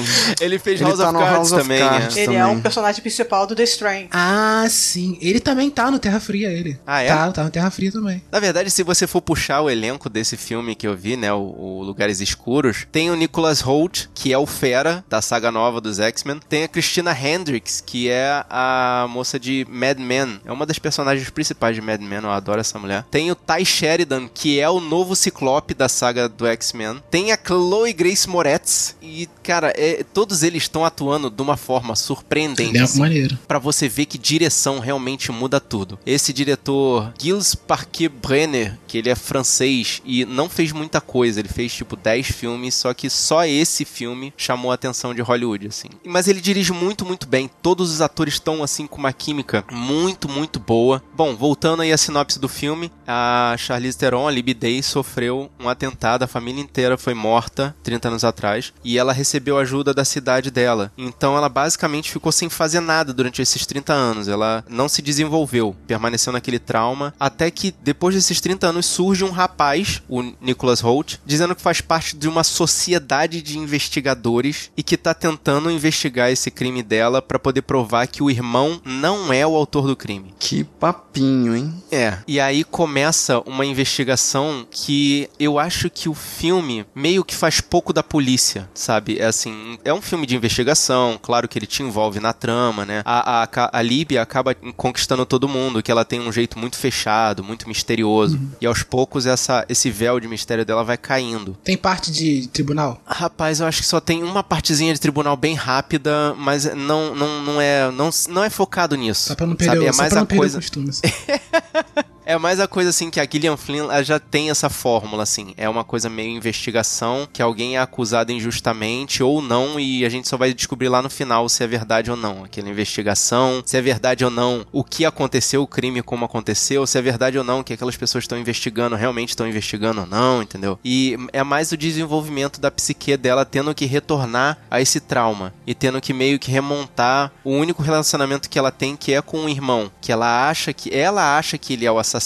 Ele 0.41 0.59
fez 0.59 0.81
Ele 0.81 0.89
House 0.89 1.01
tá 1.01 1.05
of 1.09 1.13
no 1.13 1.19
Cards 1.21 1.37
House 1.37 1.53
of 1.53 1.63
também, 1.63 1.79
Cards. 1.81 2.17
é. 2.17 2.21
Ele 2.23 2.35
é 2.35 2.47
um 2.47 2.61
personagem 2.61 3.01
principal 3.03 3.47
do 3.47 3.55
The 3.55 3.65
Strain. 3.65 4.09
Ah, 4.11 4.67
sim. 4.69 5.19
Ele 5.21 5.41
também 5.41 5.71
tá 5.71 5.91
no 5.91 5.99
Terra 5.99 6.21
Fria, 6.21 6.49
ele. 6.51 6.79
Ah, 6.87 7.03
é? 7.03 7.09
Tá, 7.09 7.31
tá 7.33 7.45
no 7.45 7.51
Terra 7.51 7.71
Fria 7.71 7.93
também. 7.93 8.23
Na 8.33 8.41
verdade, 8.41 8.71
se 8.71 8.83
você 8.83 9.07
for 9.07 9.21
puxar 9.21 9.61
o 9.61 9.71
elenco 9.71 10.09
desse 10.09 10.37
filme 10.37 10.75
que 10.75 10.87
eu 10.87 10.97
vi, 10.97 11.17
né, 11.17 11.33
o, 11.33 11.48
o 11.57 11.83
Lugares 11.83 12.21
Escuros, 12.21 12.87
tem 12.91 13.11
o 13.11 13.17
Nicholas 13.17 13.61
Holt, 13.61 14.07
que 14.15 14.33
é 14.33 14.39
o 14.39 14.47
Fera 14.47 15.05
da 15.09 15.21
saga 15.23 15.51
nova 15.51 15.81
dos 15.81 15.99
X-Men. 15.99 16.41
Tem 16.49 16.65
a 16.65 16.69
Christina 16.69 17.17
Hendricks, 17.17 17.83
que 17.85 18.09
é 18.09 18.45
a 18.49 19.07
moça 19.09 19.39
de 19.39 19.67
Mad 19.71 19.99
Men. 19.99 20.41
É 20.45 20.53
uma 20.53 20.67
das 20.67 20.79
personagens 20.79 21.29
principais 21.31 21.75
de 21.77 21.83
Mad 21.83 22.01
Men, 22.01 22.23
eu 22.23 22.31
adoro 22.31 22.61
essa 22.61 22.79
mulher. 22.79 23.05
Tem 23.11 23.31
o 23.31 23.35
Ty 23.35 23.65
Sheridan, 23.65 24.29
que 24.33 24.59
é 24.61 24.69
o 24.69 24.81
novo 24.81 25.15
Ciclope 25.17 25.75
da 25.75 25.89
saga 25.89 26.29
do 26.29 26.47
X-Men. 26.47 27.03
Tem 27.11 27.33
a 27.33 27.39
Chloe 27.43 27.93
Grace 27.93 28.29
Moretz. 28.29 28.97
E, 29.03 29.29
cara, 29.43 29.73
é- 29.77 30.05
todos 30.13 30.43
eles 30.43 30.65
estão 30.65 30.85
atuando 30.85 31.31
de 31.31 31.41
uma 31.43 31.57
forma 31.57 31.95
surpreendente. 31.97 32.71
Elenco 32.71 32.85
assim 32.85 33.01
maneiro. 33.01 33.39
Pra 33.47 33.59
você 33.59 33.89
ver 33.89 34.07
que 34.07 34.19
direção 34.19 34.79
realmente 34.79 35.31
muda 35.33 35.61
tudo. 35.61 35.99
Esse 36.05 36.33
diretor, 36.33 37.13
Gilles 37.21 37.55
Parquet 37.55 38.09
Brenner, 38.09 38.79
que 38.87 38.99
ele 38.99 39.09
é 39.11 39.15
francês 39.15 40.03
e 40.05 40.25
não 40.25 40.49
fez 40.49 40.73
muita 40.73 41.01
coisa, 41.01 41.38
ele 41.39 41.49
fez 41.49 41.73
tipo 41.73 41.97
10 41.97 42.27
filmes, 42.29 42.75
só 42.75 42.93
que 42.93 43.09
só 43.09 43.45
esse 43.45 43.85
filme 43.85 44.33
chamou 44.37 44.71
a 44.71 44.75
atenção 44.75 45.15
de 45.15 45.23
Hollywood, 45.23 45.69
assim. 45.69 45.89
Mas 46.05 46.29
ele 46.29 46.41
dirige 46.41 46.73
muito, 46.73 47.05
muito 47.05 47.27
bem. 47.27 47.51
Todos 47.63 47.91
os 47.91 48.01
atores 48.01 48.35
estão, 48.35 48.63
assim, 48.63 48.87
com 48.87 48.99
uma 48.99 49.13
química 49.13 49.65
muito, 49.71 50.29
muito 50.29 50.59
boa. 50.59 51.03
Bom, 51.15 51.35
voltando 51.37 51.83
aí 51.83 51.93
à 51.93 51.99
sinopse 51.99 52.39
do 52.39 52.49
filme, 52.49 52.91
a 53.07 53.55
Charlize 53.59 53.99
Theron, 53.99 54.29
a 54.29 54.31
Libby 54.31 54.55
Day, 54.55 54.83
sofreu 54.83 55.51
um 55.59 55.69
atentado, 55.69 56.23
a 56.23 56.29
família 56.29 56.63
inteira 56.63 56.97
foi 56.97 57.15
morta 57.15 57.75
30 57.83 58.09
anos 58.09 58.25
atrás, 58.25 58.73
e 58.85 58.99
ela 58.99 59.13
recebeu 59.13 59.59
ajuda 59.59 59.95
da 59.95 60.05
cidade 60.05 60.51
dela. 60.51 60.93
Então 60.97 61.37
ela 61.37 61.49
basicamente 61.49 62.11
ficou 62.11 62.33
sem 62.33 62.49
fazer 62.49 62.81
nada 62.81 63.13
durante 63.13 63.43
esses 63.43 63.67
30 63.67 63.93
anos. 63.93 64.29
Ela 64.29 64.65
não 64.69 64.89
se 64.89 65.03
desenvolveu, 65.03 65.77
permaneceu 65.87 66.33
naquele 66.33 66.59
trauma, 66.59 67.15
até 67.19 67.51
que 67.51 67.75
depois 67.83 68.15
desses 68.15 68.41
30 68.41 68.69
anos 68.69 68.87
surge 68.87 69.25
um 69.25 69.31
rapaz, 69.31 70.03
o 70.09 70.23
Nicholas 70.41 70.81
Holt, 70.81 71.19
dizendo 71.29 71.55
que 71.55 71.61
faz 71.61 71.83
parte 71.83 72.17
de 72.17 72.27
uma 72.27 72.43
sociedade 72.43 73.43
de 73.43 73.59
investigadores 73.59 74.71
e 74.75 74.83
que 74.83 74.97
tá 74.97 75.13
tentando 75.13 75.71
investigar 75.71 76.31
esse 76.31 76.51
crime 76.51 76.83
dela 76.83 77.21
pra 77.21 77.39
poder 77.39 77.61
provar 77.61 78.07
que 78.07 78.23
o 78.23 78.31
irmão 78.31 78.81
não 78.83 79.31
é 79.31 79.47
o 79.47 79.55
autor 79.55 79.87
do 79.87 79.95
crime. 79.95 80.35
Que 80.39 80.65
papinho, 80.65 81.55
hein? 81.55 81.75
É. 81.93 82.17
E 82.27 82.41
aí 82.41 82.65
começa 82.65 83.41
uma 83.41 83.67
investigação 83.67 84.67
que 84.71 85.29
eu 85.39 85.59
acho 85.59 85.91
que 85.91 86.09
o 86.09 86.15
filme 86.15 86.87
meio 86.95 87.23
que 87.23 87.35
faz 87.35 87.61
pouco 87.61 87.93
da 87.93 88.03
polícia, 88.03 88.67
sabe? 88.73 89.19
É 89.19 89.27
assim, 89.27 89.79
é 89.85 89.93
um 89.93 90.01
filme 90.01 90.27
de 90.27 90.35
investigação, 90.35 91.19
claro 91.21 91.47
que 91.47 91.59
ele 91.59 91.67
te 91.67 91.83
envolve 91.83 92.21
na 92.21 92.33
trama, 92.33 92.87
né? 92.87 93.03
A, 93.05 93.43
a, 93.45 93.79
a 93.79 93.83
Líbia 93.83 94.23
acaba 94.23 94.55
conquistando 94.55 95.27
todo 95.27 95.47
mundo, 95.47 95.83
que 95.83 95.91
ela 95.91 96.07
tem 96.07 96.21
um 96.21 96.33
jeito 96.33 96.59
muito 96.59 96.79
fechado, 96.79 97.45
muito 97.45 97.69
misterioso. 97.69 98.41
E 98.63 98.67
aos 98.67 98.83
poucos 98.83 99.27
essa, 99.27 99.67
esse 99.69 99.91
véu 99.91 100.19
de 100.19 100.27
mistério 100.27 100.65
dela 100.65 100.83
vai 100.83 100.97
caindo. 101.19 101.57
Tem 101.65 101.77
parte 101.77 102.11
de 102.13 102.49
tribunal? 102.49 103.03
Rapaz, 103.05 103.61
eu 103.61 103.67
acho 103.67 103.81
que 103.81 103.87
só 103.87 104.01
tem 104.01 104.23
uma 104.23 104.43
partezinha 104.43 104.95
de 104.95 105.01
tribunal 105.01 105.37
bem 105.37 105.55
rápida, 105.55 106.35
mas 106.37 106.65
não, 106.75 107.15
não, 107.15 107.43
não, 107.43 107.61
é, 107.61 107.91
não, 107.91 108.11
não 108.29 108.45
é 108.45 108.51
focado 108.51 108.97
nisso. 108.97 109.29
Só 109.29 109.35
pra 109.35 109.47
não 109.47 109.57
perder, 109.57 109.75
sabe? 109.75 109.87
É 109.87 109.93
só 109.93 109.99
mais 109.99 110.13
a 110.13 110.25
perder 110.25 110.37
coisa. 110.39 110.59
costume. 110.59 110.91
É 112.29 112.37
mais 112.37 112.61
a 112.61 112.69
coisa 112.69 112.91
assim 112.91 113.09
que 113.09 113.19
a 113.19 113.25
Gillian 113.25 113.57
Flynn 113.57 113.89
já 114.05 114.21
tem 114.21 114.51
essa 114.51 114.69
fórmula, 114.69 115.23
assim. 115.23 115.55
É 115.57 115.67
uma 115.67 115.83
coisa 115.83 116.11
meio 116.11 116.29
investigação, 116.29 117.27
que 117.33 117.41
alguém 117.41 117.77
é 117.77 117.81
acusado 117.81 118.31
injustamente 118.31 119.23
ou 119.23 119.41
não, 119.41 119.81
e 119.81 120.05
a 120.05 120.11
gente 120.11 120.29
só 120.29 120.37
vai 120.37 120.53
descobrir 120.53 120.91
lá 120.91 121.01
no 121.01 121.09
final 121.09 121.49
se 121.49 121.65
é 121.65 121.67
verdade 121.67 122.11
ou 122.11 122.19
não. 122.19 122.45
Aquela 122.45 122.69
investigação, 122.69 123.63
se 123.65 123.79
é 123.79 123.81
verdade 123.81 124.27
ou 124.27 124.31
não 124.31 124.67
o 124.71 124.85
que 124.85 125.07
aconteceu, 125.07 125.63
o 125.63 125.67
crime 125.67 126.03
como 126.03 126.27
aconteceu, 126.27 126.87
se 126.87 126.99
é 126.99 127.01
verdade 127.01 127.39
ou 127.39 127.45
não 127.45 127.63
que 127.63 127.73
aquelas 127.73 127.97
pessoas 127.97 128.25
estão 128.25 128.37
investigando, 128.37 128.95
realmente 128.95 129.31
estão 129.31 129.49
investigando 129.49 130.03
ou 130.03 130.07
não, 130.07 130.43
entendeu? 130.43 130.79
E 130.85 131.17
é 131.33 131.43
mais 131.43 131.73
o 131.73 131.79
desenvolvimento 131.79 132.61
da 132.61 132.71
psique 132.71 133.17
dela 133.17 133.47
tendo 133.47 133.75
que 133.75 133.87
retornar 133.87 134.59
a 134.71 134.83
esse 134.83 135.01
trauma 135.01 135.55
e 135.67 135.75
tendo 135.75 135.99
que 135.99 136.13
meio 136.13 136.39
que 136.39 136.51
remontar 136.51 137.33
o 137.43 137.53
único 137.53 137.83
relacionamento 137.83 138.51
que 138.51 138.59
ela 138.59 138.71
tem 138.71 138.97
que 138.97 139.15
é 139.15 139.23
com 139.23 139.47
o 139.47 139.49
irmão, 139.49 139.91
que 139.99 140.13
ela 140.13 140.47
acha 140.47 140.75
que 140.75 140.95
ela 140.95 141.39
acha 141.39 141.57
que 141.57 141.73
ele 141.73 141.87
é 141.87 141.91
o 141.91 141.99
assassino 141.99 142.18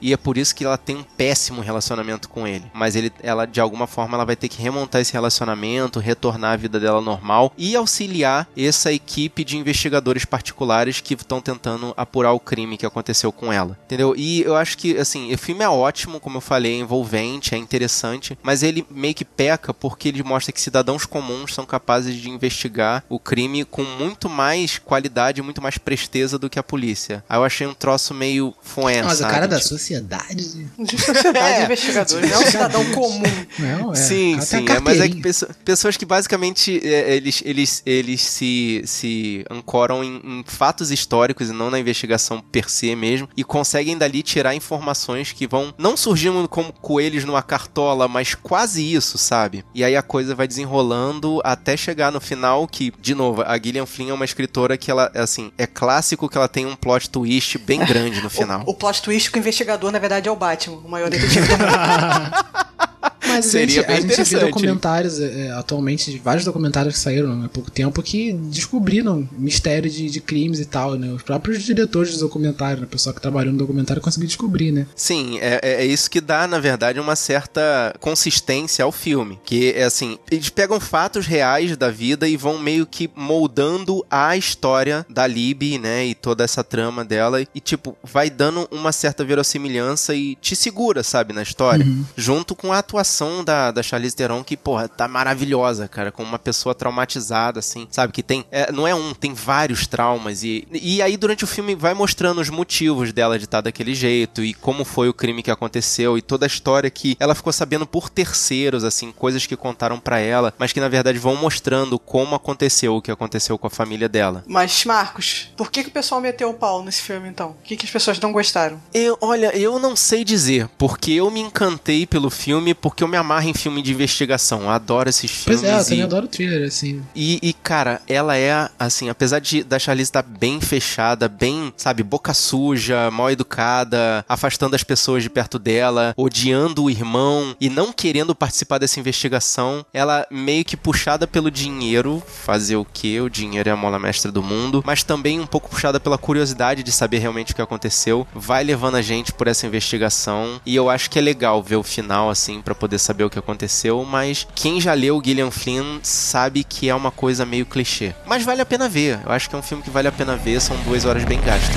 e 0.00 0.12
é 0.12 0.16
por 0.16 0.36
isso 0.36 0.54
que 0.54 0.64
ela 0.64 0.78
tem 0.78 0.96
um 0.96 1.02
péssimo 1.02 1.60
relacionamento 1.60 2.28
com 2.28 2.46
ele. 2.46 2.64
Mas 2.72 2.96
ele 2.96 3.12
ela 3.22 3.46
de 3.46 3.60
alguma 3.60 3.86
forma 3.86 4.16
ela 4.16 4.24
vai 4.24 4.36
ter 4.36 4.48
que 4.48 4.60
remontar 4.62 5.00
esse 5.00 5.12
relacionamento, 5.12 6.00
retornar 6.00 6.52
à 6.52 6.56
vida 6.56 6.78
dela 6.80 7.00
normal 7.00 7.52
e 7.56 7.76
auxiliar 7.76 8.48
essa 8.56 8.92
equipe 8.92 9.44
de 9.44 9.56
investigadores 9.56 10.24
particulares 10.24 11.00
que 11.00 11.14
estão 11.14 11.40
tentando 11.40 11.92
apurar 11.96 12.32
o 12.32 12.40
crime 12.40 12.76
que 12.76 12.86
aconteceu 12.86 13.32
com 13.32 13.52
ela. 13.52 13.78
Entendeu? 13.84 14.14
E 14.16 14.42
eu 14.42 14.56
acho 14.56 14.76
que 14.78 14.96
assim, 14.96 15.32
o 15.32 15.38
filme 15.38 15.64
é 15.64 15.68
ótimo, 15.68 16.20
como 16.20 16.38
eu 16.38 16.40
falei, 16.40 16.74
é 16.74 16.78
envolvente, 16.78 17.54
é 17.54 17.58
interessante, 17.58 18.38
mas 18.42 18.62
ele 18.62 18.86
meio 18.90 19.14
que 19.14 19.24
peca 19.24 19.74
porque 19.74 20.08
ele 20.08 20.22
mostra 20.22 20.52
que 20.52 20.60
cidadãos 20.60 21.04
comuns 21.04 21.54
são 21.54 21.64
capazes 21.64 22.16
de 22.16 22.30
investigar 22.30 23.04
o 23.08 23.18
crime 23.18 23.64
com 23.64 23.82
muito 23.82 24.28
mais 24.28 24.78
qualidade, 24.78 25.42
muito 25.42 25.62
mais 25.62 25.78
presteza 25.78 26.38
do 26.38 26.50
que 26.50 26.58
a 26.58 26.62
polícia. 26.62 27.24
Aí 27.28 27.38
eu 27.38 27.44
achei 27.44 27.66
um 27.66 27.74
troço 27.74 28.14
meio 28.14 28.54
fué, 28.62 29.02
Mas? 29.02 29.20
Cara 29.32 29.48
da 29.48 29.56
Tipo, 29.56 29.68
sociedade. 29.68 30.66
De 30.78 30.98
sociedade 31.00 31.56
de 31.58 31.64
investigadores, 31.64 32.30
não 32.30 32.36
é 32.36 32.40
um 32.46 32.50
cidadão 32.50 32.84
comum. 32.92 33.22
Não, 33.58 33.92
é. 33.92 33.96
Sim, 33.96 34.36
o 34.38 34.42
sim, 34.42 34.56
é, 34.68 34.80
mas 34.80 35.00
é 35.00 35.08
que 35.08 35.20
carteirinha. 35.20 35.22
pesso- 35.22 35.46
pessoas 35.64 35.96
que 35.96 36.04
basicamente 36.04 36.80
é, 36.86 37.14
eles, 37.16 37.42
eles, 37.44 37.82
eles 37.86 38.20
se, 38.22 38.82
se 38.86 39.44
ancoram 39.50 40.02
em, 40.04 40.16
em 40.24 40.44
fatos 40.46 40.90
históricos 40.90 41.50
e 41.50 41.52
não 41.52 41.70
na 41.70 41.78
investigação 41.78 42.40
per 42.40 42.68
se 42.70 42.94
mesmo, 42.96 43.28
e 43.36 43.44
conseguem 43.44 43.96
dali 43.96 44.22
tirar 44.22 44.54
informações 44.54 45.32
que 45.32 45.46
vão 45.46 45.72
não 45.78 45.96
surgindo 45.96 46.48
como 46.48 46.72
coelhos 46.72 47.24
numa 47.24 47.42
cartola, 47.42 48.08
mas 48.08 48.34
quase 48.34 48.82
isso, 48.82 49.16
sabe? 49.18 49.64
E 49.74 49.82
aí 49.84 49.96
a 49.96 50.02
coisa 50.02 50.34
vai 50.34 50.46
desenrolando 50.48 51.40
até 51.44 51.76
chegar 51.76 52.10
no 52.10 52.20
final 52.20 52.66
que, 52.66 52.92
de 53.00 53.14
novo, 53.14 53.42
a 53.42 53.56
Gillian 53.58 53.86
Flynn 53.86 54.10
é 54.10 54.14
uma 54.14 54.24
escritora 54.24 54.76
que 54.76 54.90
ela, 54.90 55.10
assim, 55.14 55.52
é 55.56 55.66
clássico 55.66 56.28
que 56.28 56.36
ela 56.36 56.48
tem 56.48 56.66
um 56.66 56.74
plot 56.76 57.08
twist 57.10 57.58
bem 57.58 57.78
grande 57.84 58.20
no 58.20 58.28
final. 58.30 58.62
O 58.66 58.74
plot 58.74 59.02
twist 59.02 59.21
que 59.30 59.38
o 59.38 59.40
investigador, 59.40 59.90
na 59.90 59.98
verdade, 59.98 60.28
é 60.28 60.32
o 60.32 60.36
Batman, 60.36 60.78
o 60.84 60.88
maior 60.88 61.08
detetive 61.10 61.46
do 61.46 61.58
mundo. 61.58 61.72
Mas 63.26 63.46
Seria 63.46 63.64
a 63.64 63.68
gente, 63.68 63.86
bem 63.86 63.96
a 63.96 64.00
gente 64.00 64.08
vê 64.08 64.12
interessante. 64.14 64.44
documentários 64.46 65.20
é, 65.20 65.46
é, 65.46 65.50
atualmente, 65.52 66.10
de 66.10 66.18
vários 66.18 66.44
documentários 66.44 66.94
que 66.94 67.00
saíram 67.00 67.44
há 67.44 67.48
pouco 67.48 67.70
tempo 67.70 68.02
que 68.02 68.32
descobriram 68.32 69.28
mistério 69.32 69.88
de, 69.90 70.10
de 70.10 70.20
crimes 70.20 70.58
e 70.60 70.64
tal, 70.64 70.94
né? 70.96 71.08
Os 71.12 71.22
próprios 71.22 71.62
diretores 71.62 72.12
de 72.14 72.18
documentário, 72.18 72.80
né? 72.80 72.84
o 72.86 72.88
pessoal 72.88 73.14
que 73.14 73.20
trabalhou 73.20 73.52
no 73.52 73.58
documentário 73.58 74.02
conseguiu 74.02 74.26
descobrir, 74.26 74.72
né? 74.72 74.86
Sim, 74.96 75.38
é, 75.40 75.60
é- 75.62 75.72
é 75.82 75.86
isso 75.86 76.10
que 76.10 76.20
dá, 76.20 76.46
na 76.46 76.58
verdade, 76.58 76.98
uma 77.00 77.14
certa 77.16 77.94
consistência 78.00 78.84
ao 78.84 78.92
filme. 78.92 79.38
Que 79.44 79.70
é 79.72 79.84
assim, 79.84 80.18
eles 80.30 80.48
pegam 80.50 80.78
fatos 80.80 81.26
reais 81.26 81.76
da 81.76 81.90
vida 81.90 82.28
e 82.28 82.36
vão 82.36 82.58
meio 82.58 82.84
que 82.86 83.08
moldando 83.14 84.04
a 84.10 84.36
história 84.36 85.06
da 85.08 85.26
Libby, 85.26 85.78
né? 85.78 86.06
E 86.06 86.14
toda 86.14 86.44
essa 86.44 86.62
trama 86.64 87.04
dela. 87.04 87.40
E, 87.54 87.60
tipo, 87.60 87.96
vai 88.02 88.28
dando 88.28 88.68
uma 88.70 88.92
certa 88.92 89.24
verossimilhança 89.24 90.14
e 90.14 90.34
te 90.36 90.54
segura, 90.56 91.02
sabe, 91.02 91.32
na 91.32 91.42
história. 91.42 91.86
Junto 92.16 92.54
com 92.54 92.72
a 92.72 92.78
atuação 92.78 93.11
da, 93.44 93.70
da 93.70 93.82
Charlize 93.82 94.16
Theron, 94.16 94.42
que, 94.42 94.56
porra, 94.56 94.88
tá 94.88 95.06
maravilhosa, 95.06 95.88
cara. 95.88 96.10
Com 96.10 96.22
uma 96.22 96.38
pessoa 96.38 96.74
traumatizada, 96.74 97.58
assim, 97.58 97.86
sabe? 97.90 98.12
Que 98.12 98.22
tem. 98.22 98.44
é, 98.50 98.72
não 98.72 98.86
é 98.86 98.94
um, 98.94 99.12
tem 99.14 99.34
vários 99.34 99.86
traumas. 99.86 100.42
E, 100.42 100.66
e 100.72 101.02
aí, 101.02 101.16
durante 101.16 101.44
o 101.44 101.46
filme, 101.46 101.74
vai 101.74 101.94
mostrando 101.94 102.40
os 102.40 102.48
motivos 102.48 103.12
dela 103.12 103.38
de 103.38 103.44
estar 103.44 103.60
daquele 103.60 103.94
jeito 103.94 104.42
e 104.42 104.54
como 104.54 104.84
foi 104.84 105.08
o 105.08 105.14
crime 105.14 105.42
que 105.42 105.50
aconteceu 105.50 106.16
e 106.16 106.22
toda 106.22 106.46
a 106.46 106.48
história 106.48 106.90
que 106.90 107.16
ela 107.18 107.34
ficou 107.34 107.52
sabendo 107.52 107.86
por 107.86 108.08
terceiros, 108.08 108.84
assim, 108.84 109.12
coisas 109.12 109.46
que 109.46 109.56
contaram 109.56 109.98
pra 109.98 110.18
ela, 110.18 110.54
mas 110.58 110.72
que 110.72 110.80
na 110.80 110.88
verdade 110.88 111.18
vão 111.18 111.36
mostrando 111.36 111.98
como 111.98 112.34
aconteceu 112.34 112.96
o 112.96 113.02
que 113.02 113.10
aconteceu 113.10 113.58
com 113.58 113.66
a 113.66 113.70
família 113.70 114.08
dela. 114.08 114.44
Mas, 114.46 114.84
Marcos, 114.84 115.50
por 115.56 115.70
que, 115.70 115.82
que 115.82 115.88
o 115.88 115.92
pessoal 115.92 116.20
meteu 116.20 116.50
o 116.50 116.54
pau 116.54 116.82
nesse 116.82 117.02
filme, 117.02 117.28
então? 117.28 117.50
O 117.50 117.62
que, 117.62 117.76
que 117.76 117.84
as 117.84 117.90
pessoas 117.90 118.18
não 118.20 118.32
gostaram? 118.32 118.80
Eu, 118.94 119.16
olha, 119.20 119.56
eu 119.56 119.78
não 119.78 119.96
sei 119.96 120.24
dizer, 120.24 120.68
porque 120.78 121.12
eu 121.12 121.30
me 121.30 121.40
encantei 121.40 122.06
pelo 122.06 122.30
filme, 122.30 122.74
porque 122.74 123.01
eu 123.02 123.08
me 123.08 123.16
amarro 123.16 123.48
em 123.48 123.54
filme 123.54 123.82
de 123.82 123.92
investigação. 123.92 124.62
Eu 124.62 124.70
adoro 124.70 125.08
esses 125.08 125.30
filmes. 125.30 125.60
Pois 125.60 125.64
é, 125.64 125.76
eu 125.76 125.80
e... 125.80 125.84
também 125.84 126.02
adoro 126.02 126.28
thriller, 126.28 126.66
assim. 126.66 127.02
E, 127.14 127.38
e, 127.42 127.52
cara, 127.52 128.00
ela 128.08 128.36
é, 128.36 128.68
assim, 128.78 129.08
apesar 129.08 129.38
de 129.38 129.62
da 129.62 129.78
Charlize 129.78 130.08
estar 130.08 130.22
bem 130.22 130.60
fechada, 130.60 131.28
bem, 131.28 131.72
sabe, 131.76 132.02
boca 132.02 132.34
suja, 132.34 133.10
mal 133.10 133.30
educada, 133.30 134.24
afastando 134.28 134.76
as 134.76 134.84
pessoas 134.84 135.22
de 135.22 135.30
perto 135.30 135.58
dela, 135.58 136.14
odiando 136.16 136.84
o 136.84 136.90
irmão 136.90 137.56
e 137.60 137.68
não 137.68 137.92
querendo 137.92 138.34
participar 138.34 138.78
dessa 138.78 139.00
investigação, 139.00 139.84
ela 139.92 140.26
meio 140.30 140.64
que 140.64 140.76
puxada 140.76 141.26
pelo 141.26 141.50
dinheiro, 141.50 142.22
fazer 142.26 142.76
o 142.76 142.84
quê? 142.84 143.20
O 143.20 143.30
dinheiro 143.30 143.68
é 143.68 143.72
a 143.72 143.76
mola 143.76 143.98
mestra 143.98 144.30
do 144.30 144.42
mundo, 144.42 144.82
mas 144.86 145.02
também 145.02 145.40
um 145.40 145.46
pouco 145.46 145.70
puxada 145.70 146.00
pela 146.00 146.18
curiosidade 146.18 146.82
de 146.82 146.92
saber 146.92 147.18
realmente 147.18 147.52
o 147.52 147.54
que 147.54 147.62
aconteceu, 147.62 148.26
vai 148.34 148.64
levando 148.64 148.96
a 148.96 149.02
gente 149.02 149.32
por 149.32 149.48
essa 149.48 149.66
investigação 149.66 150.60
e 150.64 150.74
eu 150.74 150.90
acho 150.90 151.10
que 151.10 151.18
é 151.18 151.22
legal 151.22 151.62
ver 151.62 151.76
o 151.76 151.82
final, 151.82 152.30
assim, 152.30 152.60
para 152.60 152.74
poder 152.74 152.91
saber 152.98 153.24
o 153.24 153.30
que 153.30 153.38
aconteceu, 153.38 154.04
mas 154.04 154.46
quem 154.54 154.80
já 154.80 154.94
leu 154.94 155.20
Gillian 155.24 155.50
Flynn 155.50 156.00
sabe 156.02 156.64
que 156.64 156.88
é 156.88 156.94
uma 156.94 157.10
coisa 157.10 157.44
meio 157.44 157.66
clichê. 157.66 158.14
Mas 158.26 158.44
vale 158.44 158.60
a 158.60 158.66
pena 158.66 158.88
ver. 158.88 159.20
Eu 159.24 159.32
acho 159.32 159.48
que 159.48 159.54
é 159.54 159.58
um 159.58 159.62
filme 159.62 159.82
que 159.82 159.90
vale 159.90 160.08
a 160.08 160.12
pena 160.12 160.36
ver. 160.36 160.60
São 160.60 160.76
duas 160.84 161.04
horas 161.04 161.24
bem 161.24 161.40
gastas. 161.40 161.76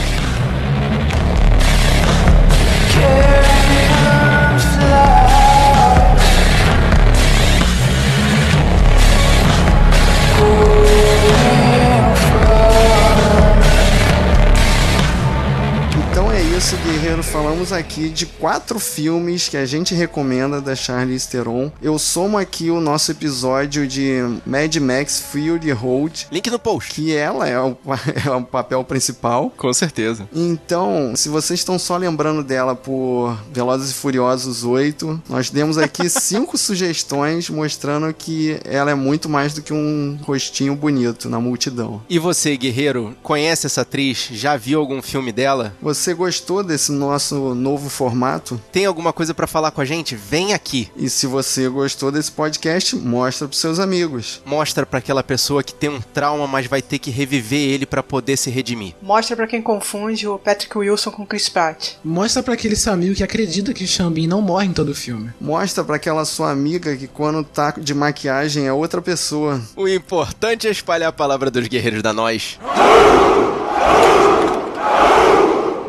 Guerreiro. 16.73 17.21
Falamos 17.21 17.71
aqui 17.71 18.09
de 18.09 18.25
quatro 18.25 18.79
filmes 18.79 19.47
que 19.47 19.55
a 19.55 19.67
gente 19.67 19.93
recomenda 19.93 20.59
da 20.59 20.75
Charlize 20.75 21.27
Theron. 21.29 21.71
Eu 21.79 21.99
somo 21.99 22.39
aqui 22.39 22.71
o 22.71 22.81
nosso 22.81 23.11
episódio 23.11 23.87
de 23.87 24.17
Mad 24.43 24.75
Max 24.77 25.19
Fury 25.19 25.71
Road. 25.71 26.27
Link 26.31 26.49
no 26.49 26.57
post. 26.57 26.91
Que 26.91 27.15
ela 27.15 27.47
é 27.47 27.59
o, 27.59 27.77
é 28.25 28.31
o 28.31 28.41
papel 28.41 28.83
principal. 28.83 29.53
Com 29.55 29.71
certeza. 29.73 30.27
Então, 30.33 31.13
se 31.15 31.29
vocês 31.29 31.59
estão 31.59 31.77
só 31.77 31.97
lembrando 31.97 32.43
dela 32.43 32.75
por 32.75 33.37
Velozes 33.53 33.91
e 33.91 33.93
Furiosos 33.93 34.63
8, 34.63 35.21
nós 35.29 35.51
demos 35.51 35.77
aqui 35.77 36.09
cinco 36.09 36.57
sugestões 36.57 37.47
mostrando 37.47 38.11
que 38.11 38.59
ela 38.65 38.89
é 38.89 38.95
muito 38.95 39.29
mais 39.29 39.53
do 39.53 39.61
que 39.61 39.71
um 39.71 40.17
rostinho 40.23 40.75
bonito 40.75 41.29
na 41.29 41.39
multidão. 41.39 42.01
E 42.09 42.17
você, 42.17 42.57
guerreiro, 42.57 43.15
conhece 43.21 43.67
essa 43.67 43.81
atriz? 43.81 44.29
Já 44.31 44.57
viu 44.57 44.79
algum 44.79 44.99
filme 44.99 45.31
dela? 45.31 45.75
Você 45.79 46.11
gostou 46.55 46.63
desse 46.63 46.91
nosso 46.91 47.55
novo 47.55 47.89
formato? 47.89 48.61
Tem 48.71 48.85
alguma 48.85 49.11
coisa 49.11 49.33
para 49.33 49.47
falar 49.47 49.71
com 49.71 49.81
a 49.81 49.85
gente? 49.85 50.15
Vem 50.15 50.53
aqui. 50.53 50.89
E 50.95 51.09
se 51.09 51.27
você 51.27 51.67
gostou 51.67 52.11
desse 52.11 52.31
podcast, 52.31 52.95
mostra 52.95 53.47
pros 53.47 53.59
seus 53.59 53.79
amigos. 53.79 54.41
Mostra 54.45 54.85
para 54.85 54.99
aquela 54.99 55.23
pessoa 55.23 55.63
que 55.63 55.73
tem 55.73 55.89
um 55.89 55.99
trauma, 55.99 56.47
mas 56.47 56.67
vai 56.67 56.81
ter 56.81 56.99
que 56.99 57.11
reviver 57.11 57.59
ele 57.59 57.85
para 57.85 58.03
poder 58.03 58.37
se 58.37 58.49
redimir. 58.49 58.93
Mostra 59.01 59.35
para 59.35 59.47
quem 59.47 59.61
confunde 59.61 60.27
o 60.27 60.37
Patrick 60.37 60.77
Wilson 60.77 61.11
com 61.11 61.25
Chris 61.25 61.49
Pratt. 61.49 61.93
Mostra 62.03 62.43
para 62.43 62.53
aquele 62.53 62.75
seu 62.75 62.93
amigo 62.93 63.15
que 63.15 63.23
acredita 63.23 63.73
que 63.73 63.83
o 63.83 63.87
Xambin 63.87 64.27
não 64.27 64.41
morre 64.41 64.67
em 64.67 64.73
todo 64.73 64.89
o 64.89 64.95
filme. 64.95 65.31
Mostra 65.41 65.83
para 65.83 65.95
aquela 65.95 66.23
sua 66.25 66.51
amiga 66.51 66.95
que 66.95 67.07
quando 67.07 67.43
tá 67.43 67.73
de 67.77 67.93
maquiagem 67.93 68.67
é 68.67 68.73
outra 68.73 69.01
pessoa. 69.01 69.61
O 69.75 69.87
importante 69.87 70.67
é 70.67 70.71
espalhar 70.71 71.09
a 71.09 71.13
palavra 71.13 71.51
dos 71.51 71.67
guerreiros 71.67 72.01
da 72.01 72.13
nós. 72.13 72.59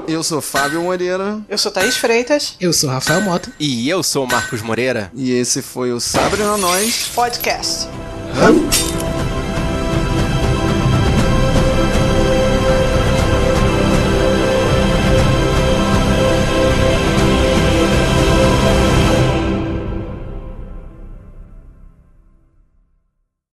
Eu 0.08 0.22
sou 0.22 0.40
Fábio 0.40 0.82
Moreira. 0.82 1.40
Eu 1.48 1.58
sou 1.58 1.70
Thaís 1.72 1.96
Freitas. 1.96 2.54
Eu 2.60 2.72
sou 2.72 2.88
Rafael 2.88 3.20
Mota. 3.20 3.50
E 3.58 3.88
eu 3.88 4.02
sou 4.02 4.26
Marcos 4.26 4.62
Moreira. 4.62 5.10
E 5.14 5.32
esse 5.32 5.60
foi 5.62 5.92
o 5.92 6.00
Sabre 6.00 6.42
na 6.42 6.56
Nós 6.56 7.10
Podcast. 7.14 7.88
Hã? 8.36 8.85